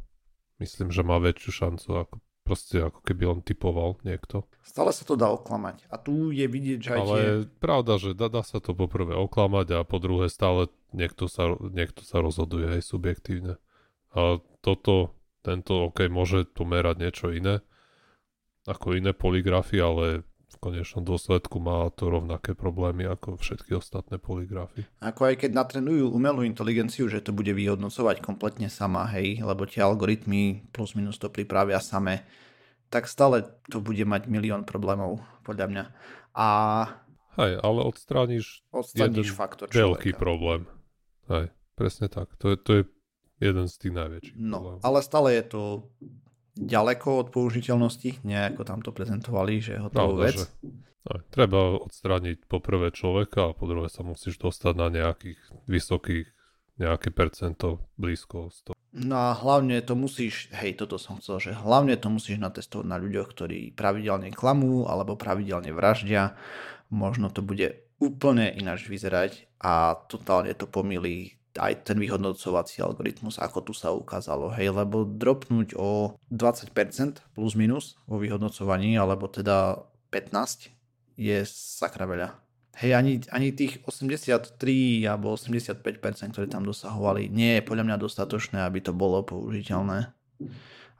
myslím, 0.63 0.95
že 0.95 1.03
má 1.03 1.19
väčšiu 1.19 1.51
šancu 1.51 1.89
ako 1.99 2.15
proste 2.49 2.81
ako 2.81 3.05
keby 3.05 3.29
on 3.29 3.39
typoval 3.45 4.01
niekto. 4.09 4.49
Stále 4.65 4.97
sa 4.97 5.05
to 5.05 5.21
dá 5.21 5.29
oklamať. 5.29 5.85
A 5.93 6.01
tu 6.01 6.33
je 6.33 6.49
vidieť, 6.49 6.79
že 6.81 6.91
aj 6.97 7.01
Ale 7.05 7.17
tie... 7.21 7.29
pravda, 7.61 8.01
že 8.01 8.17
dá, 8.17 8.33
dá 8.33 8.41
sa 8.41 8.65
to 8.65 8.73
poprvé 8.73 9.13
oklamať 9.13 9.77
a 9.77 9.79
po 9.85 10.01
druhé 10.01 10.33
stále 10.33 10.73
niekto 10.97 11.29
sa, 11.29 11.53
niekto 11.61 12.09
sa 12.09 12.25
rozhoduje 12.25 12.81
aj 12.81 12.89
subjektívne. 12.89 13.61
A 14.17 14.41
toto, 14.65 15.13
tento, 15.45 15.93
OK, 15.93 16.09
môže 16.09 16.49
tu 16.49 16.65
merať 16.65 16.97
niečo 17.05 17.29
iné, 17.29 17.61
ako 18.65 18.97
iné 18.97 19.13
poligrafy, 19.13 19.77
ale 19.85 20.25
v 20.49 20.57
konečnom 20.59 21.05
dôsledku 21.05 21.61
má 21.61 21.93
to 21.93 22.09
rovnaké 22.09 22.57
problémy 22.57 23.05
ako 23.05 23.37
všetky 23.37 23.77
ostatné 23.77 24.17
poligrafy. 24.17 24.89
Ako 24.99 25.29
aj 25.29 25.45
keď 25.45 25.51
natrenujú 25.55 26.09
umelú 26.09 26.41
inteligenciu, 26.43 27.07
že 27.07 27.21
to 27.21 27.31
bude 27.31 27.53
vyhodnocovať 27.53 28.25
kompletne 28.25 28.67
sama, 28.67 29.05
hej, 29.13 29.45
lebo 29.45 29.69
tie 29.69 29.85
algoritmy 29.85 30.67
plus 30.73 30.97
minus 30.97 31.21
to 31.21 31.29
pripravia 31.29 31.79
same, 31.79 32.25
tak 32.89 33.05
stále 33.05 33.45
to 33.69 33.85
bude 33.85 34.01
mať 34.01 34.25
milión 34.27 34.65
problémov, 34.65 35.21
podľa 35.45 35.67
mňa. 35.69 35.85
A... 36.33 36.49
Hej, 37.37 37.61
ale 37.61 37.81
odstrániš, 37.85 38.65
odstrániš 38.73 39.31
jeden 39.31 39.37
faktor 39.37 39.69
veľký 39.69 40.11
človeka. 40.11 40.19
problém. 40.19 40.61
Hej, 41.29 41.53
presne 41.77 42.09
tak. 42.09 42.33
To 42.41 42.51
je, 42.51 42.57
to 42.57 42.71
je 42.73 42.83
jeden 43.39 43.69
z 43.69 43.75
tých 43.77 43.95
najväčších 43.95 44.35
No, 44.41 44.59
problémov. 44.59 44.81
ale 44.83 44.99
stále 45.05 45.29
je 45.37 45.45
to 45.45 45.61
ďaleko 46.59 47.09
od 47.23 47.29
použiteľnosti, 47.31 48.27
nejako 48.27 48.67
tam 48.67 48.83
to 48.83 48.91
prezentovali, 48.91 49.63
že 49.63 49.79
je 49.79 49.81
hotová 49.87 50.27
vec. 50.27 50.43
Že, 50.43 51.23
treba 51.31 51.79
odstrániť 51.79 52.51
poprvé 52.51 52.91
človeka 52.93 53.55
a 53.55 53.57
po 53.57 53.71
druhé 53.71 53.89
sa 53.89 54.03
musíš 54.03 54.37
dostať 54.37 54.75
na 54.75 54.89
nejakých 54.91 55.41
vysokých, 55.71 56.27
nejaké 56.77 57.15
percento 57.15 57.87
blízko 57.97 58.51
100. 58.75 58.77
No 58.99 59.15
a 59.17 59.37
hlavne 59.37 59.79
to 59.85 59.95
musíš, 59.95 60.51
hej, 60.51 60.75
toto 60.75 60.99
som 60.99 61.23
chcel, 61.23 61.39
že 61.39 61.53
hlavne 61.55 61.95
to 62.01 62.11
musíš 62.11 62.43
natestovať 62.43 62.87
na 62.89 62.99
ľuďoch, 62.99 63.29
ktorí 63.31 63.73
pravidelne 63.77 64.35
klamú 64.35 64.89
alebo 64.91 65.15
pravidelne 65.15 65.71
vraždia. 65.71 66.35
Možno 66.89 67.29
to 67.29 67.45
bude 67.45 67.89
úplne 68.01 68.51
ináč 68.55 68.89
vyzerať 68.89 69.47
a 69.61 69.99
totálne 70.09 70.55
to 70.55 70.65
pomýli 70.71 71.38
aj 71.59 71.91
ten 71.91 71.99
vyhodnocovací 71.99 72.81
algoritmus, 72.81 73.43
ako 73.43 73.69
tu 73.69 73.73
sa 73.75 73.91
ukázalo, 73.91 74.55
hej, 74.55 74.71
lebo 74.71 75.03
dropnúť 75.05 75.75
o 75.75 76.17
20% 76.31 76.73
plus 77.35 77.53
minus 77.59 77.99
vo 78.07 78.23
vyhodnocovaní, 78.23 78.95
alebo 78.95 79.27
teda 79.27 79.83
15 80.15 80.73
je 81.19 81.39
sakra 81.45 82.07
veľa. 82.07 82.39
Hej, 82.79 82.95
ani, 82.95 83.13
ani 83.35 83.51
tých 83.51 83.83
83 83.83 84.55
alebo 85.11 85.35
85%, 85.35 85.83
ktoré 86.31 86.47
tam 86.47 86.63
dosahovali, 86.63 87.27
nie 87.27 87.59
je 87.59 87.67
podľa 87.67 87.85
mňa 87.91 87.97
dostatočné, 87.99 88.63
aby 88.63 88.79
to 88.79 88.95
bolo 88.95 89.27
použiteľné. 89.27 90.15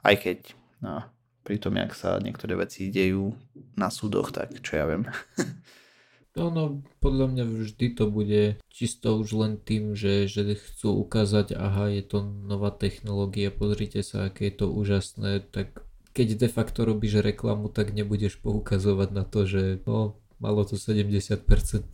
Aj 0.03 0.15
keď, 0.19 0.51
no, 0.83 1.07
pri 1.47 1.55
tom, 1.55 1.79
jak 1.79 1.95
sa 1.95 2.19
niektoré 2.19 2.59
veci 2.59 2.91
dejú 2.91 3.31
na 3.79 3.87
súdoch, 3.87 4.35
tak 4.35 4.59
čo 4.59 4.75
ja 4.75 4.85
viem. 4.91 5.07
Ono, 6.37 6.85
podľa 7.01 7.25
mňa 7.25 7.43
vždy 7.49 7.87
to 7.97 8.05
bude 8.05 8.61
čisto 8.69 9.17
už 9.17 9.29
len 9.33 9.53
tým, 9.57 9.97
že, 9.97 10.29
že 10.29 10.45
chcú 10.53 11.01
ukázať, 11.01 11.57
aha, 11.57 11.89
je 11.89 12.05
to 12.05 12.21
nová 12.21 12.69
technológia, 12.69 13.49
pozrite 13.49 14.05
sa, 14.05 14.29
aké 14.29 14.53
je 14.53 14.61
to 14.61 14.65
úžasné, 14.69 15.41
tak 15.49 15.81
keď 16.13 16.45
de 16.45 16.49
facto 16.49 16.85
robíš 16.85 17.25
reklamu, 17.25 17.73
tak 17.73 17.97
nebudeš 17.97 18.37
poukazovať 18.45 19.09
na 19.09 19.23
to, 19.25 19.49
že 19.49 19.81
no, 19.89 20.21
malo 20.37 20.65
to 20.65 20.77
70% 20.77 21.39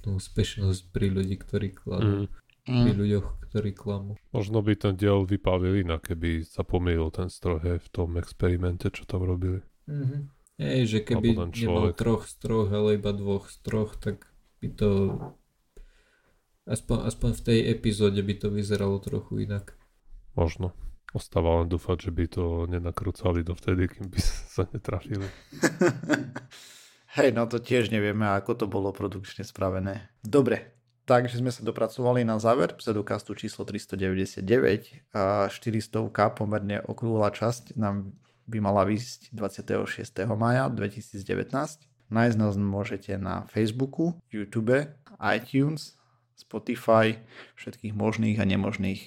úspešnosť 0.03 0.81
pri 0.91 1.07
ľudí, 1.11 1.35
ktorí 1.39 1.71
klamú. 1.71 2.27
Mm. 2.65 2.81
Pri 2.81 2.93
ľuďoch, 2.97 3.27
ktorí 3.45 3.77
klamú. 3.77 4.17
Možno 4.33 4.65
by 4.65 4.73
ten 4.73 4.97
diel 4.97 5.21
vypálil 5.21 5.85
inak, 5.85 6.09
keby 6.09 6.41
sa 6.41 6.65
pomýlil 6.65 7.13
ten 7.13 7.29
stroj 7.29 7.77
v 7.77 7.87
tom 7.93 8.17
experimente, 8.17 8.89
čo 8.89 9.05
tam 9.05 9.21
robili. 9.21 9.61
Mm-hmm. 9.85 10.34
Hej, 10.55 10.81
že 10.87 10.99
keby 11.03 11.35
nemal 11.35 11.91
troch 11.91 12.31
z 12.31 12.39
troch, 12.39 12.71
ale 12.71 12.95
iba 12.95 13.11
dvoch 13.11 13.51
z 13.51 13.59
troch, 13.59 13.99
tak 13.99 14.23
by 14.63 14.67
to 14.71 14.89
aspoň, 16.63 16.97
aspoň 17.11 17.29
v 17.35 17.41
tej 17.43 17.59
epizóde 17.75 18.21
by 18.23 18.33
to 18.39 18.47
vyzeralo 18.47 19.03
trochu 19.03 19.43
inak. 19.43 19.75
Možno. 20.35 20.71
Ostáva 21.15 21.63
len 21.63 21.71
dúfať, 21.71 22.07
že 22.07 22.11
by 22.11 22.25
to 22.27 22.43
nenakrúcali 22.67 23.39
dovtedy, 23.43 23.87
kým 23.87 24.11
by 24.11 24.19
sa 24.55 24.67
netrafili. 24.71 25.27
Hej, 27.15 27.31
no 27.31 27.47
to 27.47 27.63
tiež 27.63 27.91
nevieme, 27.95 28.27
ako 28.27 28.51
to 28.59 28.65
bolo 28.67 28.91
produkčne 28.91 29.47
spravené. 29.47 30.11
Dobre, 30.19 30.75
takže 31.07 31.39
sme 31.39 31.51
sa 31.51 31.63
dopracovali 31.63 32.27
na 32.27 32.35
záver 32.43 32.75
pseudokastu 32.75 33.31
číslo 33.39 33.63
399 33.63 35.15
a 35.15 35.47
400 35.47 36.11
pomerne 36.35 36.83
okrúhla 36.83 37.31
časť 37.31 37.79
nám 37.79 38.11
by 38.45 38.57
mala 38.61 38.85
výsť 38.85 39.33
26. 39.33 40.25
maja 40.37 40.69
2019. 40.69 41.49
Nájsť 42.13 42.37
nás 42.37 42.53
môžete 42.55 43.17
na 43.17 43.49
Facebooku, 43.49 44.13
YouTube, 44.29 44.85
iTunes, 45.17 45.97
Spotify, 46.37 47.17
všetkých 47.57 47.97
možných 47.97 48.37
a 48.37 48.45
nemožných 48.45 49.01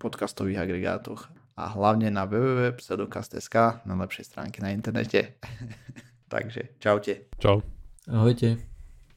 podcastových 0.00 0.64
agregátoch 0.64 1.28
a 1.58 1.74
hlavne 1.74 2.08
na 2.08 2.24
www.pseudokast.sk 2.24 3.82
na 3.82 3.94
lepšej 3.98 4.24
stránke 4.24 4.62
na 4.62 4.70
internete. 4.70 5.36
Takže 6.32 6.78
čaute. 6.78 7.28
Čau. 7.42 7.60
Ahojte. 8.06 8.77